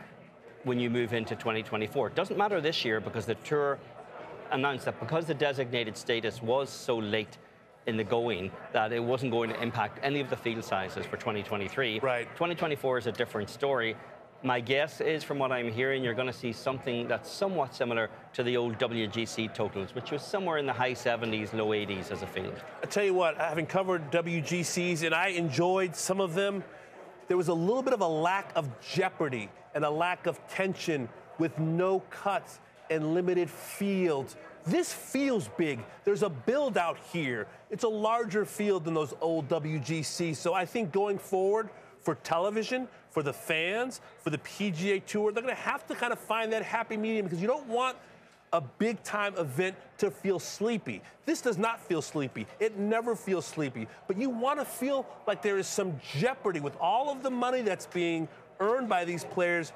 when 0.65 0.79
you 0.79 0.89
move 0.89 1.13
into 1.13 1.35
2024. 1.35 2.07
It 2.07 2.15
doesn't 2.15 2.37
matter 2.37 2.59
this 2.59 2.83
year 2.83 2.99
because 2.99 3.25
the 3.25 3.35
tour 3.35 3.79
announced 4.51 4.85
that 4.85 4.99
because 4.99 5.25
the 5.25 5.33
designated 5.33 5.95
status 5.95 6.41
was 6.41 6.69
so 6.69 6.97
late 6.97 7.37
in 7.87 7.97
the 7.97 8.03
going 8.03 8.51
that 8.73 8.91
it 8.91 9.03
wasn't 9.03 9.31
going 9.31 9.49
to 9.49 9.61
impact 9.61 9.99
any 10.01 10.19
of 10.19 10.29
the 10.29 10.35
field 10.35 10.63
sizes 10.63 11.05
for 11.05 11.17
2023. 11.17 11.99
Right. 11.99 12.27
2024 12.33 12.97
is 12.97 13.07
a 13.07 13.11
different 13.11 13.49
story. 13.49 13.95
My 14.43 14.59
guess 14.59 15.01
is, 15.01 15.23
from 15.23 15.39
what 15.39 15.51
I'm 15.51 15.71
hearing, 15.71 16.03
you're 16.03 16.13
going 16.13 16.27
to 16.27 16.33
see 16.33 16.51
something 16.51 17.07
that's 17.07 17.31
somewhat 17.31 17.73
similar 17.73 18.09
to 18.33 18.43
the 18.43 18.57
old 18.57 18.77
WGC 18.77 19.53
totals, 19.53 19.95
which 19.95 20.11
was 20.11 20.21
somewhere 20.21 20.57
in 20.57 20.65
the 20.65 20.73
high 20.73 20.91
70s, 20.91 21.53
low 21.53 21.69
80s 21.69 22.11
as 22.11 22.21
a 22.21 22.27
field. 22.27 22.53
I 22.83 22.85
tell 22.87 23.03
you 23.03 23.13
what, 23.13 23.37
having 23.37 23.65
covered 23.65 24.11
WGCs, 24.11 25.03
and 25.03 25.15
I 25.15 25.29
enjoyed 25.29 25.95
some 25.95 26.19
of 26.19 26.35
them, 26.35 26.63
there 27.27 27.37
was 27.37 27.47
a 27.47 27.53
little 27.53 27.81
bit 27.81 27.93
of 27.93 28.01
a 28.01 28.07
lack 28.07 28.51
of 28.55 28.69
jeopardy 28.81 29.49
and 29.73 29.83
a 29.83 29.89
lack 29.89 30.27
of 30.27 30.39
tension 30.47 31.09
with 31.39 31.57
no 31.59 31.99
cuts 32.09 32.59
and 32.89 33.13
limited 33.13 33.49
fields. 33.49 34.35
This 34.65 34.93
feels 34.93 35.49
big. 35.57 35.79
There's 36.03 36.23
a 36.23 36.29
build 36.29 36.77
out 36.77 36.97
here. 37.11 37.47
It's 37.69 37.83
a 37.83 37.89
larger 37.89 38.45
field 38.45 38.85
than 38.85 38.93
those 38.93 39.13
old 39.21 39.47
WGCs. 39.47 40.35
So 40.35 40.53
I 40.53 40.65
think 40.65 40.91
going 40.91 41.17
forward, 41.17 41.69
for 42.05 42.15
television, 42.15 42.87
for 43.09 43.23
the 43.23 43.33
fans, 43.33 43.99
for 44.21 44.29
the 44.29 44.37
PGA 44.37 45.03
Tour. 45.05 45.31
They're 45.31 45.41
going 45.41 45.55
to 45.55 45.61
have 45.61 45.87
to 45.87 45.95
kind 45.95 46.13
of 46.13 46.19
find 46.19 46.53
that 46.53 46.61
happy 46.61 46.95
medium 46.95 47.25
because 47.25 47.41
you 47.41 47.47
don't 47.47 47.67
want 47.67 47.97
a 48.55 48.61
big 48.61 49.03
time 49.03 49.35
event 49.37 49.75
to 49.97 50.09
feel 50.09 50.39
sleepy. 50.39 51.01
This 51.25 51.41
does 51.41 51.57
not 51.57 51.81
feel 51.81 52.01
sleepy. 52.01 52.47
It 52.59 52.77
never 52.77 53.15
feels 53.15 53.45
sleepy. 53.45 53.87
But 54.07 54.17
you 54.17 54.29
want 54.29 54.59
to 54.59 54.65
feel 54.65 55.05
like 55.27 55.41
there 55.41 55.57
is 55.57 55.67
some 55.67 55.99
jeopardy 56.17 56.61
with 56.61 56.75
all 56.79 57.11
of 57.11 57.21
the 57.21 57.31
money 57.31 57.61
that's 57.61 57.85
being 57.87 58.27
earned 58.59 58.87
by 58.87 59.03
these 59.03 59.25
players 59.25 59.73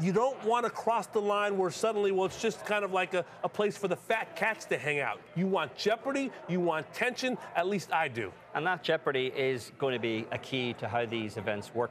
you 0.00 0.12
don't 0.12 0.42
want 0.44 0.64
to 0.64 0.70
cross 0.70 1.06
the 1.08 1.20
line 1.20 1.58
where 1.58 1.70
suddenly, 1.70 2.12
well, 2.12 2.26
it's 2.26 2.40
just 2.40 2.64
kind 2.64 2.84
of 2.84 2.92
like 2.92 3.12
a, 3.12 3.24
a, 3.42 3.48
place 3.48 3.76
for 3.76 3.88
the 3.88 3.96
fat 3.96 4.34
cats 4.36 4.64
to 4.66 4.78
hang 4.78 5.00
out. 5.00 5.20
You 5.36 5.46
want 5.46 5.76
jeopardy, 5.76 6.30
you 6.48 6.60
want 6.60 6.90
tension, 6.94 7.36
at 7.54 7.66
least 7.66 7.92
I 7.92 8.08
do. 8.08 8.32
And 8.54 8.64
that 8.66 8.82
jeopardy 8.82 9.26
is 9.26 9.72
going 9.78 9.92
to 9.94 9.98
be 9.98 10.26
a 10.32 10.38
key 10.38 10.74
to 10.74 10.88
how 10.88 11.04
these 11.04 11.36
events 11.36 11.74
work 11.74 11.90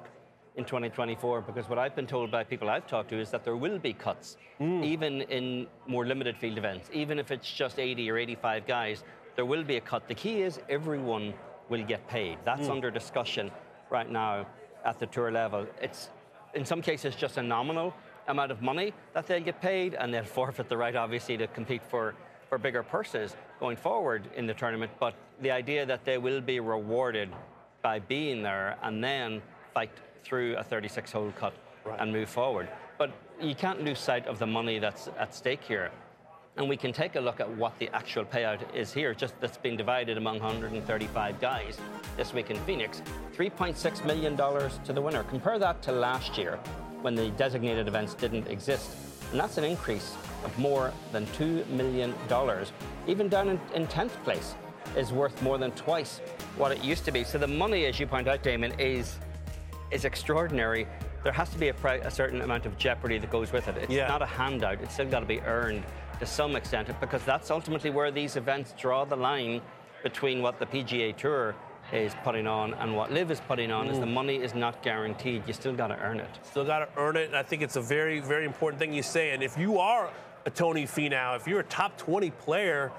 in 0.60 0.66
2024 0.66 1.42
because 1.42 1.70
what 1.70 1.80
I've 1.80 1.96
been 1.96 2.06
told 2.06 2.30
by 2.30 2.44
people 2.44 2.70
I've 2.70 2.86
talked 2.86 3.10
to 3.10 3.20
is 3.20 3.32
that 3.32 3.46
there 3.46 3.56
will 3.56 3.80
be 3.80 3.94
cuts, 3.94 4.36
mm. 4.60 4.84
even 4.84 5.22
in 5.22 5.68
more 5.88 6.06
limited 6.06 6.38
field 6.38 6.58
events, 6.58 6.90
even 6.94 7.18
if 7.18 7.32
it's 7.32 7.52
just 7.52 7.80
80 7.80 8.12
or 8.12 8.18
85 8.18 8.68
guys, 8.68 9.04
there 9.38 9.46
will 9.46 9.64
be 9.64 9.78
a 9.78 9.82
cut. 9.82 10.08
The 10.10 10.14
key 10.14 10.42
is 10.42 10.60
everyone 10.70 11.34
will 11.70 11.86
get 11.86 12.06
paid. 12.10 12.38
That's 12.44 12.68
mm. 12.68 12.72
under 12.72 12.92
discussion 12.92 13.50
right 13.90 14.12
now 14.12 14.46
at 14.84 15.00
the 15.00 15.06
tour 15.08 15.32
level. 15.32 15.66
It's 15.82 16.10
in 16.54 16.66
some 16.66 16.82
cases 16.82 17.16
just 17.16 17.38
a 17.38 17.44
nominal 17.44 17.94
amount 18.28 18.52
of 18.52 18.62
money 18.62 18.94
that 19.14 19.28
they'll 19.28 19.42
get 19.42 19.62
paid, 19.62 19.94
and 19.96 20.14
they'll 20.14 20.24
forfeit 20.40 20.68
the 20.68 20.78
right, 20.78 20.96
obviously, 20.96 21.38
to 21.38 21.48
compete 21.48 21.82
for, 21.90 22.16
for 22.50 22.58
bigger 22.58 22.84
purses 22.84 23.38
going 23.62 23.78
forward 23.78 24.28
in 24.36 24.46
the 24.46 24.54
tournament. 24.54 24.92
But 25.00 25.16
the 25.42 25.52
idea 25.52 25.86
that 25.86 26.04
they 26.04 26.18
will 26.18 26.42
be 26.42 26.60
rewarded 26.60 27.30
by 27.82 28.00
being 28.00 28.44
there 28.44 28.78
and 28.84 29.02
then 29.02 29.42
fight 29.74 29.92
through 30.24 30.56
a 30.58 30.64
36 30.64 31.12
hole 31.12 31.34
cut 31.38 31.54
right. 31.86 32.00
and 32.00 32.12
move 32.12 32.30
forward. 32.30 32.70
But 32.98 33.12
you 33.42 33.56
can't 33.56 33.84
lose 33.84 34.00
sight 34.00 34.28
of 34.28 34.40
the 34.40 34.48
money 34.48 34.80
that's 34.80 35.10
at 35.18 35.34
stake 35.34 35.64
here. 35.64 35.92
And 36.58 36.68
we 36.68 36.76
can 36.76 36.92
take 36.92 37.16
a 37.16 37.22
look 37.22 37.40
at 37.40 37.50
what 37.50 37.78
the 37.80 37.90
actual 37.96 38.26
payout 38.26 38.60
is 38.76 38.92
here, 38.92 39.14
just 39.14 39.40
that's 39.40 39.58
been 39.58 39.78
divided 39.78 40.18
among 40.18 40.40
135 40.40 41.40
guys 41.40 41.78
this 42.18 42.34
week 42.34 42.50
in 42.50 42.58
Phoenix. 42.66 43.02
$3.6 43.38 44.06
million 44.06 44.36
to 44.36 44.94
the 44.94 45.02
winner. 45.02 45.24
Compare 45.24 45.60
that 45.60 45.82
to 45.84 45.92
last 45.94 46.38
year 46.38 46.60
when 47.02 47.16
the 47.16 47.30
designated 47.32 47.88
events 47.88 48.14
didn't 48.14 48.48
exist. 48.48 48.98
And 49.32 49.40
that's 49.40 49.58
an 49.58 49.64
increase 49.64 50.16
of 50.44 50.58
more 50.58 50.92
than 51.12 51.26
$2 51.28 51.66
million. 51.68 52.14
Even 53.08 53.30
down 53.30 53.50
in, 53.50 53.62
in 53.74 53.88
10th 53.88 54.22
place 54.24 54.56
is 54.98 55.14
worth 55.14 55.42
more 55.42 55.58
than 55.58 55.72
twice 55.72 56.20
what 56.58 56.72
it 56.72 56.84
used 56.84 57.06
to 57.06 57.12
be. 57.12 57.24
So 57.24 57.38
the 57.38 57.48
money, 57.48 57.86
as 57.86 58.00
you 58.00 58.08
point 58.08 58.28
out, 58.28 58.44
Damon, 58.44 58.74
is, 58.80 59.18
is 59.92 60.06
extraordinary. 60.06 60.88
There 61.24 61.34
has 61.34 61.50
to 61.50 61.58
be 61.58 61.70
a, 61.70 61.76
a 62.04 62.12
certain 62.12 62.42
amount 62.42 62.66
of 62.66 62.78
jeopardy 62.78 63.18
that 63.18 63.30
goes 63.30 63.52
with 63.52 63.68
it. 63.68 63.78
It's 63.78 63.92
yeah. 63.92 64.08
not 64.08 64.22
a 64.22 64.26
handout, 64.26 64.82
it's 64.82 64.94
still 64.94 65.10
got 65.10 65.22
to 65.22 65.26
be 65.26 65.42
earned 65.42 65.84
to 66.20 66.26
some 66.26 66.56
extent 66.56 66.90
because 67.00 67.24
that's 67.24 67.50
ultimately 67.50 67.90
where 67.90 68.12
these 68.12 68.36
events 68.36 68.74
draw 68.78 69.06
the 69.06 69.16
line 69.16 69.62
between 70.04 70.42
what 70.42 70.60
the 70.60 70.66
PGA 70.66 71.16
Tour 71.16 71.56
is 71.92 72.14
putting 72.24 72.46
on 72.46 72.74
and 72.76 72.96
what 72.96 73.12
LIV 73.12 73.32
is 73.32 73.40
putting 73.42 73.72
on 73.72 73.88
mm. 73.88 73.92
is 73.92 74.00
the 74.00 74.06
mm. 74.06 74.14
money 74.14 74.36
is 74.36 74.54
not 74.54 74.84
guaranteed. 74.84 75.44
You 75.48 75.54
still 75.54 75.74
got 75.74 75.88
to 75.88 75.98
earn 76.00 76.20
it. 76.20 76.30
Still 76.44 76.66
got 76.66 76.80
to 76.80 76.88
earn 77.00 77.18
it. 77.18 77.28
And 77.28 77.36
I 77.36 77.44
think 77.44 77.62
it's 77.62 77.78
a 77.78 77.82
very, 77.82 78.20
very 78.20 78.46
important 78.46 78.80
thing 78.80 78.94
you 78.94 79.04
say. 79.04 79.32
And 79.32 79.42
if 79.42 79.58
you 79.58 79.80
are 79.80 80.12
a 80.46 80.50
Tony 80.50 80.86
Finau, 80.86 81.36
if 81.36 81.48
you're 81.48 81.62
a 81.62 81.66
top 81.66 81.98
20 81.98 82.32
player, 82.32 82.92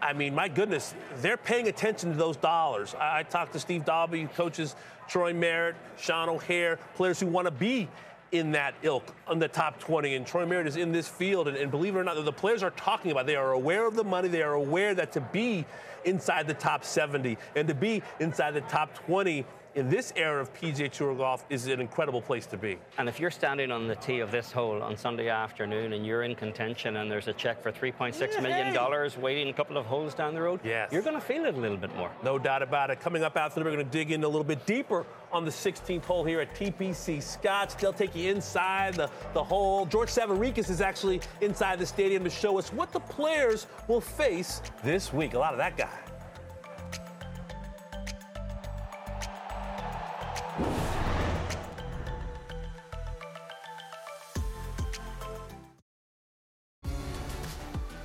I 0.00 0.12
mean, 0.12 0.34
my 0.34 0.48
goodness, 0.48 0.94
they're 1.18 1.36
paying 1.36 1.68
attention 1.68 2.12
to 2.12 2.16
those 2.16 2.36
dollars. 2.36 2.94
I, 2.94 3.20
I 3.20 3.22
talked 3.22 3.52
to 3.52 3.60
Steve 3.60 3.84
Dalby, 3.84 4.26
coaches 4.34 4.76
Troy 5.08 5.32
Merritt, 5.32 5.76
Sean 5.98 6.28
O'Hair, 6.28 6.78
players 6.94 7.20
who 7.20 7.26
want 7.26 7.46
to 7.46 7.50
be 7.50 7.88
in 8.32 8.52
that 8.52 8.74
ilk 8.82 9.04
on 9.28 9.38
the 9.38 9.48
top 9.48 9.78
20. 9.78 10.16
And 10.16 10.26
Troy 10.26 10.44
Merritt 10.44 10.66
is 10.66 10.76
in 10.76 10.92
this 10.92 11.06
field. 11.06 11.48
And, 11.48 11.56
and, 11.56 11.70
believe 11.70 11.94
it 11.94 11.98
or 11.98 12.04
not, 12.04 12.22
the 12.24 12.32
players 12.32 12.62
are 12.62 12.70
talking 12.70 13.10
about, 13.10 13.26
they 13.26 13.36
are 13.36 13.52
aware 13.52 13.86
of 13.86 13.94
the 13.94 14.04
money. 14.04 14.28
They 14.28 14.42
are 14.42 14.54
aware 14.54 14.94
that 14.94 15.12
to 15.12 15.20
be 15.20 15.64
inside 16.04 16.46
the 16.46 16.54
top 16.54 16.84
70 16.84 17.38
and 17.54 17.68
to 17.68 17.74
be 17.74 18.02
inside 18.20 18.52
the 18.52 18.60
top 18.62 18.94
20 19.06 19.44
in 19.74 19.88
this 19.88 20.12
era 20.16 20.40
of 20.40 20.52
PGA 20.54 20.90
Tour 20.90 21.14
golf 21.14 21.44
is 21.50 21.66
an 21.66 21.80
incredible 21.80 22.22
place 22.22 22.46
to 22.46 22.56
be. 22.56 22.78
And 22.98 23.08
if 23.08 23.18
you're 23.18 23.30
standing 23.30 23.70
on 23.70 23.88
the 23.88 23.96
tee 23.96 24.20
of 24.20 24.30
this 24.30 24.52
hole 24.52 24.82
on 24.82 24.96
Sunday 24.96 25.28
afternoon 25.28 25.92
and 25.92 26.06
you're 26.06 26.22
in 26.22 26.34
contention 26.34 26.96
and 26.96 27.10
there's 27.10 27.28
a 27.28 27.32
check 27.32 27.60
for 27.62 27.72
$3.6 27.72 28.42
million 28.42 29.20
waiting 29.20 29.48
a 29.48 29.52
couple 29.52 29.76
of 29.76 29.86
holes 29.86 30.14
down 30.14 30.34
the 30.34 30.40
road, 30.40 30.60
yes. 30.64 30.92
you're 30.92 31.02
going 31.02 31.14
to 31.14 31.20
feel 31.20 31.44
it 31.44 31.54
a 31.54 31.58
little 31.58 31.76
bit 31.76 31.94
more. 31.96 32.10
No 32.22 32.38
doubt 32.38 32.62
about 32.62 32.90
it. 32.90 33.00
Coming 33.00 33.24
up 33.24 33.36
after, 33.36 33.60
we're 33.62 33.72
going 33.72 33.84
to 33.84 33.90
dig 33.90 34.12
in 34.12 34.22
a 34.22 34.28
little 34.28 34.44
bit 34.44 34.64
deeper 34.66 35.06
on 35.32 35.44
the 35.44 35.50
16th 35.50 36.04
hole 36.04 36.24
here 36.24 36.40
at 36.40 36.54
TPC 36.54 37.22
Scotts. 37.22 37.74
They'll 37.74 37.92
take 37.92 38.14
you 38.14 38.30
inside 38.30 38.94
the, 38.94 39.10
the 39.32 39.42
hole. 39.42 39.86
George 39.86 40.08
Savaricas 40.08 40.70
is 40.70 40.80
actually 40.80 41.20
inside 41.40 41.78
the 41.78 41.86
stadium 41.86 42.22
to 42.24 42.30
show 42.30 42.58
us 42.58 42.72
what 42.72 42.92
the 42.92 43.00
players 43.00 43.66
will 43.88 44.00
face 44.00 44.62
this 44.84 45.12
week. 45.12 45.34
A 45.34 45.38
lot 45.38 45.52
of 45.52 45.58
that 45.58 45.76
guy. 45.76 46.13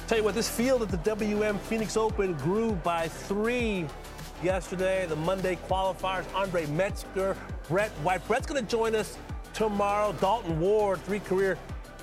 Tell 0.10 0.18
you 0.18 0.24
what, 0.24 0.34
this 0.34 0.50
field 0.50 0.82
at 0.82 0.90
the 0.90 0.98
WM 0.98 1.60
Phoenix 1.60 1.96
Open 1.96 2.34
grew 2.34 2.72
by 2.72 3.08
three 3.08 3.86
yesterday. 4.42 5.06
The 5.06 5.16
Monday 5.16 5.56
qualifiers, 5.70 6.26
Andre 6.34 6.66
Metzger, 6.66 7.38
Brett 7.68 7.92
White. 8.02 8.28
Brett's 8.28 8.48
going 8.48 8.66
to 8.66 8.68
join 8.68 8.96
us 8.96 9.20
tomorrow. 9.54 10.14
Dalton 10.14 10.60
Ward, 10.60 11.00
three 11.02 11.20
career 11.20 11.60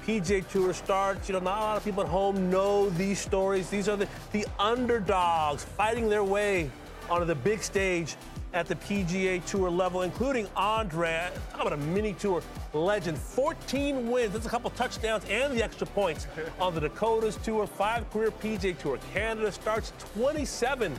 PGA 0.07 0.49
Tour 0.49 0.73
starts. 0.73 1.29
You 1.29 1.33
know, 1.33 1.41
not 1.41 1.59
a 1.59 1.61
lot 1.63 1.77
of 1.79 1.85
people 1.85 2.01
at 2.01 2.09
home 2.09 2.49
know 2.49 2.91
these 2.91 3.19
stories. 3.19 3.71
These 3.71 3.89
are 3.89 3.97
the, 3.97 4.07
the 4.31 4.47
underdogs 4.61 5.65
fighting 5.65 6.09
their 6.09 6.23
way 6.23 6.71
onto 7.11 7.27
the 7.27 7.35
big 7.35 7.61
stage 7.61 8.15
at 8.57 8.67
the 8.67 8.75
PGA 8.75 9.45
Tour 9.45 9.69
level, 9.69 10.03
including 10.03 10.49
Andre. 10.57 11.31
Talk 11.51 11.61
about 11.61 11.75
a 11.75 11.77
mini 11.77 12.15
tour 12.15 12.43
legend. 12.73 13.19
14 13.19 14.11
wins. 14.11 14.33
That's 14.33 14.47
a 14.47 14.49
couple 14.49 14.71
touchdowns 14.71 15.25
and 15.29 15.53
the 15.53 15.63
extra 15.63 15.87
points 15.87 16.27
on 16.61 16.75
the 16.75 16.81
Dakotas 16.81 17.37
Tour. 17.37 17.67
Five 17.67 18.11
career 18.11 18.31
PGA 18.31 18.77
Tour. 18.79 18.99
Canada 19.13 19.53
starts 19.53 19.93
27 20.15 20.97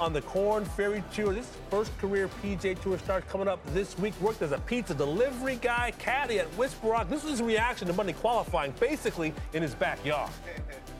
on 0.00 0.12
the 0.12 0.20
Korn 0.22 0.64
Ferry 0.64 1.02
Tour. 1.14 1.32
This 1.32 1.48
first 1.70 1.96
career 1.98 2.28
PGA 2.42 2.78
Tour 2.82 2.98
start 2.98 3.26
coming 3.28 3.46
up 3.46 3.64
this 3.72 3.96
week. 3.98 4.12
Worked 4.20 4.42
as 4.42 4.50
a 4.50 4.58
pizza 4.58 4.92
delivery 4.92 5.60
guy, 5.62 5.92
caddy 5.98 6.40
at 6.40 6.46
Whisper 6.58 6.88
Rock. 6.88 7.08
This 7.08 7.22
was 7.22 7.38
his 7.38 7.42
reaction 7.42 7.86
to 7.86 7.94
Monday 7.94 8.14
qualifying, 8.14 8.74
basically 8.80 9.32
in 9.52 9.62
his 9.62 9.74
backyard. 9.76 10.30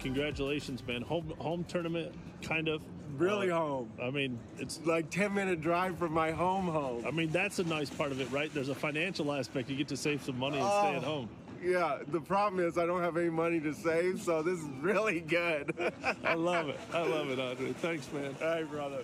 Congratulations, 0.00 0.82
man. 0.86 1.02
Home 1.02 1.32
home 1.38 1.64
tournament, 1.64 2.14
kind 2.42 2.68
of 2.68 2.80
really 3.16 3.50
uh, 3.50 3.58
home. 3.58 3.90
I 4.02 4.10
mean, 4.10 4.38
it's 4.58 4.80
like 4.84 5.10
10 5.10 5.34
minute 5.34 5.60
drive 5.60 5.98
from 5.98 6.12
my 6.12 6.30
home 6.30 6.66
home. 6.66 7.04
I 7.06 7.10
mean, 7.10 7.30
that's 7.30 7.58
a 7.58 7.64
nice 7.64 7.90
part 7.90 8.10
of 8.10 8.20
it, 8.20 8.30
right? 8.30 8.52
There's 8.52 8.70
a 8.70 8.74
financial 8.74 9.32
aspect. 9.32 9.68
You 9.68 9.76
get 9.76 9.88
to 9.88 9.96
save 9.96 10.22
some 10.22 10.38
money 10.38 10.58
and 10.58 10.66
oh, 10.66 10.80
stay 10.80 10.96
at 10.96 11.02
home. 11.02 11.28
Yeah, 11.62 11.98
the 12.08 12.20
problem 12.20 12.66
is 12.66 12.78
I 12.78 12.86
don't 12.86 13.02
have 13.02 13.18
any 13.18 13.28
money 13.28 13.60
to 13.60 13.74
save, 13.74 14.22
so 14.22 14.42
this 14.42 14.58
is 14.58 14.68
really 14.80 15.20
good. 15.20 15.74
I 16.24 16.32
love 16.32 16.70
it. 16.70 16.80
I 16.92 17.02
love 17.02 17.28
it, 17.28 17.38
Andre. 17.38 17.72
Thanks, 17.74 18.10
man. 18.12 18.34
Hey, 18.38 18.64
brother. 18.68 19.02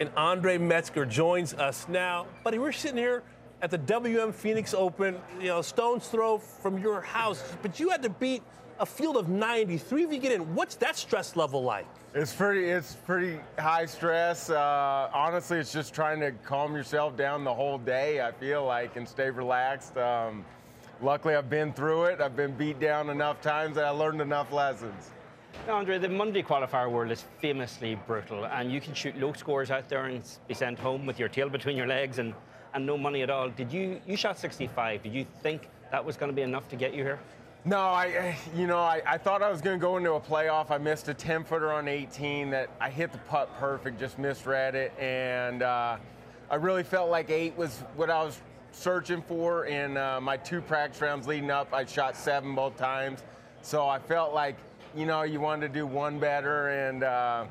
And 0.00 0.10
Andre 0.16 0.58
Metzger 0.58 1.06
joins 1.06 1.54
us 1.54 1.86
now. 1.88 2.26
Buddy, 2.42 2.58
we're 2.58 2.72
sitting 2.72 2.96
here 2.96 3.22
at 3.62 3.70
the 3.70 3.78
WM 3.78 4.32
Phoenix 4.32 4.74
Open, 4.74 5.16
you 5.40 5.46
know, 5.46 5.62
stone's 5.62 6.08
throw 6.08 6.38
from 6.38 6.78
your 6.78 7.00
house, 7.00 7.42
but 7.62 7.78
you 7.78 7.90
had 7.90 8.02
to 8.02 8.10
beat 8.10 8.42
a 8.80 8.86
field 8.86 9.16
of 9.16 9.28
90, 9.28 9.78
three 9.78 10.04
of 10.04 10.12
you 10.12 10.18
get 10.18 10.32
in. 10.32 10.54
What's 10.54 10.74
that 10.76 10.96
stress 10.96 11.36
level 11.36 11.62
like? 11.62 11.86
It's 12.14 12.32
pretty. 12.32 12.66
It's 12.66 12.94
pretty 12.94 13.40
high 13.58 13.86
stress. 13.86 14.48
Uh, 14.48 15.10
honestly, 15.12 15.58
it's 15.58 15.72
just 15.72 15.92
trying 15.92 16.20
to 16.20 16.30
calm 16.44 16.74
yourself 16.74 17.16
down 17.16 17.42
the 17.42 17.52
whole 17.52 17.78
day. 17.78 18.20
I 18.20 18.30
feel 18.30 18.64
like 18.64 18.96
and 18.96 19.08
stay 19.08 19.30
relaxed. 19.30 19.96
Um, 19.96 20.44
luckily, 21.02 21.34
I've 21.34 21.50
been 21.50 21.72
through 21.72 22.04
it. 22.04 22.20
I've 22.20 22.36
been 22.36 22.52
beat 22.52 22.78
down 22.78 23.10
enough 23.10 23.40
times 23.40 23.74
that 23.76 23.84
I 23.84 23.90
learned 23.90 24.20
enough 24.20 24.52
lessons. 24.52 25.10
Now, 25.66 25.76
Andre, 25.76 25.98
the 25.98 26.08
Monday 26.08 26.42
qualifier 26.42 26.90
world 26.90 27.10
is 27.10 27.24
famously 27.40 27.96
brutal, 28.06 28.44
and 28.44 28.70
you 28.70 28.80
can 28.80 28.92
shoot 28.92 29.16
low 29.16 29.32
scores 29.32 29.70
out 29.70 29.88
there 29.88 30.04
and 30.04 30.22
be 30.46 30.54
sent 30.54 30.78
home 30.78 31.06
with 31.06 31.18
your 31.18 31.28
tail 31.28 31.48
between 31.48 31.76
your 31.76 31.86
legs 31.86 32.18
and, 32.18 32.34
and 32.74 32.84
no 32.84 32.96
money 32.98 33.22
at 33.22 33.30
all. 33.30 33.48
Did 33.48 33.72
you 33.72 34.00
you 34.06 34.16
shot 34.16 34.38
65? 34.38 35.02
Did 35.02 35.14
you 35.14 35.26
think 35.42 35.68
that 35.90 36.04
was 36.04 36.16
going 36.16 36.30
to 36.30 36.36
be 36.36 36.42
enough 36.42 36.68
to 36.68 36.76
get 36.76 36.94
you 36.94 37.02
here? 37.02 37.18
No, 37.66 37.78
I, 37.78 38.36
you 38.54 38.66
know, 38.66 38.76
I, 38.76 39.00
I 39.06 39.16
thought 39.16 39.42
I 39.42 39.50
was 39.50 39.62
going 39.62 39.78
to 39.78 39.80
go 39.80 39.96
into 39.96 40.12
a 40.12 40.20
playoff. 40.20 40.70
I 40.70 40.76
missed 40.76 41.08
a 41.08 41.14
10 41.14 41.44
footer 41.44 41.72
on 41.72 41.88
18 41.88 42.50
that 42.50 42.68
I 42.78 42.90
hit 42.90 43.10
the 43.10 43.16
putt 43.18 43.48
perfect, 43.58 43.98
just 43.98 44.18
misread 44.18 44.74
it. 44.74 44.92
And 44.98 45.62
uh, 45.62 45.96
I 46.50 46.54
really 46.56 46.82
felt 46.82 47.08
like 47.08 47.30
eight 47.30 47.56
was 47.56 47.78
what 47.96 48.10
I 48.10 48.22
was 48.22 48.38
searching 48.72 49.22
for. 49.22 49.64
In 49.64 49.96
uh, 49.96 50.20
my 50.20 50.36
two 50.36 50.60
practice 50.60 51.00
rounds 51.00 51.26
leading 51.26 51.50
up, 51.50 51.72
I 51.72 51.86
shot 51.86 52.16
seven 52.16 52.54
both 52.54 52.76
times. 52.76 53.24
So 53.62 53.88
I 53.88 53.98
felt 53.98 54.34
like, 54.34 54.56
you 54.94 55.06
know, 55.06 55.22
you 55.22 55.40
wanted 55.40 55.68
to 55.68 55.72
do 55.72 55.86
one 55.86 56.18
better. 56.18 56.68
And 56.68 57.02
uh, 57.02 57.46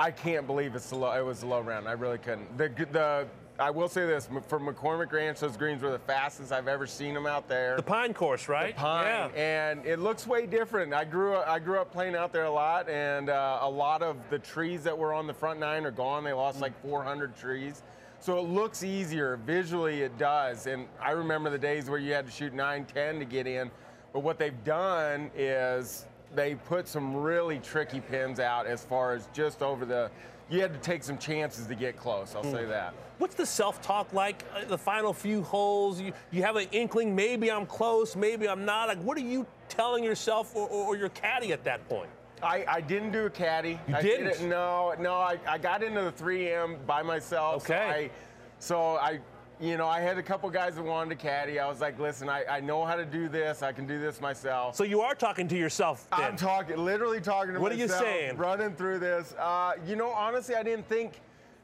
I 0.00 0.10
can't 0.10 0.48
believe 0.48 0.74
it's 0.74 0.90
low, 0.92 1.12
it 1.12 1.24
was 1.24 1.44
a 1.44 1.46
low 1.46 1.60
round. 1.60 1.86
I 1.86 1.92
really 1.92 2.18
couldn't. 2.18 2.58
The, 2.58 2.70
the 2.90 3.28
I 3.60 3.70
will 3.70 3.88
say 3.88 4.06
this 4.06 4.28
for 4.46 4.60
McCormick 4.60 5.10
Ranch, 5.10 5.40
those 5.40 5.56
greens 5.56 5.82
were 5.82 5.90
the 5.90 5.98
fastest 5.98 6.52
I've 6.52 6.68
ever 6.68 6.86
seen 6.86 7.12
them 7.12 7.26
out 7.26 7.48
there. 7.48 7.74
The 7.74 7.82
Pine 7.82 8.14
Course, 8.14 8.48
right? 8.48 8.76
The 8.76 8.80
Pine, 8.80 9.06
yeah. 9.06 9.28
and 9.34 9.84
it 9.84 9.98
looks 9.98 10.28
way 10.28 10.46
different. 10.46 10.94
I 10.94 11.04
grew 11.04 11.34
up, 11.34 11.48
I 11.48 11.58
grew 11.58 11.80
up 11.80 11.92
playing 11.92 12.14
out 12.14 12.32
there 12.32 12.44
a 12.44 12.50
lot, 12.50 12.88
and 12.88 13.28
uh, 13.28 13.58
a 13.62 13.68
lot 13.68 14.02
of 14.02 14.16
the 14.30 14.38
trees 14.38 14.84
that 14.84 14.96
were 14.96 15.12
on 15.12 15.26
the 15.26 15.34
front 15.34 15.58
nine 15.58 15.84
are 15.84 15.90
gone. 15.90 16.22
They 16.22 16.32
lost 16.32 16.60
like 16.60 16.80
400 16.82 17.36
trees. 17.36 17.82
So 18.20 18.38
it 18.38 18.48
looks 18.48 18.84
easier. 18.84 19.38
Visually, 19.44 20.02
it 20.02 20.16
does. 20.18 20.66
And 20.66 20.86
I 21.00 21.12
remember 21.12 21.50
the 21.50 21.58
days 21.58 21.90
where 21.90 21.98
you 21.98 22.12
had 22.12 22.26
to 22.26 22.32
shoot 22.32 22.52
9, 22.52 22.84
10 22.84 23.18
to 23.18 23.24
get 23.24 23.46
in. 23.46 23.70
But 24.12 24.20
what 24.20 24.38
they've 24.38 24.64
done 24.64 25.30
is 25.36 26.06
they 26.34 26.54
put 26.54 26.86
some 26.86 27.16
really 27.16 27.58
tricky 27.58 28.00
pins 28.00 28.38
out 28.40 28.66
as 28.66 28.84
far 28.84 29.14
as 29.14 29.28
just 29.32 29.62
over 29.62 29.84
the. 29.84 30.10
You 30.50 30.62
had 30.62 30.72
to 30.72 30.80
take 30.80 31.02
some 31.02 31.18
chances 31.18 31.66
to 31.66 31.74
get 31.74 31.96
close. 31.96 32.34
I'll 32.34 32.42
say 32.42 32.64
that. 32.64 32.94
What's 33.18 33.34
the 33.34 33.44
self-talk 33.44 34.12
like? 34.12 34.44
Uh, 34.54 34.64
the 34.64 34.78
final 34.78 35.12
few 35.12 35.42
holes, 35.42 36.00
you, 36.00 36.12
you 36.30 36.42
have 36.42 36.56
an 36.56 36.68
inkling. 36.72 37.14
Maybe 37.14 37.50
I'm 37.50 37.66
close. 37.66 38.16
Maybe 38.16 38.48
I'm 38.48 38.64
not. 38.64 38.88
Like, 38.88 39.02
what 39.02 39.18
are 39.18 39.22
you 39.22 39.46
telling 39.68 40.02
yourself 40.02 40.56
or, 40.56 40.68
or 40.68 40.96
your 40.96 41.10
caddy 41.10 41.52
at 41.52 41.64
that 41.64 41.86
point? 41.88 42.08
I, 42.42 42.64
I 42.68 42.80
didn't 42.80 43.12
do 43.12 43.26
a 43.26 43.30
caddy. 43.30 43.78
You 43.88 43.96
I 43.96 44.02
didn't? 44.02 44.38
Did 44.38 44.48
no, 44.48 44.94
no. 44.98 45.14
I, 45.14 45.38
I 45.46 45.58
got 45.58 45.82
into 45.82 46.02
the 46.02 46.12
3M 46.12 46.86
by 46.86 47.02
myself. 47.02 47.64
Okay. 47.68 48.10
So 48.58 48.96
I, 48.96 48.96
so 48.96 48.96
I 48.96 49.20
you 49.60 49.76
know, 49.76 49.88
I 49.88 50.00
had 50.00 50.18
a 50.18 50.22
couple 50.22 50.48
guys 50.50 50.76
that 50.76 50.84
wanted 50.84 51.10
to 51.10 51.16
caddy. 51.16 51.58
I 51.58 51.68
was 51.68 51.80
like, 51.80 51.98
listen, 51.98 52.28
I, 52.28 52.44
I 52.48 52.60
know 52.60 52.84
how 52.84 52.94
to 52.94 53.04
do 53.04 53.28
this. 53.28 53.62
I 53.62 53.72
can 53.72 53.86
do 53.86 53.98
this 53.98 54.20
myself. 54.20 54.76
So 54.76 54.84
you 54.84 55.00
are 55.00 55.14
talking 55.14 55.48
to 55.48 55.56
yourself. 55.56 56.06
Then. 56.10 56.20
I'm 56.20 56.36
talking, 56.36 56.76
literally 56.76 57.20
talking 57.20 57.54
to 57.54 57.60
what 57.60 57.72
myself. 57.72 57.90
What 57.90 58.06
are 58.06 58.10
you 58.10 58.20
saying? 58.20 58.36
Running 58.36 58.74
through 58.74 59.00
this. 59.00 59.34
Uh, 59.38 59.72
you 59.86 59.96
know, 59.96 60.10
honestly, 60.10 60.54
I 60.54 60.62
didn't 60.62 60.88
think, 60.88 61.20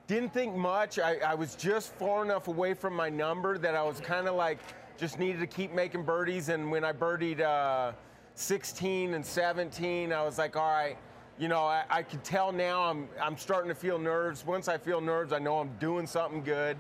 didn't 0.09 0.33
think 0.33 0.57
much. 0.57 0.99
I, 0.99 1.17
I 1.19 1.35
was 1.35 1.55
just 1.55 1.93
far 1.95 2.25
enough 2.25 2.49
away 2.49 2.75
from 2.75 2.95
my 2.95 3.09
number 3.09 3.59
that 3.59 3.77
I 3.77 3.83
was 3.83 4.01
kind 4.01 4.27
of 4.27 4.35
like, 4.35 4.59
just 4.97 5.19
needed 5.19 5.41
to 5.41 5.47
keep 5.47 5.73
making 5.73 6.03
birdies. 6.03 6.49
And 6.49 6.71
when 6.71 6.85
I 6.85 6.93
birdied 6.93 7.41
uh, 7.41 7.93
16 8.35 9.15
and 9.15 9.25
17, 9.25 10.13
I 10.13 10.23
was 10.23 10.39
like, 10.39 10.57
all 10.57 10.71
right. 10.71 10.97
You 11.37 11.49
know, 11.49 11.65
I, 11.65 11.85
I 11.91 12.03
could 12.05 12.23
tell 12.23 12.53
now 12.53 12.85
I'm, 12.85 13.09
I'm 13.21 13.37
starting 13.37 13.69
to 13.69 13.75
feel 13.75 13.99
nerves. 13.99 14.47
Once 14.47 14.69
I 14.69 14.79
feel 14.79 15.01
nerves, 15.01 15.33
I 15.33 15.41
know 15.41 15.59
I'm 15.59 15.71
doing 15.81 16.07
something 16.07 16.45
good. 16.45 16.77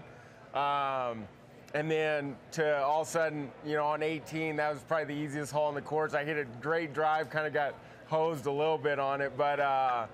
Um, 0.54 1.26
and 1.74 1.90
then 1.90 2.36
to 2.52 2.82
all 2.82 3.02
of 3.02 3.08
a 3.08 3.10
sudden, 3.10 3.50
you 3.66 3.74
know, 3.74 3.84
on 3.84 4.02
18, 4.02 4.56
that 4.56 4.72
was 4.72 4.82
probably 4.82 5.14
the 5.14 5.20
easiest 5.20 5.52
hole 5.52 5.66
on 5.66 5.74
the 5.74 5.82
course. 5.82 6.14
I 6.14 6.24
hit 6.24 6.38
a 6.38 6.44
great 6.60 6.94
drive, 6.94 7.30
kind 7.30 7.46
of 7.46 7.52
got 7.52 7.74
hosed 8.06 8.46
a 8.46 8.52
little 8.52 8.78
bit 8.78 8.98
on 9.00 9.20
it, 9.20 9.36
but 9.36 9.58
uh, 9.58 10.06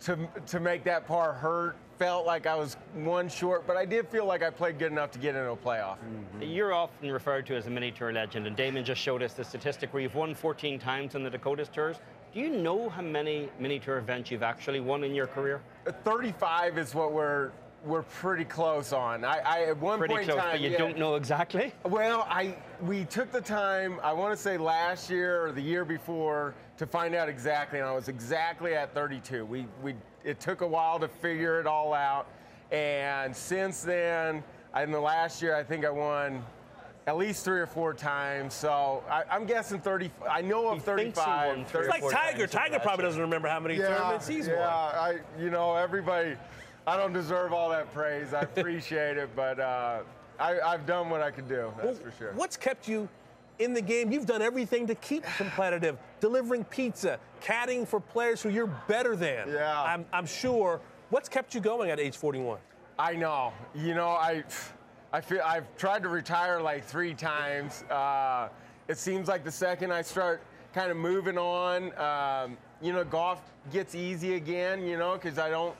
to 0.00 0.18
to 0.46 0.60
make 0.60 0.82
that 0.84 1.06
par 1.06 1.32
hurt, 1.32 1.76
felt 1.98 2.26
like 2.26 2.46
I 2.46 2.54
was 2.54 2.76
one 2.94 3.28
short, 3.28 3.66
but 3.66 3.76
I 3.76 3.84
did 3.84 4.08
feel 4.08 4.26
like 4.26 4.42
I 4.42 4.50
played 4.50 4.78
good 4.78 4.92
enough 4.92 5.10
to 5.12 5.18
get 5.18 5.34
into 5.34 5.50
a 5.50 5.56
playoff. 5.56 5.96
Mm-hmm. 5.98 6.42
You're 6.42 6.74
often 6.74 7.10
referred 7.10 7.46
to 7.46 7.56
as 7.56 7.66
a 7.66 7.70
mini 7.70 7.90
tour 7.90 8.12
legend, 8.12 8.46
and 8.46 8.56
Damon 8.56 8.84
just 8.84 9.00
showed 9.00 9.22
us 9.22 9.34
the 9.34 9.44
statistic 9.44 9.92
where 9.94 10.02
you've 10.02 10.14
won 10.14 10.34
14 10.34 10.78
times 10.78 11.14
in 11.14 11.22
the 11.22 11.30
Dakotas 11.30 11.68
tours. 11.68 11.96
Do 12.34 12.40
you 12.40 12.50
know 12.50 12.88
how 12.88 13.02
many 13.02 13.48
mini 13.58 13.78
tour 13.78 13.98
events 13.98 14.30
you've 14.30 14.42
actually 14.42 14.80
won 14.80 15.04
in 15.04 15.14
your 15.14 15.26
career? 15.26 15.62
35 16.04 16.76
is 16.76 16.94
what 16.94 17.12
we're 17.12 17.50
we're 17.84 18.02
pretty 18.02 18.44
close 18.44 18.92
on. 18.92 19.24
I, 19.24 19.38
I 19.38 19.62
at 19.64 19.78
one 19.78 19.98
pretty 19.98 20.14
point 20.14 20.26
close, 20.26 20.38
in 20.38 20.42
time, 20.42 20.52
but 20.52 20.60
you 20.60 20.70
yeah, 20.70 20.78
don't 20.78 20.98
know 20.98 21.14
exactly. 21.14 21.72
Well, 21.84 22.26
I 22.28 22.56
we 22.82 23.04
took 23.04 23.30
the 23.30 23.40
time. 23.40 24.00
I 24.02 24.12
want 24.12 24.36
to 24.36 24.42
say 24.42 24.58
last 24.58 25.08
year 25.10 25.46
or 25.46 25.52
the 25.52 25.60
year 25.62 25.84
before 25.84 26.54
to 26.78 26.86
find 26.86 27.14
out 27.14 27.28
exactly, 27.28 27.78
and 27.78 27.88
I 27.88 27.92
was 27.92 28.08
exactly 28.08 28.74
at 28.74 28.92
32. 28.94 29.44
We 29.44 29.66
we 29.82 29.94
it 30.24 30.40
took 30.40 30.60
a 30.60 30.66
while 30.66 30.98
to 30.98 31.08
figure 31.08 31.60
it 31.60 31.66
all 31.66 31.94
out, 31.94 32.26
and 32.72 33.34
since 33.34 33.82
then, 33.82 34.42
in 34.80 34.90
the 34.90 35.00
last 35.00 35.40
year, 35.40 35.54
I 35.54 35.62
think 35.62 35.84
I 35.84 35.90
won 35.90 36.44
at 37.06 37.16
least 37.16 37.44
three 37.44 37.60
or 37.60 37.66
four 37.66 37.94
times. 37.94 38.52
So 38.52 39.04
I, 39.08 39.22
am 39.36 39.46
guessing 39.46 39.80
30. 39.80 40.10
I 40.28 40.42
know 40.42 40.68
of 40.68 40.78
He 40.78 40.80
35. 40.80 40.96
thinks 41.04 41.20
he 41.20 41.30
won 41.30 41.64
three 41.66 41.80
or 41.80 41.82
It's 41.84 41.90
like 41.90 42.00
four 42.00 42.10
Tiger. 42.10 42.38
times 42.46 42.50
Tiger 42.50 42.78
probably 42.80 43.04
doesn't 43.04 43.20
remember 43.20 43.48
how 43.48 43.60
many 43.60 43.76
yeah, 43.76 43.88
tournaments 43.88 44.26
he's 44.26 44.48
yeah, 44.48 44.58
won. 44.58 44.64
I 44.66 45.18
you 45.40 45.50
know 45.50 45.76
everybody. 45.76 46.36
I 46.86 46.96
don't 46.96 47.12
deserve 47.12 47.52
all 47.52 47.68
that 47.70 47.92
praise. 47.92 48.32
I 48.32 48.42
appreciate 48.42 49.16
it, 49.16 49.30
but 49.34 49.58
uh, 49.58 50.00
I, 50.38 50.60
I've 50.60 50.86
done 50.86 51.10
what 51.10 51.20
I 51.20 51.32
could 51.32 51.48
do. 51.48 51.72
That's 51.76 51.98
Well, 51.98 52.10
for 52.10 52.16
sure. 52.16 52.32
What's 52.34 52.56
kept 52.56 52.86
you 52.86 53.08
in 53.58 53.74
the 53.74 53.82
game? 53.82 54.12
You've 54.12 54.26
done 54.26 54.40
everything 54.40 54.86
to 54.86 54.94
keep 54.94 55.24
competitive, 55.36 55.98
delivering 56.20 56.64
pizza, 56.64 57.18
caddying 57.42 57.88
for 57.88 57.98
players 57.98 58.40
who 58.40 58.50
you're 58.50 58.72
better 58.86 59.16
than. 59.16 59.48
Yeah. 59.48 59.82
I'm, 59.82 60.06
I'm 60.12 60.26
sure. 60.26 60.80
What's 61.10 61.28
kept 61.28 61.54
you 61.54 61.60
going 61.60 61.90
at 61.90 61.98
age 61.98 62.16
41? 62.16 62.58
I 62.98 63.14
know. 63.14 63.52
You 63.74 63.94
know, 63.94 64.08
I, 64.08 64.44
I 65.12 65.20
feel 65.20 65.40
I've 65.44 65.76
tried 65.76 66.02
to 66.04 66.08
retire 66.08 66.60
like 66.60 66.84
three 66.84 67.14
times. 67.14 67.82
Uh, 67.90 68.48
it 68.88 68.96
seems 68.96 69.26
like 69.26 69.42
the 69.42 69.50
second 69.50 69.92
I 69.92 70.02
start 70.02 70.40
kind 70.72 70.90
of 70.90 70.96
moving 70.96 71.36
on, 71.38 71.96
um, 71.98 72.56
you 72.80 72.92
know, 72.92 73.02
golf 73.02 73.40
gets 73.72 73.94
easy 73.94 74.34
again. 74.34 74.86
You 74.86 74.98
know, 74.98 75.14
because 75.14 75.38
I 75.38 75.50
don't, 75.50 75.74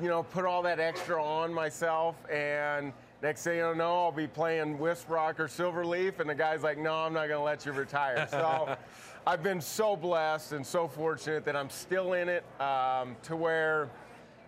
you 0.00 0.08
know, 0.08 0.22
put 0.22 0.44
all 0.44 0.62
that 0.62 0.80
extra 0.80 1.22
on 1.22 1.52
myself. 1.52 2.16
And 2.30 2.92
next 3.22 3.44
thing 3.44 3.58
you 3.58 3.74
know, 3.74 4.04
I'll 4.04 4.12
be 4.12 4.26
playing 4.26 4.78
Wisp 4.78 5.10
Rock 5.10 5.40
or 5.40 5.46
Silverleaf, 5.46 6.20
and 6.20 6.28
the 6.28 6.34
guy's 6.34 6.62
like, 6.62 6.78
"No, 6.78 6.94
I'm 6.94 7.12
not 7.12 7.28
going 7.28 7.40
to 7.40 7.44
let 7.44 7.66
you 7.66 7.72
retire." 7.72 8.26
So. 8.30 8.76
I've 9.24 9.44
been 9.44 9.60
so 9.60 9.94
blessed 9.94 10.50
and 10.50 10.66
so 10.66 10.88
fortunate 10.88 11.44
that 11.44 11.54
I'm 11.54 11.70
still 11.70 12.14
in 12.14 12.28
it 12.28 12.44
um, 12.60 13.14
to 13.22 13.36
where 13.36 13.88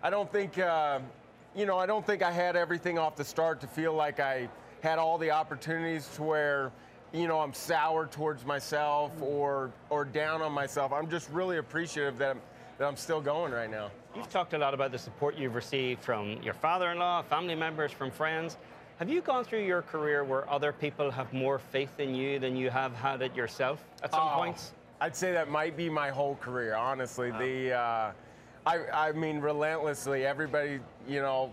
I 0.03 0.11
don't 0.11 0.31
think, 0.33 0.59
uh, 0.59 0.99
you 1.55 1.65
know, 1.65 1.79
I 1.79 1.87
don't 1.87 2.05
think 2.05 2.23
I 2.23 2.33
had 2.33 2.57
everything 2.57 2.99
off 2.99 3.15
the 3.15 3.23
start 3.23 3.61
to 3.61 3.69
feel 3.69 3.95
like 3.95 4.19
I 4.19 4.49
had 4.81 4.99
all 4.99 5.17
the 5.17 5.31
opportunities 5.31 6.09
to 6.17 6.25
where, 6.25 6.73
you 7.13 7.29
know, 7.29 7.39
I'm 7.39 7.55
sour 7.55 8.07
towards 8.07 8.45
myself 8.45 9.13
or 9.23 9.71
or 9.91 10.05
down 10.05 10.43
on 10.43 10.51
myself. 10.51 10.93
I'm 10.93 11.09
just 11.09 11.31
really 11.31 11.59
appreciative 11.59 12.19
that 12.19 12.31
I'm, 12.31 12.41
that 12.79 12.87
I'm 12.87 12.97
still 12.97 13.21
going 13.21 13.53
right 13.53 13.71
now. 13.71 13.91
You've 14.15 14.31
talked 14.31 14.55
a 14.55 14.59
lot 14.59 14.75
about 14.75 14.93
the 14.93 14.99
support 14.99 15.37
you've 15.37 15.55
received 15.55 16.03
from 16.03 16.43
your 16.43 16.55
father-in-law, 16.55 17.23
family 17.23 17.55
members, 17.55 17.93
from 17.93 18.11
friends. 18.11 18.57
Have 18.99 19.09
you 19.09 19.21
gone 19.21 19.45
through 19.45 19.65
your 19.65 19.83
career 19.83 20.25
where 20.25 20.49
other 20.49 20.73
people 20.73 21.11
have 21.11 21.33
more 21.33 21.59
faith 21.59 21.99
in 21.99 22.15
you 22.15 22.39
than 22.39 22.57
you 22.57 22.71
have 22.71 22.95
had 22.95 23.23
it 23.23 23.35
yourself 23.35 23.85
at 24.03 24.13
some 24.13 24.21
Oh, 24.23 24.37
points? 24.37 24.73
I'd 25.01 25.17
say 25.17 25.33
that 25.33 25.49
might 25.51 25.77
be 25.77 25.91
my 25.91 26.11
whole 26.11 26.37
career, 26.37 26.77
honestly. 26.77 27.31
The, 27.33 27.73
uh, 27.73 28.13
I, 28.67 28.79
I 28.93 29.13
mean, 29.13 29.41
relentlessly, 29.41 30.25
everybody, 30.25 30.79
you 31.09 31.21
know, 31.21 31.53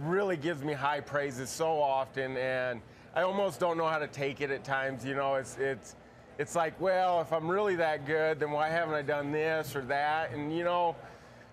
really 0.00 0.36
gives 0.36 0.62
me 0.62 0.72
high 0.72 1.00
praises 1.00 1.50
so 1.50 1.80
often, 1.80 2.36
and 2.36 2.80
I 3.14 3.22
almost 3.22 3.60
don't 3.60 3.76
know 3.76 3.86
how 3.86 3.98
to 3.98 4.06
take 4.06 4.40
it 4.40 4.50
at 4.50 4.64
times. 4.64 5.04
You 5.04 5.14
know, 5.14 5.34
it's 5.34 5.56
it's 5.58 5.94
it's 6.38 6.54
like, 6.54 6.80
well, 6.80 7.20
if 7.20 7.32
I'm 7.32 7.48
really 7.50 7.76
that 7.76 8.06
good, 8.06 8.38
then 8.40 8.52
why 8.52 8.68
haven't 8.68 8.94
I 8.94 9.02
done 9.02 9.32
this 9.32 9.74
or 9.74 9.82
that? 9.82 10.32
And 10.32 10.56
you 10.56 10.64
know, 10.64 10.94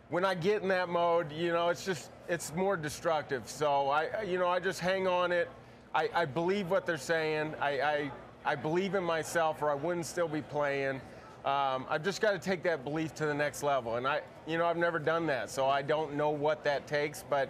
when 0.09 0.23
I 0.23 0.35
get 0.35 0.61
in 0.61 0.67
that 0.69 0.89
mode, 0.89 1.31
you 1.31 1.51
know, 1.51 1.69
it's 1.69 1.83
just 1.83 2.11
it's 2.29 2.53
more 2.55 2.77
destructive. 2.77 3.49
So 3.49 3.89
I, 3.89 4.21
you 4.21 4.37
know, 4.37 4.47
I 4.47 4.59
just 4.59 4.79
hang 4.79 5.07
on 5.07 5.31
it. 5.31 5.49
I, 5.93 6.09
I 6.13 6.25
believe 6.25 6.69
what 6.69 6.85
they're 6.85 6.97
saying. 6.97 7.55
I, 7.59 7.81
I 7.81 8.11
I 8.45 8.53
believe 8.53 8.93
in 8.93 9.03
myself, 9.03 9.63
or 9.63 9.71
I 9.71 9.73
wouldn't 9.73 10.05
still 10.05 10.27
be 10.27 10.41
playing. 10.41 11.01
Um, 11.45 11.85
I've 11.89 12.03
just 12.03 12.21
got 12.21 12.31
to 12.31 12.39
take 12.39 12.61
that 12.63 12.83
belief 12.83 13.15
to 13.15 13.25
the 13.25 13.33
next 13.33 13.63
level, 13.63 13.95
and 13.95 14.07
I, 14.07 14.21
you 14.45 14.59
know, 14.59 14.65
I've 14.65 14.77
never 14.77 14.99
done 14.99 15.25
that, 15.27 15.49
so 15.49 15.67
I 15.67 15.81
don't 15.81 16.13
know 16.13 16.29
what 16.29 16.63
that 16.63 16.85
takes. 16.85 17.23
But 17.27 17.49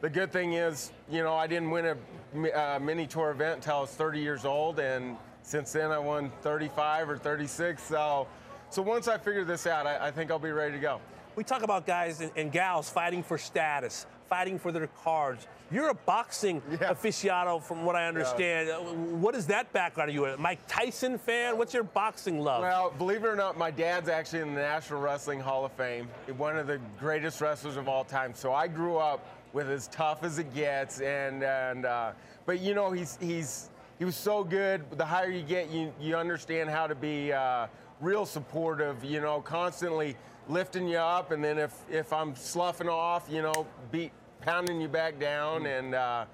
the 0.00 0.08
good 0.08 0.32
thing 0.32 0.54
is, 0.54 0.92
you 1.10 1.22
know, 1.22 1.34
I 1.34 1.46
didn't 1.46 1.70
win 1.70 1.86
a 1.86 1.96
mi- 2.34 2.52
uh, 2.52 2.78
mini 2.78 3.06
tour 3.06 3.30
event 3.30 3.56
until 3.56 3.76
I 3.76 3.80
was 3.80 3.90
30 3.90 4.18
years 4.18 4.46
old, 4.46 4.78
and 4.78 5.16
since 5.50 5.72
then 5.72 5.90
I 5.90 5.98
won 5.98 6.30
35 6.42 7.10
or 7.10 7.18
36. 7.18 7.82
So, 7.82 8.28
so 8.70 8.82
once 8.82 9.08
I 9.08 9.18
figure 9.18 9.44
this 9.44 9.66
out, 9.66 9.84
I, 9.84 10.06
I 10.06 10.10
think 10.12 10.30
I'll 10.30 10.38
be 10.38 10.52
ready 10.52 10.72
to 10.74 10.78
go. 10.78 11.00
We 11.34 11.42
talk 11.42 11.62
about 11.64 11.86
guys 11.86 12.20
and, 12.20 12.30
and 12.36 12.52
gals 12.52 12.88
fighting 12.88 13.24
for 13.24 13.36
status, 13.36 14.06
fighting 14.28 14.60
for 14.60 14.70
their 14.70 14.86
cards. 15.02 15.48
You're 15.72 15.88
a 15.88 15.94
boxing 15.94 16.62
Yeah. 16.70 16.92
aficionado, 16.92 17.60
from 17.62 17.84
what 17.84 17.96
I 17.96 18.06
understand. 18.06 18.70
Uh, 18.70 18.78
What 18.78 19.34
is 19.34 19.46
that 19.48 19.72
background? 19.72 20.10
Are 20.10 20.12
you 20.14 20.26
a 20.26 20.36
Mike 20.36 20.60
Tyson 20.68 21.18
fan? 21.18 21.58
What's 21.58 21.74
your 21.74 21.82
boxing 21.82 22.40
love? 22.40 22.62
Well, 22.62 22.92
believe 22.96 23.24
it 23.24 23.28
or 23.28 23.36
not, 23.36 23.58
my 23.58 23.72
dad's 23.72 24.08
actually 24.08 24.42
in 24.42 24.54
the 24.54 24.60
National 24.60 25.00
Wrestling 25.00 25.40
Hall 25.40 25.64
of 25.64 25.72
Fame, 25.72 26.08
one 26.36 26.56
of 26.56 26.68
the 26.68 26.78
greatest 27.00 27.40
wrestlers 27.40 27.76
of 27.76 27.88
all 27.88 28.04
time. 28.04 28.34
So 28.34 28.52
I 28.52 28.68
grew 28.68 28.98
up 28.98 29.26
with 29.52 29.68
as 29.68 29.88
tough 29.88 30.22
as 30.22 30.38
it 30.38 30.54
gets, 30.54 31.00
and 31.00 31.42
and 31.42 31.86
uh, 31.86 32.12
but 32.46 32.60
you 32.60 32.72
know 32.74 32.92
he's 32.92 33.18
he's 33.20 33.68
he 34.00 34.06
was 34.06 34.16
so 34.16 34.42
good. 34.42 34.82
The 34.96 35.04
higher 35.04 35.30
you 35.30 35.42
get, 35.42 35.70
you 35.70 35.92
you 36.00 36.16
understand 36.16 36.70
how 36.70 36.86
to 36.86 36.94
be 36.94 37.32
uh, 37.32 37.66
real 38.00 38.24
supportive. 38.24 39.04
You 39.04 39.20
know, 39.20 39.42
constantly 39.42 40.16
lifting 40.48 40.88
you 40.88 40.96
up, 40.96 41.30
and 41.30 41.44
then 41.44 41.58
if 41.58 41.74
if 41.90 42.10
I'm 42.12 42.34
sloughing 42.34 42.88
off, 42.88 43.28
you 43.30 43.42
know, 43.42 43.66
beat 43.92 44.10
pounding 44.40 44.80
you 44.80 44.88
back 44.88 45.20
down, 45.20 45.66
and. 45.66 45.94
Uh, 45.94 46.24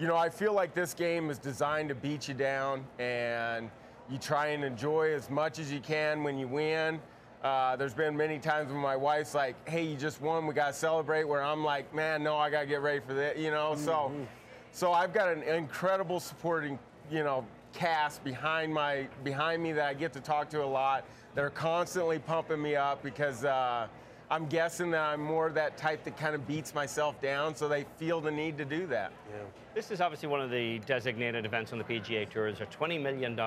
you 0.00 0.06
know, 0.06 0.16
I 0.16 0.28
feel 0.28 0.52
like 0.52 0.74
this 0.74 0.94
game 0.94 1.28
is 1.28 1.38
designed 1.38 1.88
to 1.88 1.94
beat 1.96 2.28
you 2.28 2.34
down, 2.34 2.86
and 3.00 3.68
you 4.08 4.16
try 4.16 4.50
and 4.50 4.62
enjoy 4.62 5.12
as 5.12 5.28
much 5.28 5.58
as 5.58 5.72
you 5.72 5.80
can 5.80 6.22
when 6.22 6.38
you 6.38 6.46
win. 6.46 7.00
Uh, 7.42 7.74
there's 7.74 7.94
been 7.94 8.16
many 8.16 8.38
times 8.38 8.70
when 8.70 8.80
my 8.80 8.94
wife's 8.94 9.34
like, 9.34 9.56
"Hey, 9.68 9.82
you 9.82 9.96
just 9.96 10.20
won. 10.20 10.46
We 10.46 10.54
gotta 10.54 10.72
celebrate." 10.72 11.24
Where 11.24 11.42
I'm 11.42 11.64
like, 11.64 11.92
"Man, 11.92 12.22
no, 12.22 12.36
I 12.36 12.48
gotta 12.48 12.66
get 12.66 12.80
ready 12.80 13.00
for 13.00 13.14
that." 13.14 13.38
You 13.38 13.50
know, 13.50 13.74
so 13.74 14.12
So 14.70 14.92
I've 14.92 15.12
got 15.12 15.30
an 15.32 15.42
incredible 15.42 16.20
supporting, 16.20 16.78
you 17.10 17.24
know, 17.24 17.44
cast 17.72 18.24
behind 18.24 18.72
my 18.72 19.06
behind 19.24 19.62
me 19.62 19.72
that 19.72 19.86
I 19.86 19.94
get 19.94 20.12
to 20.14 20.20
talk 20.20 20.48
to 20.50 20.62
a 20.62 20.66
lot. 20.66 21.04
That 21.34 21.44
are 21.44 21.50
constantly 21.50 22.18
pumping 22.18 22.60
me 22.60 22.74
up 22.74 23.02
because 23.02 23.44
uh, 23.44 23.86
I'm 24.30 24.46
guessing 24.46 24.90
that 24.90 25.02
I'm 25.02 25.22
more 25.22 25.50
that 25.50 25.76
type 25.76 26.04
that 26.04 26.16
kind 26.16 26.34
of 26.34 26.46
beats 26.46 26.74
myself 26.74 27.20
down, 27.20 27.54
so 27.54 27.68
they 27.68 27.84
feel 27.96 28.20
the 28.20 28.30
need 28.30 28.58
to 28.58 28.64
do 28.64 28.86
that. 28.88 29.12
Yeah. 29.30 29.42
This 29.74 29.90
is 29.90 30.00
obviously 30.00 30.28
one 30.28 30.40
of 30.40 30.50
the 30.50 30.80
designated 30.80 31.46
events 31.46 31.72
on 31.72 31.78
the 31.78 31.84
PGA 31.84 32.28
Tour. 32.28 32.48
A 32.48 32.52
$20 32.52 33.00
million 33.00 33.38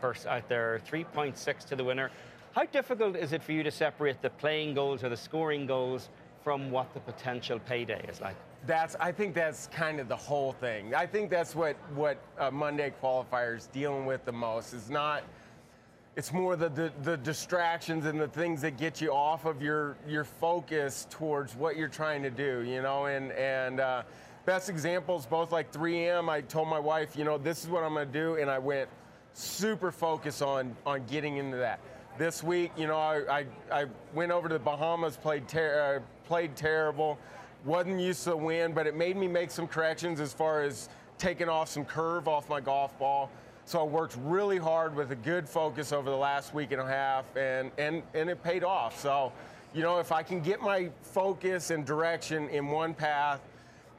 purse 0.00 0.26
out 0.26 0.48
there, 0.48 0.80
3.6 0.86 1.64
to 1.66 1.76
the 1.76 1.82
winner. 1.82 2.10
How 2.52 2.64
difficult 2.64 3.16
is 3.16 3.32
it 3.32 3.42
for 3.42 3.52
you 3.52 3.62
to 3.62 3.70
separate 3.70 4.20
the 4.22 4.30
playing 4.30 4.74
goals 4.74 5.02
or 5.02 5.08
the 5.08 5.16
scoring 5.16 5.66
goals 5.66 6.10
from 6.44 6.70
what 6.70 6.92
the 6.94 7.00
potential 7.00 7.58
payday 7.60 8.04
is 8.08 8.20
like? 8.20 8.36
That's. 8.66 8.96
I 9.00 9.12
think 9.12 9.34
that's 9.34 9.68
kind 9.68 10.00
of 10.00 10.08
the 10.08 10.16
whole 10.16 10.52
thing. 10.52 10.94
I 10.94 11.06
think 11.06 11.30
that's 11.30 11.54
what 11.54 11.76
what 11.94 12.18
uh, 12.38 12.50
Monday 12.50 12.92
qualifiers 13.02 13.70
dealing 13.72 14.06
with 14.06 14.24
the 14.24 14.32
most 14.32 14.74
is 14.74 14.90
not. 14.90 15.22
It's 16.16 16.32
more 16.32 16.56
the, 16.56 16.68
the, 16.68 16.92
the 17.02 17.16
distractions 17.16 18.04
and 18.04 18.20
the 18.20 18.28
things 18.28 18.60
that 18.62 18.76
get 18.76 19.00
you 19.00 19.12
off 19.12 19.46
of 19.46 19.62
your 19.62 19.96
your 20.06 20.24
focus 20.24 21.06
towards 21.08 21.54
what 21.56 21.76
you're 21.76 21.88
trying 21.88 22.22
to 22.22 22.30
do. 22.30 22.62
You 22.66 22.82
know, 22.82 23.06
and 23.06 23.32
and. 23.32 23.80
Uh, 23.80 24.02
best 24.46 24.68
examples, 24.68 25.26
both 25.26 25.52
like 25.52 25.70
3M. 25.70 26.28
I 26.28 26.40
told 26.40 26.66
my 26.66 26.78
wife, 26.78 27.14
you 27.14 27.24
know, 27.24 27.38
this 27.38 27.62
is 27.62 27.70
what 27.70 27.84
I'm 27.84 27.94
going 27.94 28.06
to 28.06 28.12
do, 28.12 28.36
and 28.36 28.50
I 28.50 28.58
went 28.58 28.88
super 29.32 29.92
focused 29.92 30.42
on 30.42 30.76
on 30.86 31.04
getting 31.06 31.36
into 31.36 31.56
that. 31.58 31.80
This 32.18 32.42
week, 32.42 32.72
you 32.76 32.86
know, 32.86 32.98
I, 32.98 33.40
I, 33.40 33.44
I 33.72 33.86
went 34.14 34.32
over 34.32 34.48
to 34.48 34.54
the 34.54 34.58
Bahamas, 34.58 35.16
played 35.16 35.48
ter- 35.48 36.02
uh, 36.02 36.26
played 36.26 36.56
terrible, 36.56 37.18
wasn't 37.64 38.00
used 38.00 38.24
to 38.24 38.30
the 38.30 38.36
wind, 38.36 38.74
but 38.74 38.86
it 38.86 38.96
made 38.96 39.16
me 39.16 39.28
make 39.28 39.50
some 39.50 39.66
corrections 39.66 40.20
as 40.20 40.32
far 40.32 40.62
as 40.62 40.88
taking 41.18 41.48
off 41.48 41.68
some 41.68 41.84
curve 41.84 42.28
off 42.28 42.48
my 42.48 42.60
golf 42.60 42.98
ball. 42.98 43.30
So 43.66 43.80
I 43.80 43.84
worked 43.84 44.16
really 44.24 44.58
hard 44.58 44.96
with 44.96 45.12
a 45.12 45.16
good 45.16 45.48
focus 45.48 45.92
over 45.92 46.10
the 46.10 46.16
last 46.16 46.54
week 46.54 46.72
and 46.72 46.80
a 46.80 46.86
half, 46.86 47.24
and 47.36 47.70
and 47.78 48.02
and 48.14 48.28
it 48.28 48.42
paid 48.42 48.64
off. 48.64 48.98
So, 48.98 49.32
you 49.74 49.82
know, 49.82 49.98
if 49.98 50.10
I 50.10 50.22
can 50.22 50.40
get 50.40 50.60
my 50.60 50.90
focus 51.02 51.70
and 51.70 51.84
direction 51.84 52.48
in 52.48 52.66
one 52.68 52.94
path 52.94 53.40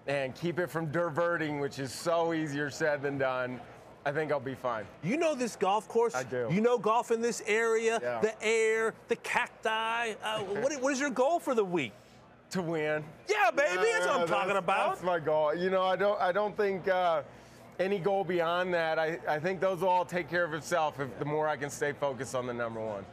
and 0.08 0.36
keep 0.36 0.60
it 0.60 0.70
from 0.70 0.88
diverting, 0.92 1.60
which 1.60 1.80
is 1.80 1.94
so 1.94 2.34
easier 2.34 2.70
said 2.70 3.02
than 3.02 3.18
done. 3.18 3.60
I 4.04 4.12
think 4.12 4.32
I'll 4.32 4.40
be 4.40 4.56
fine. 4.56 4.86
You 5.04 5.16
know 5.16 5.36
this 5.36 5.56
golf 5.56 5.88
course. 5.88 6.16
I 6.16 6.24
do. 6.24 6.48
You 6.52 6.60
know 6.60 6.80
golf 6.80 7.12
in 7.12 7.22
this 7.22 7.44
area, 7.46 8.00
Yeah. 8.02 8.20
the 8.20 8.34
air, 8.44 8.96
the 9.10 9.16
cacti. 9.18 10.14
Uh, 10.24 10.40
what, 10.40 10.74
what 10.82 10.92
is 10.92 11.00
your 11.00 11.12
goal 11.12 11.40
for 11.40 11.54
the 11.54 11.64
week? 11.64 11.94
To 12.52 12.62
win. 12.62 13.04
Yeah, 13.30 13.50
baby, 13.52 13.84
that's 13.94 14.08
what 14.08 14.22
I'm 14.22 14.28
talking 14.28 14.58
about. 14.58 14.90
That's 14.90 15.04
my 15.04 15.20
goal. 15.20 15.56
You 15.56 15.70
know, 15.70 15.84
I 15.84 15.96
don't. 15.96 16.20
I 16.20 16.34
don't 16.34 16.56
think 16.58 16.86
uh, 16.88 17.22
any 17.80 17.98
goal 17.98 18.26
beyond 18.26 18.74
that. 18.74 19.00
I, 19.00 19.20
I 19.26 19.40
think 19.40 19.62
those 19.62 19.80
will 19.80 19.88
all 19.88 20.04
take 20.04 20.30
care 20.30 20.44
of 20.44 20.54
itself. 20.54 21.00
If 21.00 21.18
the 21.18 21.24
more 21.24 21.48
I 21.48 21.56
can 21.56 21.70
stay 21.70 21.94
focused 21.94 22.36
on 22.36 22.46
the 22.46 22.54
number 22.54 22.82
one. 22.82 23.06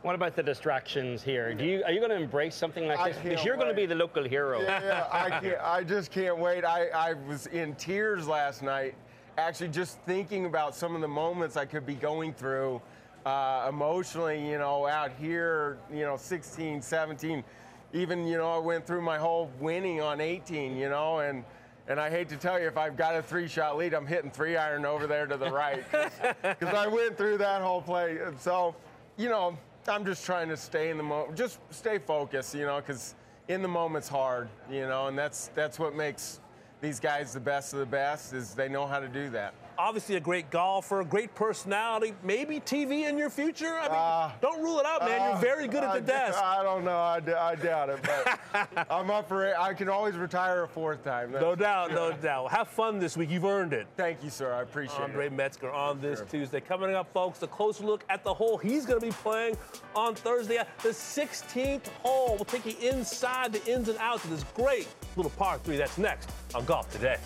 What 0.00 0.14
about 0.14 0.34
the 0.34 0.42
distractions 0.42 1.22
here? 1.22 1.52
Do 1.52 1.64
you 1.64 1.82
are 1.84 1.92
you 1.92 1.98
going 1.98 2.10
to 2.10 2.16
embrace 2.16 2.54
something 2.54 2.86
like 2.86 3.12
this? 3.12 3.22
Because 3.22 3.44
you're 3.44 3.56
going 3.56 3.68
to 3.68 3.74
be 3.74 3.86
the 3.86 3.94
local 3.94 4.24
hero. 4.24 4.62
Yeah, 4.62 4.82
yeah, 4.82 5.06
I 5.12 5.30
can't. 5.40 5.60
I 5.60 5.84
just 5.84 6.10
can't 6.10 6.38
wait. 6.38 6.64
I, 6.64 6.86
I 6.88 7.12
was 7.12 7.48
in 7.48 7.74
tears 7.74 8.26
last 8.26 8.62
night, 8.62 8.94
actually 9.36 9.68
just 9.68 9.98
thinking 10.00 10.46
about 10.46 10.74
some 10.74 10.94
of 10.94 11.00
the 11.00 11.08
moments 11.08 11.56
I 11.56 11.66
could 11.66 11.84
be 11.84 11.96
going 11.96 12.32
through 12.32 12.80
uh, 13.26 13.66
emotionally. 13.68 14.48
You 14.48 14.58
know, 14.58 14.86
out 14.86 15.10
here, 15.18 15.78
you 15.92 16.04
know, 16.04 16.16
16, 16.16 16.80
17, 16.80 17.44
even 17.96 18.26
you 18.26 18.36
know, 18.36 18.52
I 18.52 18.58
went 18.58 18.86
through 18.86 19.02
my 19.02 19.18
whole 19.18 19.50
winning 19.60 20.00
on 20.00 20.20
18. 20.20 20.76
You 20.76 20.88
know, 20.88 21.18
and. 21.20 21.44
And 21.88 22.00
I 22.00 22.10
hate 22.10 22.28
to 22.30 22.36
tell 22.36 22.58
you, 22.58 22.66
if 22.66 22.76
I've 22.76 22.96
got 22.96 23.14
a 23.14 23.22
three-shot 23.22 23.76
lead, 23.76 23.94
I'm 23.94 24.08
hitting 24.08 24.28
three 24.28 24.56
iron 24.56 24.84
over 24.84 25.06
there 25.06 25.24
to 25.24 25.36
the 25.36 25.48
right 25.48 25.84
because 26.42 26.74
I 26.74 26.88
went 26.88 27.16
through 27.16 27.38
that 27.38 27.62
whole 27.62 27.80
play. 27.80 28.18
And 28.18 28.36
so, 28.40 28.74
you 29.16 29.28
know, 29.28 29.56
I'm 29.86 30.04
just 30.04 30.26
trying 30.26 30.48
to 30.48 30.56
stay 30.56 30.90
in 30.90 30.96
the 30.96 31.04
moment, 31.04 31.38
just 31.38 31.60
stay 31.70 31.98
focused, 31.98 32.56
you 32.56 32.66
know, 32.66 32.80
because 32.80 33.14
in 33.46 33.62
the 33.62 33.68
moment's 33.68 34.08
hard, 34.08 34.48
you 34.68 34.80
know, 34.80 35.06
and 35.06 35.16
that's 35.16 35.52
that's 35.54 35.78
what 35.78 35.94
makes 35.94 36.40
these 36.80 36.98
guys 37.00 37.32
the 37.32 37.40
best 37.40 37.72
of 37.72 37.78
the 37.78 37.86
best 37.86 38.32
is 38.32 38.54
they 38.54 38.68
know 38.68 38.86
how 38.86 38.98
to 38.98 39.08
do 39.08 39.30
that. 39.30 39.54
Obviously, 39.78 40.16
a 40.16 40.20
great 40.20 40.50
golfer, 40.50 41.04
great 41.04 41.34
personality, 41.34 42.14
maybe 42.22 42.60
TV 42.60 43.08
in 43.08 43.18
your 43.18 43.28
future. 43.30 43.78
I 43.78 44.28
mean, 44.28 44.36
don't 44.40 44.62
rule 44.62 44.78
it 44.80 44.86
out, 44.86 45.00
man. 45.02 45.20
You're 45.20 45.36
Uh, 45.36 45.40
very 45.40 45.68
good 45.68 45.84
at 45.84 45.92
the 45.94 46.00
d- 46.00 46.06
desk. 46.06 46.38
I 46.42 46.62
don't 46.62 46.84
know. 46.84 46.98
I, 46.98 47.20
d- 47.20 47.32
I 47.32 47.54
doubt 47.56 47.90
it, 47.90 47.98
but 48.02 48.86
I'm 48.90 49.10
up 49.10 49.28
for 49.28 49.46
it. 49.46 49.54
I 49.58 49.74
can 49.74 49.88
always 49.88 50.16
retire 50.16 50.62
a 50.64 50.68
fourth 50.68 51.04
time. 51.04 51.30
No 51.32 51.54
doubt, 51.54 51.90
no 51.92 52.12
doubt. 52.12 52.50
Have 52.52 52.68
fun 52.68 52.98
this 52.98 53.16
week. 53.16 53.30
You've 53.30 53.44
earned 53.44 53.72
it. 53.72 53.86
Thank 53.96 54.24
you, 54.24 54.30
sir. 54.30 54.52
I 54.52 54.62
appreciate 54.62 55.00
Andre 55.00 55.26
it. 55.26 55.26
Andre 55.26 55.36
Metzger 55.36 55.70
on 55.70 56.00
this 56.00 56.22
Tuesday. 56.30 56.60
Coming 56.60 56.94
up, 56.94 57.12
folks, 57.12 57.42
a 57.42 57.46
closer 57.46 57.84
look 57.84 58.04
at 58.08 58.24
the 58.24 58.32
hole 58.32 58.56
he's 58.58 58.86
going 58.86 59.00
to 59.00 59.06
be 59.06 59.12
playing 59.12 59.56
on 59.94 60.14
Thursday 60.14 60.62
the 60.82 60.88
16th 60.90 61.88
hole. 62.02 62.36
We'll 62.36 62.44
take 62.44 62.64
you 62.66 62.88
inside 62.88 63.52
the 63.52 63.64
ins 63.72 63.88
and 63.88 63.98
outs 63.98 64.24
of 64.24 64.30
this 64.30 64.44
great 64.54 64.88
little 65.16 65.30
par 65.32 65.58
three. 65.62 65.76
That's 65.76 65.98
next 65.98 66.30
on 66.54 66.64
Golf 66.64 66.90
Today. 66.90 67.16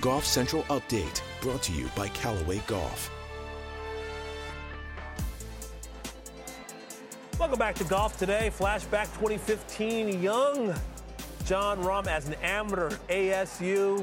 Golf 0.00 0.24
Central 0.24 0.62
Update 0.64 1.20
brought 1.42 1.62
to 1.64 1.72
you 1.72 1.90
by 1.94 2.08
Callaway 2.08 2.62
Golf. 2.66 3.10
Welcome 7.38 7.58
back 7.58 7.74
to 7.74 7.84
Golf 7.84 8.18
Today. 8.18 8.50
Flashback 8.58 9.12
2015. 9.18 10.22
Young 10.22 10.74
Jon 11.44 11.82
Rahm 11.82 12.06
as 12.06 12.26
an 12.26 12.34
amateur 12.42 12.86
at 12.86 13.08
ASU. 13.10 13.98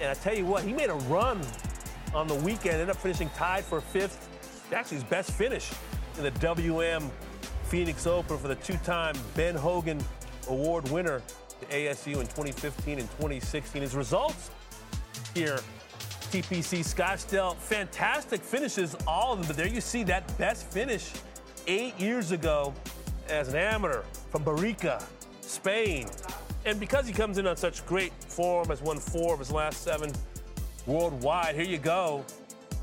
And 0.00 0.10
I 0.10 0.14
tell 0.14 0.34
you 0.34 0.46
what, 0.46 0.64
he 0.64 0.72
made 0.72 0.88
a 0.88 0.94
run 0.94 1.42
on 2.14 2.26
the 2.26 2.34
weekend, 2.34 2.76
ended 2.76 2.88
up 2.90 2.96
finishing 2.96 3.28
tied 3.36 3.64
for 3.64 3.82
fifth. 3.82 4.30
Actually, 4.72 4.96
his 4.98 5.04
best 5.04 5.32
finish 5.32 5.70
in 6.16 6.22
the 6.22 6.30
WM 6.30 7.10
Phoenix 7.64 8.06
Open 8.06 8.38
for 8.38 8.48
the 8.48 8.56
two 8.56 8.78
time 8.78 9.16
Ben 9.34 9.54
Hogan 9.54 10.02
Award 10.48 10.90
winner 10.90 11.20
to 11.60 11.66
ASU 11.66 12.20
in 12.20 12.26
2015 12.26 12.98
and 12.98 13.10
2016. 13.10 13.82
His 13.82 13.94
results 13.94 14.50
here 15.34 15.58
TPC 16.30 16.80
Scottsdale, 16.80 17.56
fantastic 17.56 18.40
finishes, 18.40 18.96
all 19.06 19.32
of 19.32 19.38
them. 19.38 19.46
But 19.46 19.56
there 19.56 19.68
you 19.68 19.80
see 19.80 20.02
that 20.04 20.36
best 20.36 20.66
finish 20.72 21.12
eight 21.68 21.98
years 22.00 22.32
ago 22.32 22.74
as 23.28 23.48
an 23.48 23.56
amateur 23.56 24.02
from 24.30 24.44
Barrika, 24.44 25.02
Spain. 25.40 26.08
And 26.64 26.80
because 26.80 27.06
he 27.06 27.12
comes 27.12 27.38
in 27.38 27.46
on 27.46 27.56
such 27.56 27.86
great 27.86 28.12
form, 28.24 28.68
has 28.68 28.82
won 28.82 28.98
four 28.98 29.34
of 29.34 29.38
his 29.38 29.52
last 29.52 29.82
seven 29.82 30.10
worldwide, 30.86 31.54
here 31.54 31.64
you 31.64 31.78
go. 31.78 32.24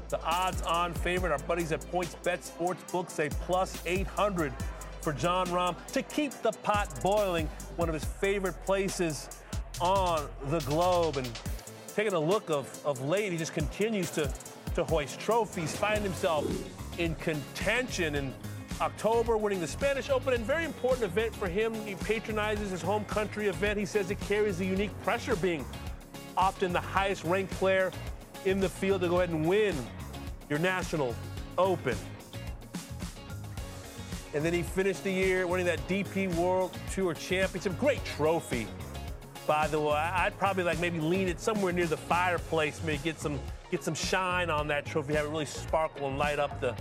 The 0.09 0.22
odds 0.24 0.61
on 0.63 0.93
favorite, 0.93 1.32
our 1.32 1.39
buddies 1.39 1.72
at 1.72 1.89
Points 1.91 2.15
PointsBet 2.15 2.57
Sportsbook 2.57 3.09
say 3.09 3.30
plus 3.41 3.82
800 3.86 4.53
for 5.02 5.14
Jon 5.14 5.47
Rahm 5.47 5.76
to 5.88 6.02
keep 6.02 6.32
the 6.41 6.52
pot 6.52 7.02
boiling, 7.02 7.47
one 7.76 7.89
of 7.89 7.93
his 7.93 8.06
favorite 8.06 8.56
places 8.66 9.30
on 9.80 10.28
the 10.45 10.60
globe. 10.60 11.18
And 11.18 11.30
taking 11.95 12.14
a 12.14 12.20
look 12.20 12.49
of, 12.49 12.68
of 12.86 13.02
late, 13.02 13.32
he 13.32 13.38
just 13.38 13.54
continues 13.54 14.12
to, 14.12 14.32
to 14.76 14.84
hoist 14.84 15.20
trophies, 15.20 15.76
find 15.76 16.04
himself 16.04 16.45
in 16.97 17.16
contention 17.16 18.16
in 18.16 18.34
October, 18.80 19.38
winning 19.38 19.60
the 19.60 19.68
Spanish 19.68 20.10
Open, 20.10 20.34
and 20.34 20.43
very 20.43 20.66
important 20.66 21.04
event 21.04 21.36
for 21.36 21.47
him. 21.47 21.74
He 21.86 21.95
patronizes 21.95 22.72
his 22.72 22.82
home 22.82 23.06
country 23.06 23.47
event. 23.47 23.78
He 23.78 23.86
says 23.86 24.10
it 24.10 24.20
carries 24.22 24.60
a 24.60 24.66
unique 24.66 24.91
pressure 25.04 25.36
being 25.36 25.66
often 26.38 26.74
the 26.74 26.82
highest 26.82 27.24
ranked 27.24 27.54
player 27.54 27.91
in 28.45 28.60
the 28.60 28.70
field 28.70 29.02
to 29.02 29.08
go 29.08 29.18
ahead 29.18 29.30
and 29.30 29.47
win 29.47 29.76
your 30.49 30.60
national 30.60 31.16
open. 31.58 31.95
And 34.34 34.43
then 34.45 34.53
he 34.53 34.63
finished 34.63 35.03
the 35.03 35.11
year 35.11 35.45
winning 35.45 35.65
that 35.65 35.86
DP 35.88 36.34
World 36.36 36.77
Tour 36.93 37.13
Championship. 37.13 37.77
Great 37.77 38.03
trophy, 38.05 38.67
by 39.45 39.67
the 39.67 39.79
way. 39.79 39.93
I'd 39.93 40.38
probably 40.38 40.63
like 40.63 40.79
maybe 40.79 40.99
lean 40.99 41.27
it 41.27 41.39
somewhere 41.39 41.73
near 41.73 41.88
the 41.88 41.97
fireplace, 41.97 42.82
maybe 42.86 43.01
get 43.03 43.19
some 43.19 43.39
get 43.69 43.84
some 43.84 43.93
shine 43.93 44.49
on 44.49 44.67
that 44.67 44.86
trophy, 44.86 45.13
have 45.13 45.25
it 45.25 45.29
really 45.29 45.45
sparkle 45.45 46.07
and 46.07 46.17
light 46.17 46.39
up 46.39 46.61
the 46.61 46.75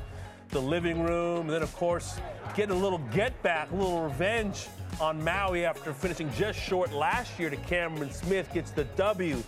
the 0.50 0.60
living 0.60 1.02
room. 1.02 1.42
And 1.42 1.50
then 1.50 1.62
of 1.62 1.74
course, 1.76 2.20
getting 2.54 2.76
a 2.76 2.78
little 2.78 2.98
get 3.12 3.40
back, 3.42 3.70
a 3.72 3.74
little 3.74 4.02
revenge 4.02 4.66
on 5.00 5.22
Maui 5.24 5.64
after 5.64 5.92
finishing 5.92 6.30
just 6.34 6.58
short 6.58 6.92
last 6.92 7.38
year 7.38 7.50
to 7.50 7.56
Cameron 7.56 8.12
Smith 8.12 8.52
gets 8.52 8.70
the 8.70 8.84
W 8.96 9.42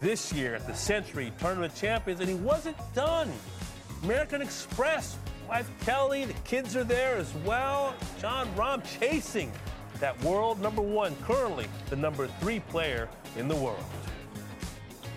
this 0.00 0.32
year 0.32 0.54
at 0.54 0.66
the 0.66 0.74
Sentry 0.74 1.32
Tournament 1.38 1.74
Champions, 1.74 2.20
and 2.20 2.28
he 2.28 2.36
wasn't 2.36 2.76
done. 2.94 3.30
American 4.04 4.40
Express, 4.40 5.16
wife 5.48 5.70
Kelly, 5.80 6.26
the 6.26 6.34
kids 6.44 6.76
are 6.76 6.84
there 6.84 7.16
as 7.16 7.34
well. 7.36 7.94
Jon 8.20 8.46
Rahm 8.54 8.82
chasing 9.00 9.50
that 9.98 10.20
world 10.22 10.60
number 10.60 10.82
one, 10.82 11.16
currently 11.24 11.66
the 11.88 11.96
number 11.96 12.26
three 12.40 12.60
player 12.60 13.08
in 13.36 13.48
the 13.48 13.56
world. 13.56 13.82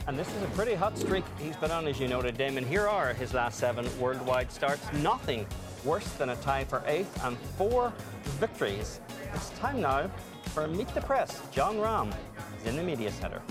And 0.08 0.18
this 0.18 0.34
is 0.34 0.42
a 0.42 0.48
pretty 0.48 0.74
hot 0.74 0.98
streak 0.98 1.26
he's 1.38 1.58
been 1.58 1.70
on, 1.70 1.86
as 1.86 2.00
you 2.00 2.08
noted, 2.08 2.38
Damon. 2.38 2.66
Here 2.66 2.88
are 2.88 3.14
his 3.14 3.34
last 3.34 3.60
seven 3.60 3.88
worldwide 4.00 4.52
starts. 4.52 4.92
Nothing 4.94 5.46
worse 5.84 6.10
than 6.14 6.30
a 6.30 6.36
tie 6.38 6.64
for 6.64 6.82
eighth 6.88 7.24
and 7.24 7.38
four 7.58 7.94
victories. 8.40 9.02
It's 9.34 9.50
time 9.52 9.82
now 9.82 10.10
for 10.46 10.66
Meet 10.68 10.94
the 10.96 11.02
Press. 11.02 11.42
Jon 11.52 11.76
Rahm 11.76 12.14
is 12.62 12.68
in 12.68 12.78
the 12.78 12.84
media 12.84 13.12
center. 13.12 13.42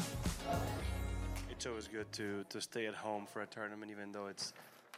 It's 1.51 1.67
always 1.67 1.89
good 1.89 2.11
to, 2.13 2.45
to 2.49 2.61
stay 2.61 2.87
at 2.87 2.95
home 2.95 3.27
for 3.27 3.43
a 3.43 3.47
tournament, 3.47 3.93
even 3.93 4.13
though 4.13 4.27
it's 4.27 4.55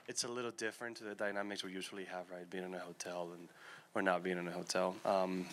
it's 0.09 0.25
a 0.25 0.29
little 0.29 0.51
different 0.53 0.97
to 0.99 1.05
the 1.05 1.15
dynamics 1.15 1.65
we 1.65 1.73
usually 1.73 2.05
have, 2.05 2.31
right? 2.31 2.49
Being 2.51 2.65
in 2.65 2.75
a 2.75 2.79
hotel 2.79 3.31
and 3.35 3.49
or 3.95 4.03
not 4.03 4.23
being 4.23 4.39
in 4.39 4.49
a 4.49 4.53
hotel. 4.53 4.97
Um, 5.05 5.47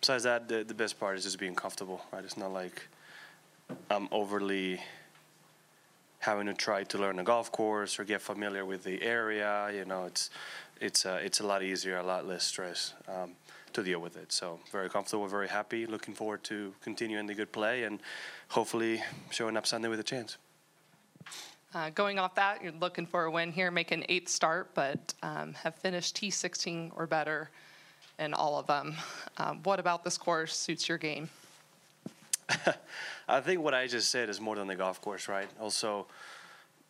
besides 0.00 0.24
that, 0.24 0.48
the, 0.48 0.64
the 0.64 0.74
best 0.74 0.98
part 0.98 1.16
is 1.16 1.24
just 1.24 1.38
being 1.38 1.54
comfortable, 1.54 2.00
right? 2.12 2.24
It's 2.24 2.36
not 2.36 2.52
like 2.52 2.82
I'm 3.90 4.08
overly 4.10 4.80
having 6.18 6.46
to 6.46 6.54
try 6.54 6.84
to 6.84 6.98
learn 6.98 7.18
a 7.18 7.24
golf 7.24 7.52
course 7.52 7.98
or 7.98 8.04
get 8.04 8.20
familiar 8.20 8.64
with 8.64 8.82
the 8.82 9.02
area. 9.02 9.70
You 9.72 9.84
know, 9.84 10.04
it's 10.04 10.30
it's 10.80 11.06
uh, 11.06 11.20
it's 11.22 11.40
a 11.40 11.46
lot 11.46 11.62
easier, 11.62 11.98
a 11.98 12.02
lot 12.02 12.26
less 12.26 12.44
stress 12.44 12.94
um, 13.08 13.32
to 13.72 13.82
deal 13.82 14.00
with 14.00 14.16
it. 14.16 14.32
So 14.32 14.58
very 14.72 14.90
comfortable, 14.90 15.26
very 15.26 15.48
happy. 15.48 15.86
Looking 15.86 16.14
forward 16.14 16.42
to 16.44 16.74
continuing 16.82 17.26
the 17.26 17.34
good 17.34 17.52
play 17.52 17.84
and 17.84 18.00
hopefully 18.48 19.02
showing 19.30 19.56
up 19.56 19.66
Sunday 19.66 19.88
with 19.88 20.00
a 20.00 20.04
chance. 20.04 20.38
Uh, 21.74 21.90
going 21.90 22.20
off 22.20 22.36
that, 22.36 22.62
you're 22.62 22.72
looking 22.72 23.04
for 23.04 23.24
a 23.24 23.30
win 23.30 23.50
here, 23.50 23.68
make 23.68 23.90
an 23.90 24.04
eighth 24.08 24.28
start, 24.28 24.70
but 24.74 25.12
um, 25.24 25.52
have 25.54 25.74
finished 25.74 26.16
T16 26.16 26.92
or 26.94 27.08
better 27.08 27.50
in 28.20 28.32
all 28.32 28.60
of 28.60 28.68
them. 28.68 28.94
Um, 29.38 29.60
what 29.64 29.80
about 29.80 30.04
this 30.04 30.16
course 30.16 30.56
suits 30.56 30.88
your 30.88 30.98
game? 30.98 31.28
I 33.28 33.40
think 33.40 33.60
what 33.60 33.74
I 33.74 33.88
just 33.88 34.10
said 34.10 34.28
is 34.28 34.40
more 34.40 34.54
than 34.54 34.68
the 34.68 34.76
golf 34.76 35.00
course, 35.00 35.26
right? 35.28 35.48
Also, 35.60 36.06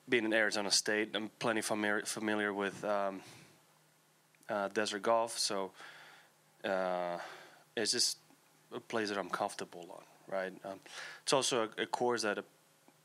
being 0.07 0.27
in 0.27 0.35
Arizona 0.35 0.71
State, 0.71 1.13
I'm 1.15 1.31
plenty 1.39 1.63
familiar 1.63 2.05
familiar 2.05 2.53
with 2.53 2.85
um, 2.85 3.23
uh, 4.51 4.69
desert 4.69 5.01
golf, 5.01 5.39
so 5.39 5.71
uh, 6.63 7.17
it's 7.75 7.93
just 7.93 8.19
a 8.75 8.81
place 8.81 9.09
that 9.09 9.17
I'm 9.17 9.31
comfortable 9.31 9.89
on, 9.91 10.35
right? 10.35 10.53
Um, 10.63 10.81
it's 11.23 11.33
also 11.33 11.71
a, 11.79 11.83
a 11.83 11.87
course 11.87 12.23
that 12.23 12.37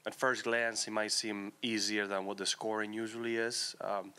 at 0.05 0.15
first 0.15 0.43
glance, 0.43 0.87
it 0.87 0.91
might 0.91 1.11
seem 1.11 1.51
easier 1.61 2.07
than 2.07 2.25
what 2.25 2.37
the 2.37 2.45
scoring 2.45 2.93
usually 2.93 3.37
is. 3.37 3.75
Um, 3.81 4.13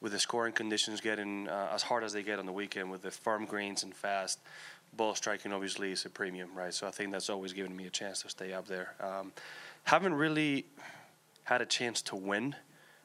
with 0.00 0.12
the 0.12 0.18
scoring 0.18 0.52
conditions 0.52 1.00
getting 1.00 1.48
uh, 1.48 1.70
as 1.72 1.82
hard 1.82 2.02
as 2.02 2.12
they 2.12 2.24
get 2.24 2.40
on 2.40 2.46
the 2.46 2.52
weekend, 2.52 2.90
with 2.90 3.02
the 3.02 3.10
firm 3.10 3.44
greens 3.44 3.84
and 3.84 3.94
fast, 3.94 4.40
ball 4.96 5.14
striking 5.14 5.52
obviously 5.52 5.92
is 5.92 6.04
a 6.04 6.10
premium, 6.10 6.50
right? 6.54 6.74
So 6.74 6.88
I 6.88 6.90
think 6.90 7.12
that's 7.12 7.30
always 7.30 7.52
given 7.52 7.74
me 7.76 7.86
a 7.86 7.90
chance 7.90 8.22
to 8.22 8.28
stay 8.28 8.52
up 8.52 8.66
there. 8.66 8.94
Um, 9.00 9.32
haven't 9.84 10.14
really 10.14 10.66
had 11.44 11.62
a 11.62 11.66
chance 11.66 12.02
to 12.02 12.16
win 12.16 12.56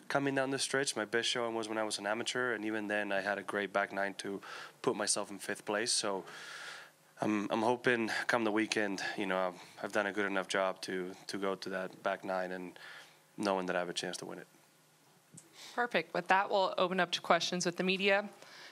coming 0.08 0.36
down 0.36 0.50
the 0.50 0.60
stretch. 0.60 0.96
My 0.96 1.06
best 1.06 1.30
showing 1.30 1.54
was 1.54 1.70
when 1.70 1.78
I 1.78 1.84
was 1.84 2.00
an 2.00 2.08
amateur, 2.08 2.54
and 2.54 2.66
even 2.66 2.88
then, 2.88 3.12
I 3.12 3.22
had 3.22 3.38
a 3.38 3.44
great 3.44 3.72
back 3.74 3.94
nine 3.94 4.16
to 4.20 4.42
put 4.82 4.96
myself 4.96 5.30
in 5.30 5.38
fifth 5.38 5.66
place. 5.66 5.92
So 5.92 6.24
I'm 7.22 7.48
I'm 7.52 7.62
hoping 7.62 8.12
come 8.28 8.44
the 8.44 8.52
weekend, 8.52 9.02
you 9.18 9.26
know, 9.26 9.38
I've, 9.48 9.84
I've 9.84 9.92
done 9.92 10.08
a 10.08 10.12
good 10.12 10.26
enough 10.26 10.48
job 10.48 10.82
to 10.82 11.12
to 11.28 11.38
go 11.38 11.56
to 11.56 11.70
that 11.70 12.04
back 12.04 12.24
nine 12.24 12.52
and 12.52 12.78
knowing 13.38 13.66
that 13.68 13.76
I 13.76 13.80
have 13.80 13.90
a 13.90 13.94
chance 13.94 14.18
to 14.18 14.26
win 14.26 14.40
it. 14.40 14.48
Perfect. 15.74 16.14
With 16.14 16.28
that, 16.28 16.50
we'll 16.50 16.74
open 16.78 17.00
up 17.00 17.12
to 17.12 17.22
questions 17.22 17.66
with 17.66 17.78
the 17.78 17.84
media. 17.84 18.28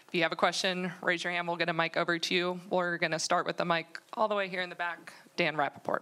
If 0.07 0.13
you 0.13 0.21
have 0.21 0.31
a 0.31 0.35
question, 0.35 0.91
raise 1.01 1.23
your 1.23 1.33
hand. 1.33 1.47
We'll 1.47 1.57
get 1.57 1.69
a 1.69 1.73
mic 1.73 1.97
over 1.97 2.19
to 2.19 2.35
you. 2.35 2.59
We're 2.69 2.97
going 2.97 3.11
to 3.11 3.19
start 3.19 3.45
with 3.45 3.57
the 3.57 3.65
mic 3.65 3.99
all 4.13 4.27
the 4.27 4.35
way 4.35 4.47
here 4.47 4.61
in 4.61 4.69
the 4.69 4.75
back. 4.75 5.13
Dan 5.35 5.55
Rappaport. 5.55 5.99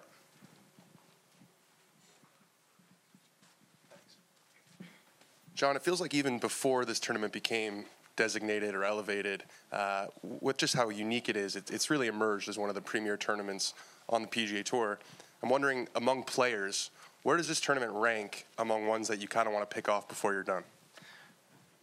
Jon, 5.56 5.76
it 5.76 5.84
feels 5.84 6.02
like 6.02 6.14
even 6.14 6.40
before 6.40 6.84
this 6.84 7.00
tournament 7.00 7.32
became 7.32 7.86
designated 8.16 8.76
or 8.76 8.84
elevated, 8.84 9.44
uh, 9.72 10.08
with 10.22 10.58
just 10.58 10.76
how 10.76 10.90
unique 10.90 11.30
it 11.30 11.38
is, 11.38 11.56
it, 11.56 11.72
it's 11.72 11.90
really 11.90 12.08
emerged 12.08 12.50
as 12.50 12.58
one 12.58 12.70
of 12.70 12.76
the 12.76 12.82
premier 12.82 13.18
tournaments 13.18 13.74
on 14.10 14.22
the 14.22 14.28
PGA 14.28 14.64
Tour. 14.64 15.00
I'm 15.42 15.50
wondering, 15.50 15.88
among 15.96 16.24
players, 16.24 16.92
where 17.24 17.38
does 17.38 17.48
this 17.48 17.60
tournament 17.60 17.92
rank 17.94 18.46
among 18.58 18.86
ones 18.86 19.08
that 19.08 19.22
you 19.22 19.28
kind 19.28 19.48
of 19.48 19.54
want 19.54 19.70
to 19.70 19.74
pick 19.74 19.90
off 19.90 20.08
before 20.08 20.34
you're 20.34 20.44
done? 20.44 20.64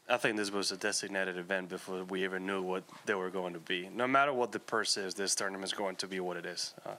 I 0.08 0.16
think 0.16 0.36
this 0.36 0.50
was 0.50 0.72
a 0.72 0.76
designated 0.76 1.36
event 1.36 1.68
before 1.68 2.02
we 2.04 2.24
even 2.24 2.44
knew 2.44 2.62
what 2.62 2.82
they 3.06 3.14
were 3.14 3.30
going 3.30 3.52
to 3.52 3.60
be. 3.60 3.88
No 3.94 4.08
matter 4.08 4.32
what 4.32 4.50
the 4.50 4.58
purse 4.58 4.96
is, 4.96 5.14
this 5.14 5.36
tournament 5.36 5.64
is 5.64 5.72
going 5.72 5.96
to 5.96 6.08
be 6.08 6.18
what 6.18 6.36
it 6.36 6.44
is. 6.44 6.74
Uh, 6.84 6.94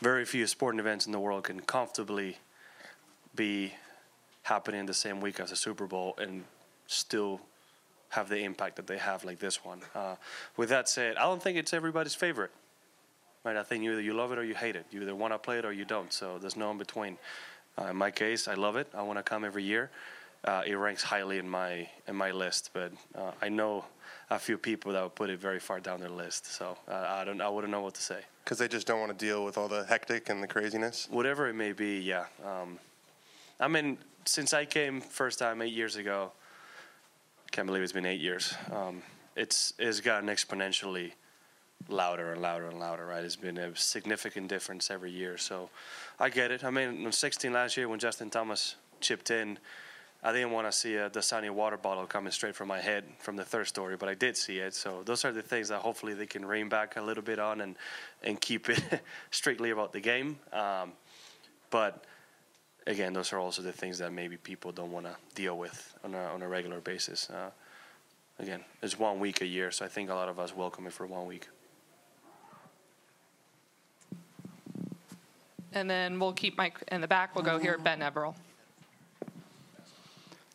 very 0.00 0.24
few 0.24 0.46
sporting 0.46 0.80
events 0.80 1.04
in 1.06 1.12
the 1.12 1.20
world 1.20 1.44
can 1.44 1.60
comfortably 1.60 2.38
be 3.34 3.74
happening 4.44 4.86
the 4.86 4.94
same 4.94 5.20
week 5.20 5.40
as 5.40 5.50
the 5.50 5.56
Super 5.56 5.86
Bowl 5.86 6.14
and 6.18 6.44
still 6.86 7.40
have 8.10 8.28
the 8.28 8.38
impact 8.38 8.76
that 8.76 8.86
they 8.86 8.98
have 8.98 9.24
like 9.24 9.38
this 9.38 9.64
one. 9.64 9.80
Uh, 9.94 10.16
with 10.56 10.68
that 10.70 10.88
said, 10.88 11.16
I 11.16 11.22
don't 11.22 11.42
think 11.42 11.58
it's 11.58 11.74
everybody's 11.74 12.14
favorite. 12.14 12.50
Right? 13.44 13.56
I 13.56 13.62
think 13.62 13.84
either 13.84 14.00
you 14.00 14.14
love 14.14 14.32
it 14.32 14.38
or 14.38 14.44
you 14.44 14.54
hate 14.54 14.76
it. 14.76 14.86
You 14.90 15.02
either 15.02 15.14
want 15.14 15.32
to 15.32 15.38
play 15.38 15.58
it 15.58 15.64
or 15.64 15.72
you 15.72 15.84
don't. 15.84 16.12
So 16.12 16.38
there's 16.38 16.56
no 16.56 16.70
in 16.70 16.78
between. 16.78 17.18
Uh, 17.80 17.86
in 17.86 17.96
my 17.96 18.10
case, 18.10 18.48
I 18.48 18.54
love 18.54 18.76
it. 18.76 18.88
I 18.94 19.02
want 19.02 19.18
to 19.18 19.22
come 19.22 19.44
every 19.44 19.62
year. 19.62 19.90
Uh, 20.44 20.62
it 20.66 20.74
ranks 20.74 21.02
highly 21.02 21.38
in 21.38 21.48
my 21.48 21.88
in 22.06 22.14
my 22.14 22.30
list, 22.30 22.70
but 22.72 22.92
uh, 23.14 23.32
I 23.42 23.48
know 23.48 23.84
a 24.30 24.38
few 24.38 24.56
people 24.56 24.92
that 24.92 25.02
would 25.02 25.14
put 25.14 25.30
it 25.30 25.40
very 25.40 25.58
far 25.58 25.80
down 25.80 26.00
their 26.00 26.10
list. 26.10 26.46
So 26.46 26.76
uh, 26.88 27.06
I 27.08 27.24
don't. 27.24 27.40
I 27.40 27.48
wouldn't 27.48 27.72
know 27.72 27.80
what 27.80 27.94
to 27.94 28.02
say. 28.02 28.20
Because 28.44 28.58
they 28.58 28.68
just 28.68 28.86
don't 28.86 29.00
want 29.00 29.16
to 29.16 29.24
deal 29.24 29.44
with 29.44 29.58
all 29.58 29.68
the 29.68 29.84
hectic 29.84 30.28
and 30.28 30.42
the 30.42 30.46
craziness. 30.46 31.08
Whatever 31.10 31.48
it 31.48 31.54
may 31.54 31.72
be, 31.72 31.98
yeah. 31.98 32.26
Um, 32.44 32.78
I 33.60 33.68
mean, 33.68 33.98
since 34.24 34.54
I 34.54 34.64
came 34.64 35.00
first 35.00 35.38
time 35.38 35.60
eight 35.60 35.72
years 35.72 35.96
ago, 35.96 36.32
can't 37.50 37.66
believe 37.66 37.82
it's 37.82 37.92
been 37.92 38.06
eight 38.06 38.20
years. 38.20 38.54
Um, 38.72 39.02
it's 39.36 39.72
it's 39.78 40.00
gotten 40.00 40.28
exponentially 40.28 41.12
louder 41.88 42.32
and 42.32 42.42
louder 42.42 42.68
and 42.68 42.78
louder. 42.78 43.06
Right, 43.06 43.24
it's 43.24 43.36
been 43.36 43.58
a 43.58 43.74
significant 43.76 44.48
difference 44.48 44.90
every 44.90 45.10
year. 45.10 45.38
So 45.38 45.70
I 46.18 46.28
get 46.28 46.50
it. 46.50 46.64
I 46.64 46.70
mean, 46.70 47.06
in 47.06 47.12
16 47.12 47.52
last 47.52 47.76
year 47.76 47.88
when 47.88 47.98
Justin 47.98 48.30
Thomas 48.30 48.76
chipped 49.00 49.30
in, 49.30 49.58
I 50.22 50.32
didn't 50.32 50.50
want 50.50 50.66
to 50.66 50.72
see 50.72 50.96
a 50.96 51.08
Dasani 51.08 51.50
water 51.50 51.76
bottle 51.76 52.04
coming 52.04 52.32
straight 52.32 52.56
from 52.56 52.66
my 52.68 52.80
head 52.80 53.04
from 53.20 53.36
the 53.36 53.44
third 53.44 53.68
story, 53.68 53.96
but 53.96 54.08
I 54.08 54.14
did 54.14 54.36
see 54.36 54.58
it. 54.58 54.74
So 54.74 55.02
those 55.04 55.24
are 55.24 55.30
the 55.30 55.42
things 55.42 55.68
that 55.68 55.78
hopefully 55.78 56.14
they 56.14 56.26
can 56.26 56.44
rein 56.44 56.68
back 56.68 56.96
a 56.96 57.02
little 57.02 57.22
bit 57.22 57.38
on 57.38 57.60
and 57.60 57.76
and 58.24 58.40
keep 58.40 58.68
it 58.68 58.82
strictly 59.30 59.70
about 59.70 59.92
the 59.92 60.00
game. 60.00 60.38
Um, 60.52 60.92
but 61.70 62.04
again, 62.88 63.12
those 63.12 63.32
are 63.32 63.38
also 63.38 63.62
the 63.62 63.72
things 63.72 63.98
that 63.98 64.12
maybe 64.12 64.36
people 64.36 64.72
don't 64.72 64.90
want 64.90 65.06
to 65.06 65.14
deal 65.34 65.56
with 65.56 65.94
on 66.02 66.14
a, 66.14 66.18
on 66.18 66.42
a 66.42 66.48
regular 66.48 66.80
basis. 66.80 67.30
Uh, 67.30 67.50
again, 68.38 68.64
it's 68.82 68.98
one 68.98 69.20
week 69.20 69.42
a 69.42 69.46
year, 69.46 69.70
so 69.70 69.84
I 69.84 69.88
think 69.88 70.10
a 70.10 70.14
lot 70.14 70.28
of 70.28 70.40
us 70.40 70.56
welcome 70.56 70.86
it 70.86 70.92
for 70.92 71.06
one 71.06 71.26
week. 71.26 71.46
And 75.74 75.88
then 75.88 76.18
we'll 76.18 76.32
keep 76.32 76.56
Mike 76.56 76.78
in 76.90 77.02
the 77.02 77.06
back. 77.06 77.36
We'll 77.36 77.44
go 77.44 77.58
here 77.58 77.74
at 77.74 77.84
Ben 77.84 78.00
Everill. 78.00 78.34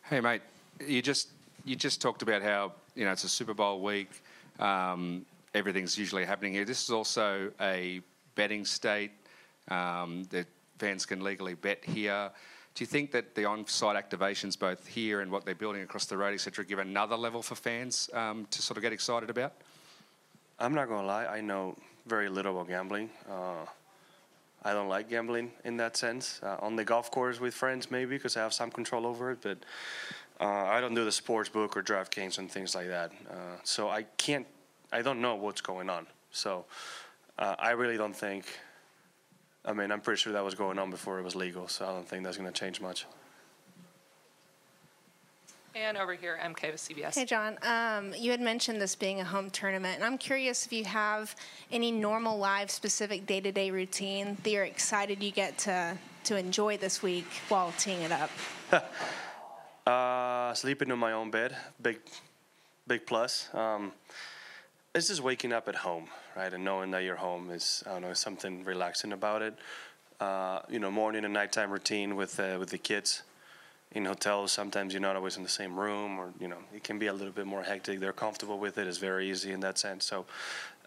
Hey, 0.02 0.20
mate, 0.20 0.42
you 0.84 1.00
just 1.00 1.28
you 1.64 1.76
just 1.76 2.02
talked 2.02 2.20
about 2.20 2.42
how 2.42 2.72
you 2.96 3.04
know 3.04 3.12
it's 3.12 3.24
a 3.24 3.28
Super 3.28 3.54
Bowl 3.54 3.80
week. 3.80 4.10
Um, 4.58 5.24
everything's 5.54 5.96
usually 5.96 6.24
happening 6.24 6.52
here. 6.52 6.64
This 6.64 6.82
is 6.82 6.90
also 6.90 7.52
a 7.60 8.02
betting 8.34 8.64
state. 8.64 9.12
Um, 9.68 10.24
the 10.30 10.44
fans 10.78 11.06
can 11.06 11.22
legally 11.22 11.54
bet 11.54 11.84
here. 11.84 12.30
Do 12.74 12.82
you 12.82 12.86
think 12.86 13.12
that 13.12 13.34
the 13.36 13.44
on-site 13.44 13.96
activations, 13.96 14.58
both 14.58 14.86
here 14.86 15.20
and 15.20 15.30
what 15.30 15.44
they're 15.44 15.54
building 15.54 15.82
across 15.82 16.06
the 16.06 16.16
road, 16.16 16.34
etc., 16.34 16.64
give 16.64 16.80
another 16.80 17.16
level 17.16 17.40
for 17.40 17.54
fans 17.54 18.10
um, 18.12 18.46
to 18.50 18.62
sort 18.62 18.76
of 18.76 18.82
get 18.82 18.92
excited 18.92 19.30
about? 19.30 19.52
I'm 20.58 20.74
not 20.74 20.88
gonna 20.88 21.06
lie. 21.06 21.26
I 21.26 21.40
know 21.40 21.76
very 22.06 22.28
little 22.28 22.52
about 22.52 22.68
gambling. 22.68 23.10
Uh, 23.30 23.66
I 24.62 24.72
don't 24.72 24.88
like 24.88 25.08
gambling 25.08 25.52
in 25.64 25.76
that 25.76 25.96
sense. 25.96 26.40
Uh, 26.42 26.56
on 26.60 26.74
the 26.74 26.84
golf 26.84 27.10
course 27.10 27.38
with 27.38 27.54
friends, 27.54 27.90
maybe 27.90 28.16
because 28.16 28.36
I 28.36 28.40
have 28.40 28.54
some 28.54 28.70
control 28.70 29.06
over 29.06 29.30
it, 29.30 29.38
but 29.42 29.58
uh, 30.40 30.46
I 30.46 30.80
don't 30.80 30.94
do 30.94 31.04
the 31.04 31.12
sports 31.12 31.48
book 31.48 31.76
or 31.76 31.82
DraftKings 31.82 32.38
and 32.38 32.50
things 32.50 32.74
like 32.74 32.88
that. 32.88 33.12
Uh, 33.30 33.56
so 33.62 33.88
I 33.88 34.02
can't. 34.16 34.46
I 34.92 35.02
don't 35.02 35.20
know 35.20 35.34
what's 35.36 35.60
going 35.60 35.90
on. 35.90 36.06
So 36.30 36.64
uh, 37.38 37.56
I 37.58 37.70
really 37.72 37.96
don't 37.96 38.16
think 38.16 38.46
I 39.64 39.72
mean, 39.72 39.90
I'm 39.90 40.00
pretty 40.00 40.20
sure 40.20 40.32
that 40.32 40.44
was 40.44 40.54
going 40.54 40.78
on 40.78 40.90
before 40.90 41.18
it 41.18 41.22
was 41.22 41.34
legal, 41.34 41.68
so 41.68 41.86
I 41.86 41.88
don't 41.88 42.06
think 42.06 42.24
that's 42.24 42.36
going 42.36 42.52
to 42.52 42.58
change 42.58 42.80
much. 42.80 43.06
And 45.76 45.96
over 45.96 46.14
here, 46.14 46.38
MK 46.40 46.70
with 46.70 46.80
CBS. 46.80 47.16
Hey, 47.16 47.24
Jon. 47.24 47.58
Um, 47.62 48.14
you 48.16 48.30
had 48.30 48.40
mentioned 48.40 48.80
this 48.80 48.94
being 48.94 49.20
a 49.20 49.24
home 49.24 49.50
tournament, 49.50 49.96
and 49.96 50.04
I'm 50.04 50.18
curious 50.18 50.66
if 50.66 50.72
you 50.72 50.84
have 50.84 51.34
any 51.72 51.90
normal 51.90 52.38
live 52.38 52.70
specific 52.70 53.26
day 53.26 53.40
to 53.40 53.50
day 53.50 53.72
routine 53.72 54.36
that 54.44 54.50
you're 54.50 54.64
excited 54.64 55.20
you 55.20 55.32
get 55.32 55.58
to, 55.58 55.98
to 56.24 56.36
enjoy 56.36 56.76
this 56.76 57.02
week 57.02 57.26
while 57.48 57.72
teeing 57.76 58.02
it 58.02 58.12
up. 58.12 58.30
uh, 59.86 60.54
sleeping 60.54 60.90
in 60.90 60.98
my 60.98 61.10
own 61.10 61.32
bed, 61.32 61.56
big, 61.82 61.98
big 62.86 63.04
plus. 63.04 63.52
Um, 63.52 63.90
it's 64.94 65.08
just 65.08 65.22
waking 65.22 65.52
up 65.52 65.66
at 65.66 65.74
home, 65.74 66.06
right, 66.36 66.52
and 66.52 66.64
knowing 66.64 66.90
that 66.92 67.04
you're 67.04 67.16
home 67.16 67.50
is 67.50 67.82
I 67.86 67.92
don't 67.92 68.02
know 68.02 68.14
something 68.14 68.64
relaxing 68.64 69.12
about 69.12 69.42
it. 69.42 69.54
Uh, 70.20 70.60
you 70.68 70.78
know, 70.78 70.90
morning 70.90 71.24
and 71.24 71.34
nighttime 71.34 71.70
routine 71.70 72.16
with 72.16 72.38
uh, 72.38 72.56
with 72.58 72.70
the 72.70 72.78
kids 72.78 73.22
in 73.92 74.04
hotels, 74.04 74.50
sometimes 74.50 74.92
you're 74.92 75.00
not 75.00 75.14
always 75.14 75.36
in 75.36 75.42
the 75.42 75.48
same 75.48 75.78
room, 75.78 76.18
or 76.18 76.32
you 76.40 76.48
know, 76.48 76.58
it 76.74 76.82
can 76.82 76.98
be 76.98 77.06
a 77.06 77.12
little 77.12 77.32
bit 77.32 77.46
more 77.46 77.62
hectic. 77.62 78.00
They're 78.00 78.12
comfortable 78.12 78.58
with 78.58 78.78
it; 78.78 78.86
it's 78.86 78.98
very 78.98 79.30
easy 79.30 79.52
in 79.52 79.60
that 79.60 79.78
sense. 79.78 80.04
So 80.04 80.26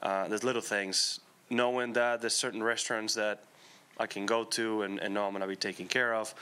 uh, 0.01 0.27
there's 0.27 0.43
little 0.43 0.61
things. 0.61 1.19
Knowing 1.49 1.93
that 1.93 2.19
there's 2.19 2.35
certain 2.35 2.61
restaurants 2.61 3.13
that 3.13 3.43
I 3.97 4.05
can 4.05 4.25
go 4.25 4.43
to 4.43 4.81
and, 4.81 4.99
and 4.99 5.13
know 5.13 5.25
I'm 5.25 5.31
going 5.31 5.41
to 5.41 5.47
be 5.47 5.55
taken 5.55 5.87
care 5.87 6.13
of. 6.13 6.35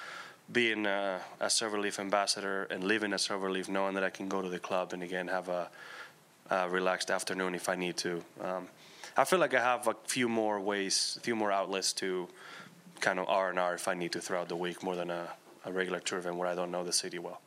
Being 0.52 0.86
a, 0.86 1.22
a 1.40 1.46
Silverleaf 1.46 2.00
ambassador 2.00 2.64
and 2.70 2.84
living 2.84 3.14
at 3.14 3.20
Silverleaf, 3.20 3.70
knowing 3.70 3.94
that 3.96 4.04
I 4.04 4.10
can 4.10 4.28
go 4.28 4.42
to 4.42 4.50
the 4.50 4.60
club 4.60 4.94
and 4.94 5.04
again 5.04 5.28
have 5.28 5.50
a, 5.50 5.70
a 6.50 6.70
relaxed 6.70 7.12
afternoon 7.12 7.56
if 7.56 7.70
I 7.70 7.76
need 7.76 7.98
to. 7.98 8.24
Um, 8.42 8.68
I 9.18 9.24
feel 9.24 9.40
like 9.40 9.54
I 9.54 9.62
have 9.62 9.88
a 9.88 9.96
few 10.06 10.28
more 10.28 10.60
ways, 10.60 11.16
a 11.18 11.22
few 11.22 11.36
more 11.36 11.52
outlets 11.52 11.94
to 11.94 12.28
kind 13.00 13.18
of 13.18 13.30
R 13.30 13.50
and 13.50 13.58
R 13.58 13.76
if 13.76 13.88
I 13.88 13.94
need 13.94 14.12
to 14.14 14.20
throughout 14.20 14.50
the 14.50 14.58
week, 14.58 14.84
more 14.84 14.96
than 14.96 15.10
a, 15.10 15.30
a 15.64 15.72
regular 15.72 16.00
tour 16.00 16.20
event 16.20 16.36
where 16.36 16.48
I 16.48 16.56
don't 16.56 16.70
know 16.70 16.84
the 16.84 16.92
city 16.92 17.18
well. 17.20 17.40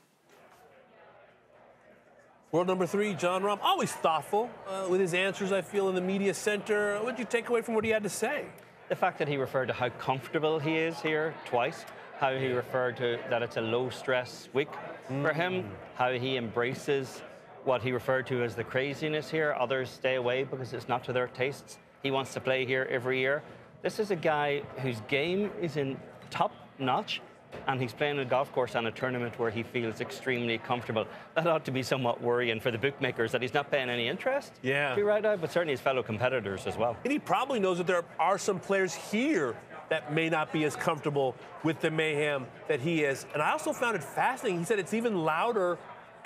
World 2.50 2.66
number 2.66 2.86
three, 2.86 3.12
Jon 3.12 3.42
Rahm, 3.42 3.58
always 3.60 3.92
thoughtful 3.92 4.48
uh, 4.66 4.86
with 4.88 5.02
his 5.02 5.12
answers, 5.12 5.52
I 5.52 5.60
feel, 5.60 5.90
in 5.90 5.94
the 5.94 6.00
media 6.00 6.32
center. 6.32 6.96
What 7.02 7.16
did 7.16 7.18
you 7.18 7.26
take 7.26 7.50
away 7.50 7.60
from 7.60 7.74
what 7.74 7.84
he 7.84 7.90
had 7.90 8.02
to 8.04 8.08
say? 8.08 8.46
The 8.88 8.96
fact 8.96 9.18
that 9.18 9.28
he 9.28 9.36
referred 9.36 9.66
to 9.66 9.74
how 9.74 9.90
comfortable 9.90 10.58
he 10.58 10.78
is 10.78 10.98
here 11.02 11.34
twice, 11.44 11.84
how 12.18 12.34
he 12.34 12.46
referred 12.46 12.96
to 12.96 13.18
that 13.28 13.42
it's 13.42 13.58
a 13.58 13.60
low 13.60 13.90
stress 13.90 14.48
week 14.54 14.70
mm. 15.10 15.20
for 15.20 15.34
him, 15.34 15.64
mm. 15.64 15.68
how 15.96 16.12
he 16.12 16.38
embraces 16.38 17.20
what 17.64 17.82
he 17.82 17.92
referred 17.92 18.26
to 18.28 18.42
as 18.42 18.54
the 18.54 18.64
craziness 18.64 19.30
here. 19.30 19.56
Others 19.59 19.90
stay 19.90 20.16
away 20.16 20.44
because 20.44 20.72
it's 20.72 20.88
not 20.88 21.04
to 21.04 21.12
their 21.12 21.28
tastes. 21.28 21.78
He 22.02 22.11
wants 22.11 22.32
to 22.34 22.40
play 22.40 22.64
here 22.64 22.86
every 22.90 23.18
year. 23.20 23.42
This 23.82 23.98
is 23.98 24.11
a 24.11 24.16
guy 24.16 24.62
whose 24.78 25.00
game 25.09 25.50
is 25.61 25.76
in 25.76 25.98
top 26.30 26.52
notch 26.78 27.20
and 27.66 27.80
he's 27.80 27.92
playing 27.92 28.18
a 28.18 28.24
golf 28.24 28.52
course 28.52 28.74
on 28.74 28.86
a 28.86 28.90
tournament 28.90 29.38
where 29.38 29.50
he 29.50 29.62
feels 29.62 30.00
extremely 30.00 30.59
comfortable. 30.59 31.06
That 31.34 31.46
ought 31.46 31.64
to 31.64 31.70
be 31.70 31.82
somewhat 31.82 32.20
worrying 32.20 32.61
for 32.61 32.70
the 32.70 32.78
bookmakers 32.78 33.32
that 33.32 33.42
he's 33.42 33.54
not 33.54 33.70
paying 33.70 33.90
any 33.90 34.09
interest. 34.09 34.52
Yeah. 34.62 34.90
To 34.90 34.96
be 34.96 35.02
right 35.02 35.22
now, 35.22 35.36
but 35.36 35.50
certainly 35.50 35.72
his 35.72 35.80
fellow 35.80 36.02
competitors 36.02 36.66
as 36.66 36.76
well. 36.76 36.96
And 37.04 37.12
he 37.12 37.18
probably 37.18 37.61
knows 37.61 37.78
that 37.78 37.86
there 37.86 38.04
are 38.18 38.38
some 38.38 38.61
players 38.61 38.94
here 38.94 39.56
that 39.88 40.12
may 40.12 40.28
not 40.28 40.52
be 40.52 40.64
as 40.64 40.76
comfortable 40.76 41.34
with 41.62 41.80
the 41.80 41.90
mayhem 41.90 42.46
that 42.68 42.80
he 42.80 43.04
is. 43.04 43.26
And 43.32 43.42
I 43.42 43.52
also 43.52 43.72
found 43.72 43.96
it 43.96 44.04
fascinating. 44.04 44.61
He 44.61 44.64
said 44.64 44.78
it's 44.78 44.94
even 44.94 45.24
louder 45.24 45.78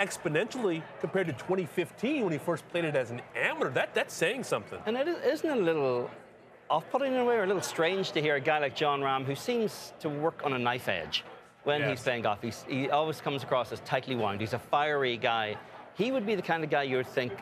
exponentially 0.03 0.83
compared 1.01 1.29
to 1.29 1.33
2015 1.35 2.25
when 2.25 2.33
he 2.33 2.39
first 2.39 2.69
played 2.71 2.85
it 2.85 2.97
as 2.97 3.11
an 3.11 3.23
amateur. 3.37 3.71
That 3.71 3.95
that's 3.95 4.15
saying 4.15 4.45
something. 4.45 4.79
And 4.87 4.97
it 4.97 5.09
isn't 5.09 5.49
a 5.49 5.57
little 5.57 6.11
off-putting 6.69 7.13
in 7.13 7.21
a 7.21 7.25
way, 7.25 7.37
or 7.37 7.45
a 7.45 7.47
little 7.47 7.63
strange 7.63 8.13
to 8.13 8.21
hear 8.21 8.37
a 8.37 8.41
guy 8.41 8.59
like 8.59 8.75
Jon 8.75 9.01
Rahm, 9.01 9.25
who 9.25 9.35
seems 9.35 9.93
to 10.01 10.09
work 10.09 10.41
on 10.45 10.55
a 10.55 10.59
knife 10.59 10.89
edge 10.89 11.23
when 11.65 11.81
yes. 11.81 11.91
he's 11.91 12.03
playing 12.03 12.23
golf. 12.23 12.41
He's, 12.43 12.65
he 12.69 12.91
always 12.91 13.21
comes 13.21 13.43
across 13.43 13.71
as 13.73 13.81
tightly 13.81 14.17
wound. 14.17 14.41
He's 14.41 14.55
a 14.55 14.59
fiery 14.59 15.17
guy. 15.17 15.57
He 15.95 16.11
would 16.11 16.27
be 16.27 16.35
the 16.35 16.43
kind 16.43 16.65
of 16.65 16.71
guy 16.71 16.85
you 16.85 16.97
would 16.97 17.07
think, 17.07 17.33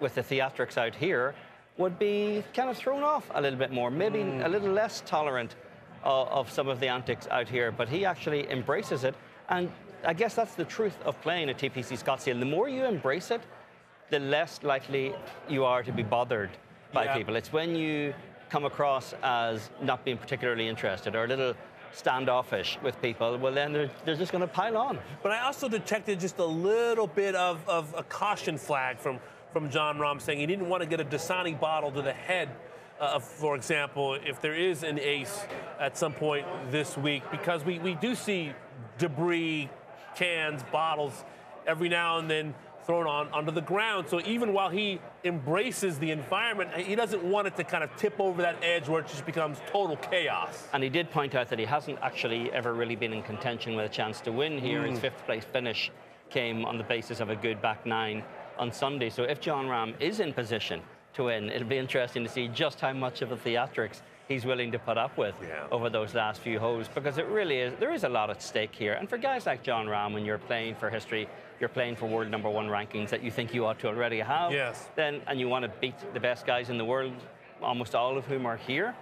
with 0.00 0.14
the 0.14 0.22
theatrics 0.22 0.78
out 0.78 0.94
here, 0.94 1.34
would 1.76 1.98
be 1.98 2.44
kind 2.54 2.70
of 2.70 2.76
thrown 2.76 3.02
off 3.02 3.28
a 3.34 3.40
little 3.40 3.58
bit 3.58 3.72
more, 3.72 3.90
maybe 3.90 4.20
mm. 4.20 4.44
a 4.44 4.48
little 4.48 4.70
less 4.70 5.02
tolerant 5.06 5.56
of, 6.04 6.28
of 6.28 6.50
some 6.50 6.68
of 6.68 6.78
the 6.78 6.86
antics 6.86 7.26
out 7.30 7.48
here. 7.48 7.72
But 7.72 7.88
he 7.88 8.04
actually 8.04 8.48
embraces 8.50 9.02
it, 9.02 9.16
and 9.48 9.70
I 10.04 10.12
guess 10.14 10.34
that's 10.34 10.54
the 10.54 10.64
truth 10.64 10.96
of 11.04 11.20
playing 11.22 11.50
at 11.50 11.58
TPC 11.58 12.02
Scottsdale. 12.02 12.38
The 12.38 12.46
more 12.46 12.68
you 12.68 12.84
embrace 12.84 13.30
it, 13.30 13.42
the 14.10 14.18
less 14.18 14.62
likely 14.62 15.12
you 15.48 15.64
are 15.64 15.82
to 15.82 15.92
be 15.92 16.02
bothered 16.02 16.50
by 16.92 17.04
yeah. 17.04 17.16
people. 17.16 17.36
It's 17.36 17.52
when 17.52 17.74
you 17.74 18.14
come 18.48 18.64
across 18.64 19.14
as 19.22 19.70
not 19.82 20.04
being 20.04 20.16
particularly 20.16 20.68
interested 20.68 21.14
or 21.14 21.24
a 21.24 21.28
little 21.28 21.54
standoffish 21.92 22.78
with 22.82 23.00
people, 23.02 23.36
well, 23.38 23.52
then 23.52 23.72
they're, 23.72 23.90
they're 24.04 24.16
just 24.16 24.32
going 24.32 24.42
to 24.42 24.48
pile 24.48 24.76
on. 24.76 24.98
But 25.22 25.32
I 25.32 25.40
also 25.40 25.68
detected 25.68 26.20
just 26.20 26.38
a 26.38 26.44
little 26.44 27.06
bit 27.06 27.34
of, 27.34 27.66
of 27.68 27.94
a 27.96 28.02
caution 28.02 28.56
flag 28.58 28.98
from, 28.98 29.18
from 29.52 29.70
Jon 29.70 29.98
Rahm 29.98 30.20
saying 30.20 30.38
he 30.38 30.46
didn't 30.46 30.68
want 30.68 30.82
to 30.82 30.88
get 30.88 31.00
a 31.00 31.04
Dasani 31.04 31.58
bottle 31.58 31.90
to 31.92 32.02
the 32.02 32.12
head. 32.12 32.48
Uh, 33.00 33.18
for 33.18 33.54
example, 33.54 34.14
if 34.14 34.40
there 34.40 34.54
is 34.54 34.82
an 34.82 34.98
ace 34.98 35.44
at 35.78 35.96
some 35.96 36.12
point 36.12 36.44
this 36.70 36.96
week, 36.96 37.22
because 37.30 37.64
we, 37.64 37.78
we 37.78 37.94
do 37.94 38.14
see 38.14 38.52
debris, 38.98 39.70
cans, 40.18 40.62
bottles 40.72 41.24
every 41.66 41.88
now 41.88 42.18
and 42.18 42.28
then 42.30 42.54
thrown 42.84 43.06
on 43.06 43.28
under 43.34 43.50
the 43.50 43.60
ground. 43.60 44.08
So 44.08 44.20
even 44.22 44.54
while 44.54 44.70
he 44.70 44.98
embraces 45.22 45.98
the 45.98 46.10
environment, 46.10 46.70
he 46.74 46.94
doesn't 46.94 47.22
want 47.22 47.46
it 47.46 47.54
to 47.56 47.64
kind 47.64 47.84
of 47.84 47.94
tip 47.96 48.18
over 48.18 48.40
that 48.40 48.56
edge 48.62 48.88
where 48.88 49.02
it 49.02 49.08
just 49.08 49.26
becomes 49.26 49.58
total 49.70 49.96
chaos. 49.96 50.66
And 50.72 50.82
he 50.82 50.88
did 50.88 51.10
point 51.10 51.34
out 51.34 51.50
that 51.50 51.58
he 51.58 51.66
hasn't 51.66 51.98
actually 52.00 52.50
ever 52.52 52.72
really 52.72 52.96
been 52.96 53.12
in 53.12 53.22
contention 53.22 53.76
with 53.76 53.84
a 53.84 53.90
chance 53.90 54.22
to 54.22 54.32
win 54.32 54.58
here. 54.58 54.80
Mm. 54.80 54.90
His 54.92 55.00
fifth 55.00 55.22
place 55.26 55.44
finish 55.44 55.90
came 56.30 56.64
on 56.64 56.78
the 56.78 56.84
basis 56.84 57.20
of 57.20 57.28
a 57.28 57.36
good 57.36 57.60
back 57.60 57.84
nine 57.84 58.24
on 58.58 58.72
Sunday. 58.72 59.10
So 59.10 59.22
if 59.22 59.38
Jon 59.38 59.66
Rahm 59.66 60.00
is 60.00 60.20
in 60.20 60.32
position 60.32 60.80
to 61.12 61.24
win, 61.24 61.50
it'll 61.50 61.68
be 61.68 61.76
interesting 61.76 62.24
to 62.24 62.30
see 62.30 62.48
just 62.48 62.80
how 62.80 62.94
much 62.94 63.20
of 63.20 63.32
a 63.32 63.36
theatrics 63.36 64.00
he's 64.28 64.44
willing 64.44 64.70
to 64.70 64.78
put 64.78 64.98
up 64.98 65.16
with 65.16 65.34
yeah. 65.42 65.66
over 65.72 65.90
those 65.90 66.14
last 66.14 66.40
few 66.40 66.58
holes 66.58 66.86
because 66.94 67.18
it 67.18 67.26
really 67.26 67.58
is 67.58 67.74
there 67.80 67.92
is 67.92 68.04
a 68.04 68.08
lot 68.08 68.30
at 68.30 68.42
stake 68.42 68.74
here 68.74 68.92
and 68.92 69.08
for 69.08 69.18
guys 69.18 69.46
like 69.46 69.62
Jon 69.62 69.86
Rahm 69.86 70.12
when 70.12 70.24
you're 70.24 70.38
playing 70.38 70.74
for 70.74 70.90
history 70.90 71.28
you're 71.60 71.68
playing 71.68 71.96
for 71.96 72.06
world 72.06 72.30
number 72.30 72.48
one 72.48 72.66
rankings 72.66 73.08
that 73.10 73.22
you 73.22 73.30
think 73.30 73.52
you 73.52 73.66
ought 73.66 73.78
to 73.80 73.88
already 73.88 74.20
have, 74.20 74.52
yes. 74.52 74.88
then 74.94 75.20
and 75.26 75.40
you 75.40 75.48
want 75.48 75.64
to 75.64 75.70
beat 75.80 75.94
the 76.14 76.20
best 76.20 76.46
guys 76.46 76.70
in 76.70 76.78
the 76.78 76.84
world, 76.84 77.12
almost 77.62 77.94
all 77.94 78.16
of 78.16 78.24
whom 78.26 78.46
are 78.46 78.56
here, 78.56 78.94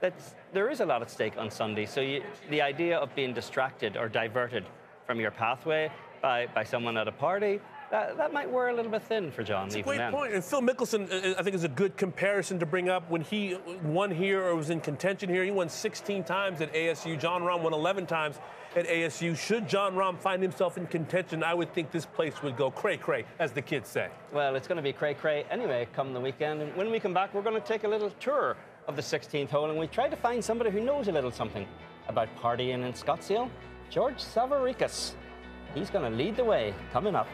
that's, 0.00 0.34
there 0.52 0.70
is 0.70 0.80
a 0.80 0.86
lot 0.86 1.02
at 1.02 1.10
stake 1.10 1.36
on 1.36 1.50
Sunday. 1.50 1.86
So 1.86 2.00
you, 2.00 2.22
the 2.50 2.60
idea 2.60 2.98
of 2.98 3.14
being 3.14 3.32
distracted 3.32 3.96
or 3.96 4.08
diverted 4.08 4.64
from 5.06 5.18
your 5.18 5.30
pathway 5.30 5.90
by, 6.22 6.46
by 6.54 6.64
someone 6.64 6.96
at 6.96 7.08
a 7.08 7.12
party, 7.12 7.60
that, 7.94 8.16
that 8.16 8.32
might 8.32 8.50
wear 8.50 8.70
a 8.70 8.74
little 8.74 8.90
bit 8.90 9.02
thin 9.02 9.30
for 9.30 9.44
Jon. 9.44 9.68
That's 9.68 9.76
a 9.76 9.82
great 9.82 10.10
point. 10.10 10.34
And 10.34 10.42
Phil 10.42 10.60
Mickelson, 10.60 11.08
uh, 11.08 11.28
uh, 11.30 11.34
I 11.38 11.44
think, 11.44 11.54
is 11.54 11.62
a 11.62 11.68
good 11.68 11.96
comparison 11.96 12.58
to 12.58 12.66
bring 12.66 12.88
up. 12.88 13.08
When 13.08 13.20
he 13.20 13.56
won 13.84 14.10
here 14.10 14.42
or 14.42 14.56
was 14.56 14.70
in 14.70 14.80
contention 14.80 15.28
here, 15.28 15.44
he 15.44 15.52
won 15.52 15.68
16 15.68 16.24
times 16.24 16.60
at 16.60 16.74
ASU. 16.74 17.16
Jon 17.16 17.42
Rahm 17.42 17.62
won 17.62 17.72
11 17.72 18.06
times 18.06 18.40
at 18.74 18.88
ASU. 18.88 19.36
Should 19.36 19.68
Jon 19.68 19.94
Rahm 19.94 20.18
find 20.18 20.42
himself 20.42 20.76
in 20.76 20.88
contention, 20.88 21.44
I 21.44 21.54
would 21.54 21.72
think 21.72 21.92
this 21.92 22.04
place 22.04 22.42
would 22.42 22.56
go 22.56 22.68
cray 22.68 22.96
cray, 22.96 23.26
as 23.38 23.52
the 23.52 23.62
kids 23.62 23.88
say. 23.90 24.08
Well, 24.32 24.56
it's 24.56 24.66
going 24.66 24.76
to 24.76 24.82
be 24.82 24.92
cray 24.92 25.14
cray 25.14 25.44
anyway 25.48 25.86
come 25.92 26.12
the 26.12 26.20
weekend. 26.20 26.62
And 26.62 26.74
when 26.74 26.90
we 26.90 26.98
come 26.98 27.14
back, 27.14 27.32
we're 27.32 27.42
going 27.42 27.60
to 27.60 27.66
take 27.66 27.84
a 27.84 27.88
little 27.88 28.10
tour 28.18 28.56
of 28.88 28.96
the 28.96 29.02
16th 29.02 29.50
hole 29.50 29.70
and 29.70 29.78
we 29.78 29.86
try 29.86 30.08
to 30.08 30.16
find 30.16 30.44
somebody 30.44 30.70
who 30.70 30.80
knows 30.80 31.06
a 31.06 31.12
little 31.12 31.30
something 31.30 31.64
about 32.08 32.28
partying 32.42 32.84
in 32.84 32.92
Scottsdale. 32.92 33.48
George 33.88 34.16
Savaricas. 34.16 35.12
He's 35.76 35.90
going 35.90 36.10
to 36.10 36.16
lead 36.16 36.36
the 36.36 36.44
way 36.44 36.74
coming 36.92 37.14
up. 37.14 37.28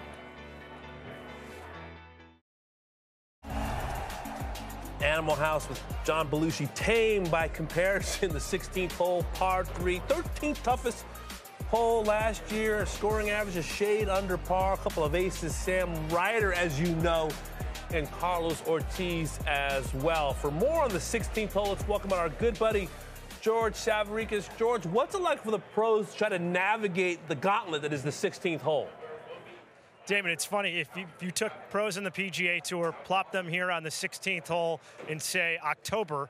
Animal 5.02 5.34
House 5.34 5.68
with 5.68 5.82
John 6.04 6.28
Belushi, 6.28 6.72
tame 6.74 7.24
by 7.24 7.48
comparison, 7.48 8.32
the 8.32 8.38
16th 8.38 8.92
hole, 8.92 9.24
par 9.34 9.64
three, 9.64 10.00
13th 10.08 10.62
toughest 10.62 11.04
hole 11.68 12.02
last 12.04 12.50
year. 12.50 12.84
Scoring 12.84 13.30
average 13.30 13.56
a 13.56 13.62
shade 13.62 14.08
under 14.08 14.36
par. 14.36 14.74
A 14.74 14.76
couple 14.76 15.04
of 15.04 15.14
aces. 15.14 15.54
Sam 15.54 16.08
Ryder, 16.08 16.52
as 16.52 16.80
you 16.80 16.94
know, 16.96 17.30
and 17.92 18.10
Carlos 18.12 18.62
Ortiz 18.66 19.38
as 19.46 19.92
well. 19.94 20.32
For 20.32 20.50
more 20.50 20.82
on 20.82 20.90
the 20.90 20.98
16th 20.98 21.52
hole, 21.52 21.68
let's 21.68 21.86
welcome 21.86 22.12
our 22.12 22.28
good 22.28 22.58
buddy 22.58 22.88
George 23.40 23.74
Savaricas. 23.74 24.54
George, 24.58 24.84
what's 24.86 25.14
it 25.14 25.22
like 25.22 25.42
for 25.42 25.50
the 25.50 25.58
pros 25.58 26.10
to 26.10 26.18
try 26.18 26.28
to 26.28 26.38
navigate 26.38 27.26
the 27.28 27.34
gauntlet 27.34 27.82
that 27.82 27.92
is 27.92 28.02
the 28.02 28.10
16th 28.10 28.60
hole? 28.60 28.88
Damon, 30.10 30.32
it's 30.32 30.44
funny 30.44 30.80
if 30.80 30.88
you, 30.96 31.06
if 31.16 31.22
you 31.22 31.30
took 31.30 31.52
pros 31.70 31.96
in 31.96 32.02
the 32.02 32.10
PGA 32.10 32.60
Tour, 32.60 32.92
plop 33.04 33.30
them 33.30 33.46
here 33.46 33.70
on 33.70 33.84
the 33.84 33.90
16th 33.90 34.48
hole 34.48 34.80
in 35.06 35.20
say 35.20 35.56
October 35.64 36.28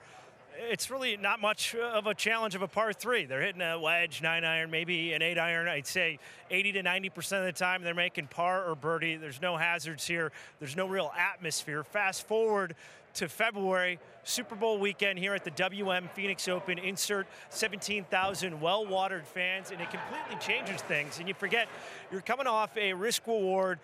it's 0.68 0.90
really 0.90 1.16
not 1.16 1.40
much 1.40 1.74
of 1.74 2.06
a 2.06 2.14
challenge 2.14 2.54
of 2.54 2.60
a 2.60 2.68
par 2.68 2.92
three. 2.92 3.24
They're 3.24 3.40
hitting 3.40 3.62
a 3.62 3.78
wedge, 3.78 4.20
nine 4.20 4.44
iron, 4.44 4.70
maybe 4.70 5.14
an 5.14 5.22
eight 5.22 5.38
iron. 5.38 5.68
I'd 5.68 5.86
say 5.86 6.18
80 6.50 6.72
to 6.72 6.82
90 6.82 7.08
percent 7.08 7.40
of 7.40 7.46
the 7.46 7.58
time 7.58 7.82
they're 7.82 7.94
making 7.94 8.26
par 8.26 8.66
or 8.66 8.74
birdie. 8.74 9.16
There's 9.16 9.40
no 9.40 9.56
hazards 9.56 10.06
here. 10.06 10.32
There's 10.58 10.76
no 10.76 10.86
real 10.86 11.12
atmosphere. 11.16 11.82
Fast 11.82 12.26
forward 12.26 12.74
to 13.14 13.28
February, 13.28 13.98
Super 14.24 14.54
Bowl 14.54 14.78
weekend 14.78 15.18
here 15.18 15.34
at 15.34 15.44
the 15.44 15.50
WM 15.50 16.08
Phoenix 16.14 16.48
Open. 16.48 16.78
Insert 16.78 17.26
17,000 17.50 18.60
well 18.60 18.86
watered 18.86 19.26
fans, 19.26 19.70
and 19.70 19.80
it 19.80 19.88
completely 19.90 20.36
changes 20.40 20.80
things. 20.82 21.18
And 21.18 21.28
you 21.28 21.34
forget 21.34 21.68
you're 22.10 22.20
coming 22.20 22.46
off 22.46 22.76
a 22.76 22.92
risk 22.92 23.26
reward 23.26 23.78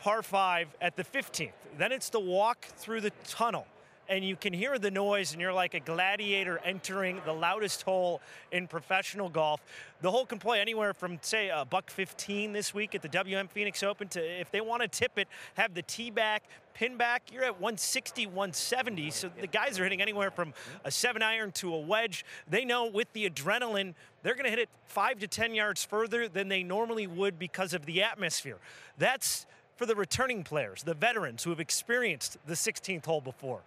par 0.00 0.22
five 0.22 0.68
at 0.80 0.96
the 0.96 1.04
15th. 1.04 1.52
Then 1.78 1.92
it's 1.92 2.10
the 2.10 2.20
walk 2.20 2.66
through 2.76 3.00
the 3.00 3.12
tunnel 3.26 3.66
and 4.08 4.24
you 4.24 4.36
can 4.36 4.52
hear 4.52 4.78
the 4.78 4.90
noise, 4.90 5.32
and 5.32 5.40
you're 5.40 5.52
like 5.52 5.74
a 5.74 5.80
gladiator 5.80 6.60
entering 6.64 7.20
the 7.24 7.32
loudest 7.32 7.82
hole 7.82 8.20
in 8.52 8.66
professional 8.66 9.28
golf. 9.28 9.60
The 10.00 10.10
hole 10.10 10.26
can 10.26 10.38
play 10.38 10.60
anywhere 10.60 10.94
from, 10.94 11.18
say, 11.22 11.48
a 11.48 11.64
buck 11.64 11.90
15 11.90 12.52
this 12.52 12.74
week 12.74 12.94
at 12.94 13.02
the 13.02 13.08
WM 13.08 13.48
Phoenix 13.48 13.82
Open 13.82 14.08
to, 14.08 14.40
if 14.40 14.50
they 14.50 14.60
want 14.60 14.82
to 14.82 14.88
tip 14.88 15.18
it, 15.18 15.28
have 15.54 15.74
the 15.74 15.82
tee 15.82 16.10
back, 16.10 16.44
pin 16.74 16.96
back, 16.96 17.22
you're 17.32 17.44
at 17.44 17.54
160, 17.54 18.26
170. 18.26 19.10
So 19.10 19.30
the 19.40 19.46
guys 19.46 19.80
are 19.80 19.84
hitting 19.84 20.02
anywhere 20.02 20.30
from 20.30 20.52
a 20.84 20.90
seven 20.90 21.22
iron 21.22 21.52
to 21.52 21.74
a 21.74 21.80
wedge. 21.80 22.24
They 22.48 22.64
know 22.64 22.86
with 22.86 23.12
the 23.12 23.28
adrenaline, 23.28 23.94
they're 24.22 24.34
going 24.34 24.44
to 24.44 24.50
hit 24.50 24.58
it 24.58 24.68
five 24.86 25.18
to 25.20 25.26
10 25.26 25.54
yards 25.54 25.84
further 25.84 26.28
than 26.28 26.48
they 26.48 26.62
normally 26.62 27.06
would 27.06 27.38
because 27.38 27.72
of 27.72 27.86
the 27.86 28.02
atmosphere. 28.02 28.58
That's 28.98 29.46
for 29.76 29.86
the 29.86 29.94
returning 29.94 30.42
players, 30.42 30.82
the 30.82 30.94
veterans 30.94 31.44
who 31.44 31.50
have 31.50 31.60
experienced 31.60 32.38
the 32.46 32.54
16th 32.54 33.04
hole 33.04 33.20
before. 33.20 33.60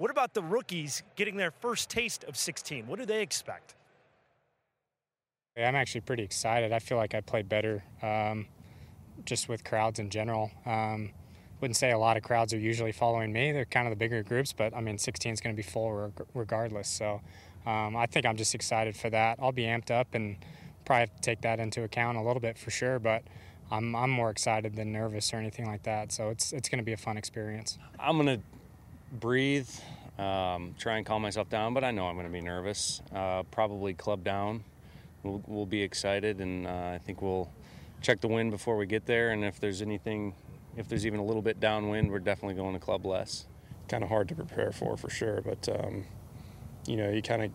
What 0.00 0.10
about 0.10 0.32
the 0.32 0.42
rookies 0.42 1.02
getting 1.14 1.36
their 1.36 1.50
first 1.50 1.90
taste 1.90 2.24
of 2.24 2.34
16? 2.34 2.86
What 2.86 2.98
do 2.98 3.04
they 3.04 3.20
expect? 3.20 3.74
I'm 5.58 5.76
actually 5.76 6.00
pretty 6.00 6.22
excited. 6.22 6.72
I 6.72 6.78
feel 6.78 6.96
like 6.96 7.14
I 7.14 7.20
play 7.20 7.42
better 7.42 7.84
um, 8.00 8.46
just 9.26 9.46
with 9.46 9.62
crowds 9.62 9.98
in 9.98 10.08
general. 10.08 10.52
Um, 10.64 11.10
wouldn't 11.60 11.76
say 11.76 11.90
a 11.90 11.98
lot 11.98 12.16
of 12.16 12.22
crowds 12.22 12.54
are 12.54 12.58
usually 12.58 12.92
following 12.92 13.30
me. 13.30 13.52
They're 13.52 13.66
kind 13.66 13.86
of 13.86 13.90
the 13.90 13.96
bigger 13.96 14.22
groups, 14.22 14.54
but 14.54 14.74
I 14.74 14.80
mean, 14.80 14.96
16 14.96 15.34
is 15.34 15.40
going 15.42 15.54
to 15.54 15.62
be 15.62 15.68
full 15.68 16.14
regardless. 16.32 16.88
So 16.88 17.20
um, 17.66 17.94
I 17.94 18.06
think 18.06 18.24
I'm 18.24 18.38
just 18.38 18.54
excited 18.54 18.96
for 18.96 19.10
that. 19.10 19.38
I'll 19.38 19.52
be 19.52 19.64
amped 19.64 19.90
up 19.90 20.14
and 20.14 20.38
probably 20.86 21.00
have 21.00 21.14
to 21.16 21.20
take 21.20 21.42
that 21.42 21.60
into 21.60 21.82
account 21.82 22.16
a 22.16 22.22
little 22.22 22.40
bit 22.40 22.56
for 22.56 22.70
sure, 22.70 22.98
but 22.98 23.22
I'm, 23.70 23.94
I'm 23.94 24.08
more 24.08 24.30
excited 24.30 24.76
than 24.76 24.92
nervous 24.92 25.34
or 25.34 25.36
anything 25.36 25.66
like 25.66 25.82
that. 25.82 26.10
So 26.10 26.30
it's, 26.30 26.54
it's 26.54 26.70
going 26.70 26.78
to 26.78 26.86
be 26.86 26.94
a 26.94 26.96
fun 26.96 27.18
experience. 27.18 27.76
I'm 27.98 28.16
going 28.16 28.38
to 28.38 28.59
breathe, 29.12 29.68
um, 30.18 30.74
try 30.78 30.96
and 30.96 31.06
calm 31.06 31.22
myself 31.22 31.48
down, 31.48 31.74
but 31.74 31.84
I 31.84 31.90
know 31.90 32.06
I'm 32.06 32.14
going 32.14 32.26
to 32.26 32.32
be 32.32 32.40
nervous. 32.40 33.00
Uh, 33.14 33.42
probably 33.44 33.94
club 33.94 34.22
down. 34.24 34.64
We'll, 35.22 35.42
we'll 35.46 35.66
be 35.66 35.82
excited, 35.82 36.40
and 36.40 36.66
uh, 36.66 36.92
I 36.94 36.98
think 36.98 37.22
we'll 37.22 37.50
check 38.00 38.20
the 38.20 38.28
wind 38.28 38.50
before 38.50 38.76
we 38.76 38.86
get 38.86 39.06
there. 39.06 39.30
And 39.30 39.44
if 39.44 39.60
there's 39.60 39.82
anything, 39.82 40.34
if 40.76 40.88
there's 40.88 41.06
even 41.06 41.20
a 41.20 41.24
little 41.24 41.42
bit 41.42 41.60
downwind, 41.60 42.10
we're 42.10 42.18
definitely 42.18 42.54
going 42.54 42.74
to 42.74 42.80
club 42.80 43.04
less. 43.04 43.46
Kind 43.88 44.02
of 44.02 44.08
hard 44.08 44.28
to 44.28 44.34
prepare 44.34 44.72
for, 44.72 44.96
for 44.96 45.10
sure, 45.10 45.42
but 45.42 45.68
um, 45.68 46.04
you 46.86 46.96
know, 46.96 47.10
you 47.10 47.22
kind 47.22 47.42
of, 47.42 47.50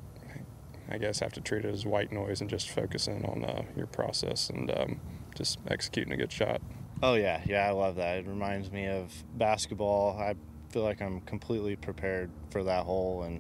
I 0.90 0.98
guess, 0.98 1.20
have 1.20 1.34
to 1.34 1.42
treat 1.42 1.66
it 1.66 1.74
as 1.74 1.86
white 1.86 2.12
noise 2.12 2.42
and 2.42 2.50
just 2.50 2.70
focus 2.70 3.08
in 3.08 3.26
on 3.26 3.46
uh, 3.46 3.64
your 3.76 3.88
process 3.88 4.50
and 4.50 4.70
um, 4.72 5.00
just 5.36 5.60
executing 5.68 6.14
a 6.14 6.18
good 6.18 6.32
shot. 6.32 6.62
Oh 7.02 7.16
yeah, 7.16 7.42
yeah, 7.46 7.68
I 7.68 7.72
love 7.72 7.96
that. 7.96 8.18
It 8.20 8.28
reminds 8.28 8.72
me 8.72 8.88
of 8.88 9.12
basketball. 9.38 10.18
I 10.20 10.36
feel 10.76 10.84
like 10.84 11.02
I'm 11.02 11.22
completely 11.22 11.78
prepared 11.78 12.30
for 12.50 12.62
that 12.64 12.84
hole, 12.84 13.24
and 13.24 13.40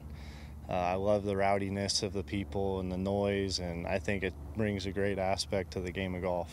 uh, 0.69 0.71
I 0.71 0.93
love 0.93 1.25
the 1.25 1.36
rowdiness 1.36 2.01
of 2.01 2.13
the 2.13 2.23
people 2.23 2.79
and 2.79 2.89
the 2.89 2.97
noise, 2.97 3.59
and 3.59 3.86
I 3.86 3.99
think 3.99 4.23
it 4.23 4.33
brings 4.55 4.86
a 4.86 4.91
great 4.93 5.19
aspect 5.19 5.71
to 5.71 5.81
the 5.81 5.91
game 5.91 6.15
of 6.15 6.21
golf. 6.21 6.49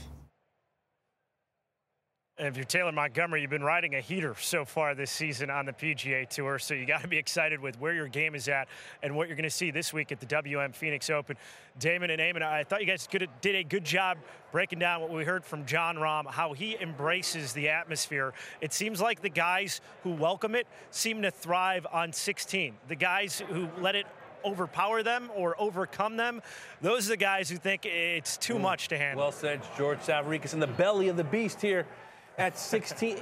If 2.39 2.57
you're 2.57 2.65
Taylor 2.65 2.93
Montgomery, 2.93 3.43
you've 3.43 3.51
been 3.51 3.63
riding 3.63 3.95
a 3.95 4.01
heater 4.01 4.35
so 4.41 4.65
far 4.65 4.95
this 4.95 5.11
season 5.11 5.51
on 5.51 5.67
the 5.67 5.73
PGA 5.73 6.27
Tour, 6.27 6.59
so 6.59 6.73
you 6.73 6.87
got 6.87 7.03
to 7.03 7.09
be 7.09 7.19
excited 7.19 7.61
with 7.61 7.79
where 7.79 7.93
your 7.93 8.09
game 8.09 8.35
is 8.35 8.49
at 8.49 8.69
and 9.03 9.15
what 9.15 9.29
you're 9.29 9.37
going 9.37 9.45
to 9.45 9.51
see 9.51 9.71
this 9.71 9.93
week 9.93 10.13
at 10.13 10.19
the 10.19 10.25
WM 10.25 10.73
Phoenix 10.73 11.11
Open. 11.11 11.37
Damon 11.79 12.09
and 12.09 12.23
Eamon, 12.23 12.41
I 12.41 12.65
thought 12.65 12.81
you 12.81 12.87
guys 12.87 13.07
did 13.43 13.55
a 13.55 13.63
good 13.63 13.85
job 13.85 14.17
breaking 14.51 14.79
down 14.79 15.03
what 15.03 15.13
we 15.13 15.25
heard 15.25 15.45
from 15.45 15.67
Jon 15.67 15.97
Rahm, 15.97 16.27
how 16.27 16.55
he 16.55 16.75
embraces 16.81 17.53
the 17.53 17.69
atmosphere. 17.69 18.33
It 18.63 18.73
seems 18.73 18.99
like 18.99 19.21
the 19.21 19.29
guys 19.29 19.83
who 20.03 20.13
welcome 20.13 20.55
it 20.55 20.67
seem 20.91 21.21
to 21.23 21.31
thrive 21.31 21.87
on 21.93 22.15
16. 22.15 22.75
The 22.89 22.97
guys 22.97 23.43
who 23.51 23.69
let 23.79 23.95
it 23.95 24.07
overpower 24.43 25.03
them 25.03 25.31
or 25.37 25.55
overcome 25.61 26.17
them. 26.17 26.41
Those 26.81 27.09
are 27.09 27.11
the 27.11 27.19
guys 27.19 27.51
who 27.51 27.59
think 27.59 27.85
it's 27.85 28.39
too 28.39 28.55
mm. 28.55 28.63
much 28.63 28.89
to 28.89 28.97
handle. 28.97 29.23
Well 29.23 29.33
said, 29.33 29.61
George 29.77 29.99
Savaricas 29.99 30.55
in 30.55 30.61
the 30.61 30.67
belly 30.67 31.09
of 31.09 31.19
the 31.19 31.25
beast 31.25 31.61
here 31.61 31.87
at 32.39 32.59
16. 32.59 33.19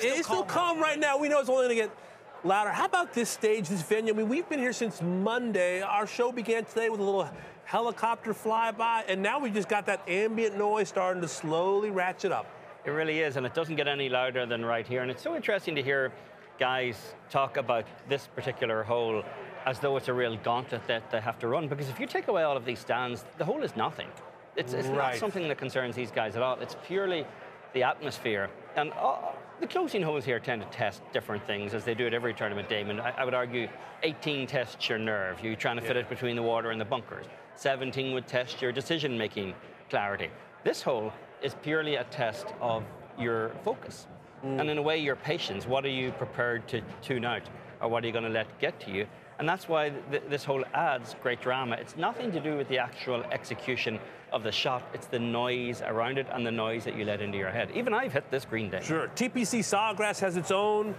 it's 0.00 0.26
still 0.26 0.44
calm 0.44 0.80
right 0.80 0.98
now. 0.98 1.18
We 1.18 1.28
know 1.28 1.40
it's 1.40 1.48
only 1.48 1.66
going 1.66 1.76
to 1.76 1.82
get 1.86 1.96
louder. 2.44 2.70
How 2.70 2.86
about 2.86 3.12
this 3.12 3.30
stage, 3.30 3.68
this 3.68 3.82
venue? 3.82 4.12
I 4.12 4.16
mean, 4.16 4.28
we've 4.28 4.48
been 4.48 4.58
here 4.58 4.72
since 4.72 5.02
Monday. 5.02 5.82
Our 5.82 6.06
show 6.06 6.32
began 6.32 6.64
today 6.64 6.88
with 6.88 7.00
a 7.00 7.04
little 7.04 7.28
helicopter 7.64 8.34
flyby, 8.34 9.04
and 9.08 9.22
now 9.22 9.38
we 9.38 9.50
just 9.50 9.68
got 9.68 9.86
that 9.86 10.06
ambient 10.08 10.56
noise 10.56 10.88
starting 10.88 11.22
to 11.22 11.28
slowly 11.28 11.90
ratchet 11.90 12.32
up. 12.32 12.46
It 12.84 12.90
really 12.90 13.20
is, 13.20 13.36
and 13.36 13.46
it 13.46 13.54
doesn't 13.54 13.76
get 13.76 13.86
any 13.86 14.08
louder 14.08 14.44
than 14.44 14.64
right 14.64 14.86
here. 14.86 15.02
And 15.02 15.10
it's 15.10 15.22
so 15.22 15.36
interesting 15.36 15.74
to 15.76 15.82
hear 15.82 16.12
guys 16.58 17.14
talk 17.30 17.56
about 17.56 17.86
this 18.08 18.26
particular 18.34 18.82
hole 18.82 19.22
as 19.64 19.78
though 19.78 19.96
it's 19.96 20.08
a 20.08 20.12
real 20.12 20.36
gauntlet 20.36 20.86
that 20.88 21.10
they 21.10 21.20
have 21.20 21.38
to 21.38 21.48
run. 21.48 21.68
Because 21.68 21.88
if 21.88 22.00
you 22.00 22.06
take 22.06 22.28
away 22.28 22.42
all 22.42 22.56
of 22.56 22.64
these 22.64 22.80
stands, 22.80 23.24
the 23.38 23.44
hole 23.44 23.62
is 23.62 23.76
nothing. 23.76 24.08
It's, 24.56 24.72
it's 24.72 24.88
right. 24.88 25.12
not 25.12 25.14
something 25.16 25.48
that 25.48 25.58
concerns 25.58 25.94
these 25.94 26.10
guys 26.10 26.36
at 26.36 26.42
all. 26.42 26.58
It's 26.60 26.76
purely 26.86 27.24
the 27.72 27.82
atmosphere. 27.82 28.50
And 28.76 28.92
uh, 28.92 29.16
the 29.60 29.66
closing 29.66 30.02
holes 30.02 30.24
here 30.24 30.40
tend 30.40 30.62
to 30.62 30.68
test 30.68 31.02
different 31.12 31.46
things 31.46 31.74
as 31.74 31.84
they 31.84 31.94
do 31.94 32.06
at 32.06 32.14
every 32.14 32.34
tournament, 32.34 32.68
Damon. 32.68 33.00
I, 33.00 33.10
I 33.10 33.24
would 33.24 33.34
argue 33.34 33.68
18 34.02 34.46
tests 34.46 34.88
your 34.88 34.98
nerve. 34.98 35.38
You're 35.42 35.56
trying 35.56 35.76
to 35.76 35.82
yeah. 35.82 35.88
fit 35.88 35.96
it 35.96 36.08
between 36.08 36.36
the 36.36 36.42
water 36.42 36.70
and 36.70 36.80
the 36.80 36.84
bunkers. 36.84 37.26
17 37.56 38.14
would 38.14 38.26
test 38.26 38.62
your 38.62 38.72
decision 38.72 39.16
making 39.16 39.54
clarity. 39.90 40.28
This 40.64 40.82
hole 40.82 41.12
is 41.42 41.54
purely 41.62 41.96
a 41.96 42.04
test 42.04 42.46
of 42.60 42.84
your 43.18 43.50
focus. 43.64 44.06
Mm. 44.44 44.60
And 44.60 44.70
in 44.70 44.78
a 44.78 44.82
way, 44.82 44.98
your 44.98 45.16
patience. 45.16 45.66
What 45.66 45.84
are 45.84 45.90
you 45.90 46.12
prepared 46.12 46.66
to 46.68 46.82
tune 47.02 47.24
out? 47.24 47.42
Or 47.80 47.88
what 47.88 48.04
are 48.04 48.06
you 48.06 48.12
going 48.12 48.24
to 48.24 48.30
let 48.30 48.58
get 48.58 48.80
to 48.80 48.90
you? 48.90 49.06
And 49.38 49.48
that's 49.48 49.68
why 49.68 49.90
th- 50.10 50.22
this 50.28 50.44
whole 50.44 50.64
adds 50.72 51.16
great 51.22 51.40
drama. 51.40 51.76
It's 51.76 51.96
nothing 51.96 52.30
to 52.32 52.40
do 52.40 52.56
with 52.56 52.68
the 52.68 52.78
actual 52.78 53.22
execution 53.32 53.98
of 54.32 54.42
the 54.42 54.52
shot, 54.52 54.82
it's 54.94 55.06
the 55.06 55.18
noise 55.18 55.82
around 55.82 56.18
it 56.18 56.26
and 56.32 56.46
the 56.46 56.50
noise 56.50 56.84
that 56.84 56.96
you 56.96 57.04
let 57.04 57.20
into 57.20 57.38
your 57.38 57.50
head. 57.50 57.70
Even 57.74 57.94
I've 57.94 58.12
hit 58.12 58.30
this 58.30 58.44
green 58.44 58.70
day. 58.70 58.80
Sure. 58.82 59.08
TPC 59.14 59.60
Sawgrass 59.60 60.20
has 60.20 60.36
its 60.36 60.50
own 60.50 60.94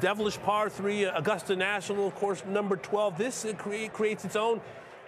devilish 0.00 0.38
par 0.38 0.68
three, 0.68 1.06
uh, 1.06 1.18
Augusta 1.18 1.56
National, 1.56 2.06
of 2.06 2.14
course, 2.14 2.44
number 2.44 2.76
12. 2.76 3.18
This 3.18 3.44
uh, 3.44 3.52
creates 3.54 4.24
its 4.24 4.36
own 4.36 4.60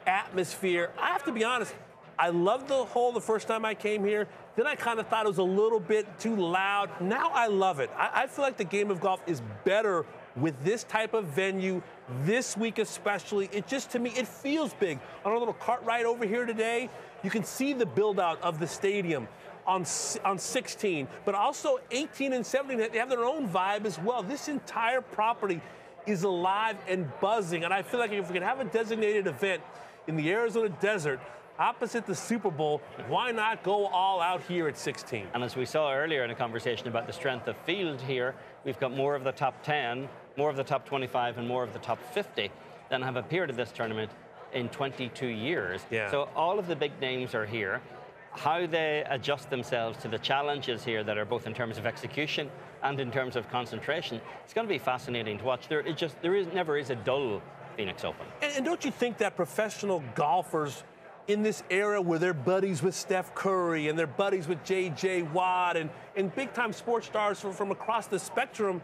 atmosphere. 0.07 0.91
I 0.99 1.09
have 1.09 1.25
to 1.25 1.33
be 1.33 1.45
honest, 1.45 1.75
I 2.19 2.31
loved 2.31 2.69
the 2.69 2.85
hole 2.85 3.13
the 3.13 3.21
first 3.21 3.49
time 3.49 3.65
I 3.65 3.75
came 3.75 4.05
here. 4.05 4.29
Then 4.57 4.67
I 4.67 4.75
kind 4.75 5.01
of 5.01 5.07
thought 5.07 5.25
it 5.25 5.29
was 5.29 5.39
a 5.39 5.43
little 5.43 5.81
bit 5.81 6.07
too 6.19 6.37
loud. 6.37 6.91
Now 7.01 7.31
I 7.33 7.47
love 7.47 7.81
it. 7.81 7.91
I, 7.97 8.23
I 8.23 8.27
feel 8.27 8.45
like 8.45 8.57
the 8.57 8.65
game 8.65 8.91
of 8.91 9.01
golf 9.01 9.23
is 9.27 9.41
better 9.65 10.05
with 10.37 10.62
this 10.64 10.85
type 10.85 11.14
of 11.14 11.24
venue 11.26 11.83
this 12.22 12.57
week 12.57 12.78
especially. 12.78 13.49
It 13.53 13.66
just 13.66 13.91
to 13.91 13.99
me 13.99 14.11
it 14.11 14.26
feels 14.26 14.74
big. 14.74 14.99
On 15.24 15.33
our 15.33 15.39
little 15.39 15.55
cart 15.55 15.83
ride 15.85 16.05
over 16.05 16.26
here 16.26 16.47
today, 16.47 16.89
you 17.22 17.31
can 17.31 17.45
see 17.45 17.72
the 17.72 17.87
build 17.87 18.20
out 18.20 18.41
of 18.43 18.59
the 18.59 18.66
stadium 18.66 19.28
on 19.66 19.85
on 20.24 20.39
16, 20.39 21.09
but 21.24 21.35
also 21.35 21.78
18 21.91 22.33
and 22.33 22.45
17 22.45 22.91
they 22.93 22.99
have 22.99 23.11
their 23.11 23.24
own 23.24 23.49
vibe 23.49 23.85
as 23.85 23.99
well. 23.99 24.22
This 24.22 24.49
entire 24.49 25.01
property 25.01 25.61
is 26.07 26.22
alive 26.22 26.76
and 26.89 27.11
buzzing, 27.20 27.64
and 27.64 27.74
I 27.74 27.83
feel 27.83 28.01
like 28.01 28.12
if 28.12 28.28
we 28.28 28.35
can 28.35 28.43
have 28.43 28.61
a 28.61 28.64
designated 28.64 29.26
event 29.26 29.62
in 30.07 30.16
the 30.16 30.31
Arizona 30.31 30.70
desert 30.81 31.20
opposite 31.61 32.07
the 32.07 32.14
Super 32.14 32.51
Bowl, 32.51 32.81
why 33.07 33.31
not 33.31 33.62
go 33.62 33.87
all 33.87 34.20
out 34.20 34.43
here 34.43 34.66
at 34.66 34.78
16? 34.78 35.26
And 35.35 35.45
as 35.45 35.55
we 35.55 35.66
saw 35.66 35.93
earlier 35.93 36.24
in 36.24 36.31
a 36.31 36.35
conversation 36.35 36.89
about 36.89 37.07
the 37.07 37.12
strength 37.12 37.47
of 37.49 37.57
field 37.59 38.01
here, 38.01 38.35
we've 38.64 38.81
got 38.81 38.97
more 38.97 39.14
of 39.14 39.24
the 39.24 39.33
top 39.33 39.62
10 39.62 40.09
more 40.37 40.51
of 40.51 40.57
the 40.57 40.64
top 40.64 40.87
25 40.87 41.39
and 41.39 41.47
more 41.47 41.62
of 41.62 41.72
the 41.72 41.78
top 41.78 41.99
50 42.12 42.51
than 42.89 43.03
have 43.03 43.16
appeared 43.16 43.51
at 43.51 43.57
this 43.57 43.72
tournament 43.72 44.11
in 44.53 44.68
22 44.68 45.26
years. 45.26 45.81
Yeah. 45.91 46.11
So 46.11 46.28
all 46.35 46.59
of 46.59 46.66
the 46.66 46.76
big 46.76 46.93
names 47.01 47.35
are 47.35 47.47
here. 47.47 47.81
How 48.33 48.66
they 48.66 49.05
adjust 49.09 49.51
themselves 49.51 49.99
to 50.03 50.09
the 50.09 50.18
challenges 50.18 50.85
here 50.85 51.03
that 51.03 51.18
are 51.18 51.24
both 51.24 51.47
in 51.47 51.55
terms 51.55 51.78
of 51.78 51.87
execution 51.87 52.49
and 52.83 53.01
in 53.01 53.11
terms 53.11 53.35
of 53.35 53.49
concentration, 53.51 54.20
it's 54.45 54.55
going 54.55 54.66
to 54.66 54.72
be 54.72 54.78
fascinating 54.78 55.39
to 55.39 55.45
watch. 55.45 55.68
There, 55.68 55.81
it 55.81 55.97
just 55.97 56.20
there 56.22 56.37
is 56.37 56.47
never 56.49 56.78
is 56.78 56.91
a 56.91 56.95
dull 56.95 57.43
Phoenix 57.76 58.05
Open. 58.05 58.26
And, 58.43 58.53
and 58.57 58.64
don't 58.64 58.85
you 58.85 58.91
think 58.91 59.18
that 59.18 59.37
professional 59.37 60.03
golfers 60.14 60.85
in 61.28 61.43
this 61.43 61.62
era 61.70 62.01
where 62.01 62.18
they're 62.18 62.35
buddies 62.35 62.83
with 62.83 62.95
Steph 62.95 63.35
Curry 63.35 63.89
and 63.89 63.99
they're 63.99 64.07
buddies 64.07 64.49
with 64.49 64.62
J.J. 64.64 65.22
Watt 65.22 65.76
and, 65.76 65.91
and 66.16 66.35
big 66.35 66.53
time 66.53 66.72
sports 66.72 67.07
stars 67.07 67.41
from, 67.41 67.53
from 67.53 67.70
across 67.70 68.07
the 68.07 68.18
spectrum, 68.18 68.83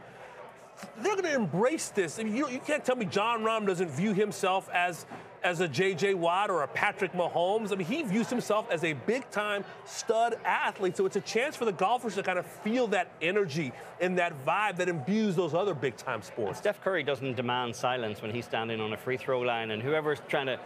they're 1.03 1.15
going 1.15 1.25
to 1.25 1.35
embrace 1.35 1.89
this. 1.91 2.19
I 2.19 2.25
mean, 2.25 2.37
you, 2.37 2.49
you 2.49 2.59
can't 2.59 2.85
tell 2.85 2.97
me 2.97 3.07
Jon 3.07 3.43
Rahm 3.43 3.67
doesn't 3.67 3.91
view 3.91 4.13
himself 4.13 4.69
as 4.73 5.07
as 5.43 5.61
a 5.61 5.69
J.J. 5.69 6.15
Watt 6.15 6.51
or 6.51 6.63
a 6.65 6.69
Patrick 6.69 7.13
Mahomes. 7.13 7.71
I 7.71 7.77
mean, 7.77 7.87
he 7.87 8.03
views 8.03 8.29
himself 8.29 8.67
as 8.69 8.83
a 8.83 8.95
big-time 8.95 9.65
stud 9.85 10.37
athlete. 10.45 10.97
So 10.97 11.07
it's 11.07 11.15
a 11.15 11.21
chance 11.21 11.55
for 11.55 11.65
the 11.65 11.73
golfers 11.73 12.17
to 12.17 12.25
kind 12.25 12.39
of 12.39 12.47
feel 12.47 12.89
that 12.89 13.13
energy 13.23 13.73
and 14.01 14.19
that 14.19 14.33
vibe 14.45 14.77
that 14.79 14.89
imbues 14.89 15.37
those 15.37 15.55
other 15.55 15.73
big-time 15.73 16.23
sports. 16.23 16.59
Steph 16.59 16.83
Curry 16.83 17.05
doesn't 17.05 17.37
demand 17.37 17.77
silence 17.77 18.23
when 18.23 18.33
he's 18.33 18.45
standing 18.45 18.81
on 18.81 18.93
a 18.93 18.97
free 18.97 19.17
throw 19.17 19.41
line, 19.41 19.71
and 19.71 19.81
whoever's 19.81 20.21
trying 20.29 20.47
to 20.47 20.59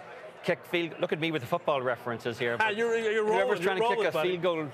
kick 0.44 0.64
field. 0.64 0.94
Look 0.98 1.12
at 1.12 1.20
me 1.20 1.30
with 1.30 1.42
the 1.42 1.48
football 1.48 1.82
references 1.82 2.38
here. 2.38 2.56
Ah, 2.60 2.68
you're, 2.74 2.96
you're 2.96 3.24
rolling, 3.24 3.40
whoever's 3.40 3.60
trying 3.60 3.80
rolling, 3.80 3.98
to 3.98 4.04
kick 4.04 4.14
a 4.14 4.16
buddy. 4.16 4.30
field 4.30 4.42
goal 4.42 4.68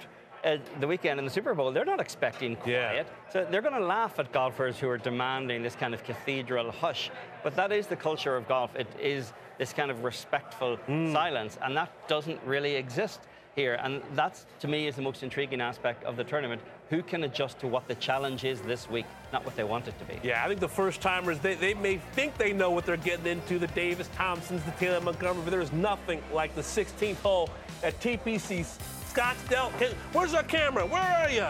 uh, 0.44 0.56
the 0.80 0.86
weekend 0.86 1.18
in 1.18 1.24
the 1.24 1.30
Super 1.30 1.54
Bowl, 1.54 1.72
they're 1.72 1.84
not 1.84 2.00
expecting 2.00 2.56
quiet. 2.56 3.06
So 3.32 3.46
they're 3.50 3.62
going 3.62 3.74
to 3.74 3.86
laugh 3.86 4.18
at 4.18 4.32
golfers 4.32 4.78
who 4.78 4.88
are 4.88 4.98
demanding 4.98 5.62
this 5.62 5.74
kind 5.74 5.94
of 5.94 6.04
cathedral 6.04 6.70
hush. 6.70 7.10
But 7.42 7.56
that 7.56 7.72
is 7.72 7.86
the 7.86 7.96
culture 7.96 8.36
of 8.36 8.48
golf. 8.48 8.74
It 8.76 8.88
is 9.00 9.32
this 9.58 9.72
kind 9.72 9.90
of 9.90 10.04
respectful 10.04 10.78
silence, 10.86 11.58
and 11.62 11.76
that 11.76 11.90
doesn't 12.08 12.40
really 12.44 12.74
exist 12.76 13.20
here. 13.56 13.78
And 13.82 14.02
that's, 14.14 14.46
to 14.60 14.68
me, 14.68 14.86
is 14.86 14.94
the 14.94 15.02
most 15.02 15.22
intriguing 15.22 15.60
aspect 15.60 16.04
of 16.04 16.16
the 16.16 16.24
tournament. 16.24 16.60
Who 16.90 17.02
can 17.02 17.24
adjust 17.24 17.58
to 17.60 17.66
what 17.66 17.88
the 17.88 17.96
challenge 17.96 18.44
is 18.44 18.60
this 18.60 18.88
week, 18.88 19.06
not 19.32 19.44
what 19.44 19.56
they 19.56 19.64
want 19.64 19.88
it 19.88 19.98
to 19.98 20.04
be? 20.04 20.20
Yeah, 20.22 20.44
I 20.44 20.48
think 20.48 20.60
the 20.60 20.68
first 20.68 21.00
timers, 21.00 21.40
they, 21.40 21.54
they 21.54 21.74
may 21.74 21.96
think 21.96 22.36
they 22.38 22.52
know 22.52 22.70
what 22.70 22.86
they're 22.86 22.96
getting 22.96 23.26
into 23.26 23.58
the 23.58 23.66
Davis 23.68 24.08
Thompsons, 24.14 24.62
the 24.62 24.70
Taylor 24.72 25.00
Montgomery, 25.00 25.42
but 25.42 25.50
there's 25.50 25.72
nothing 25.72 26.22
like 26.32 26.54
the 26.54 26.60
16th 26.60 27.16
hole 27.16 27.50
at 27.82 27.98
TPC 28.00 28.64
Scottsdale. 29.16 29.72
Where's 30.12 30.34
our 30.34 30.42
camera? 30.42 30.84
Where 30.84 31.00
are 31.00 31.30
you? 31.30 31.46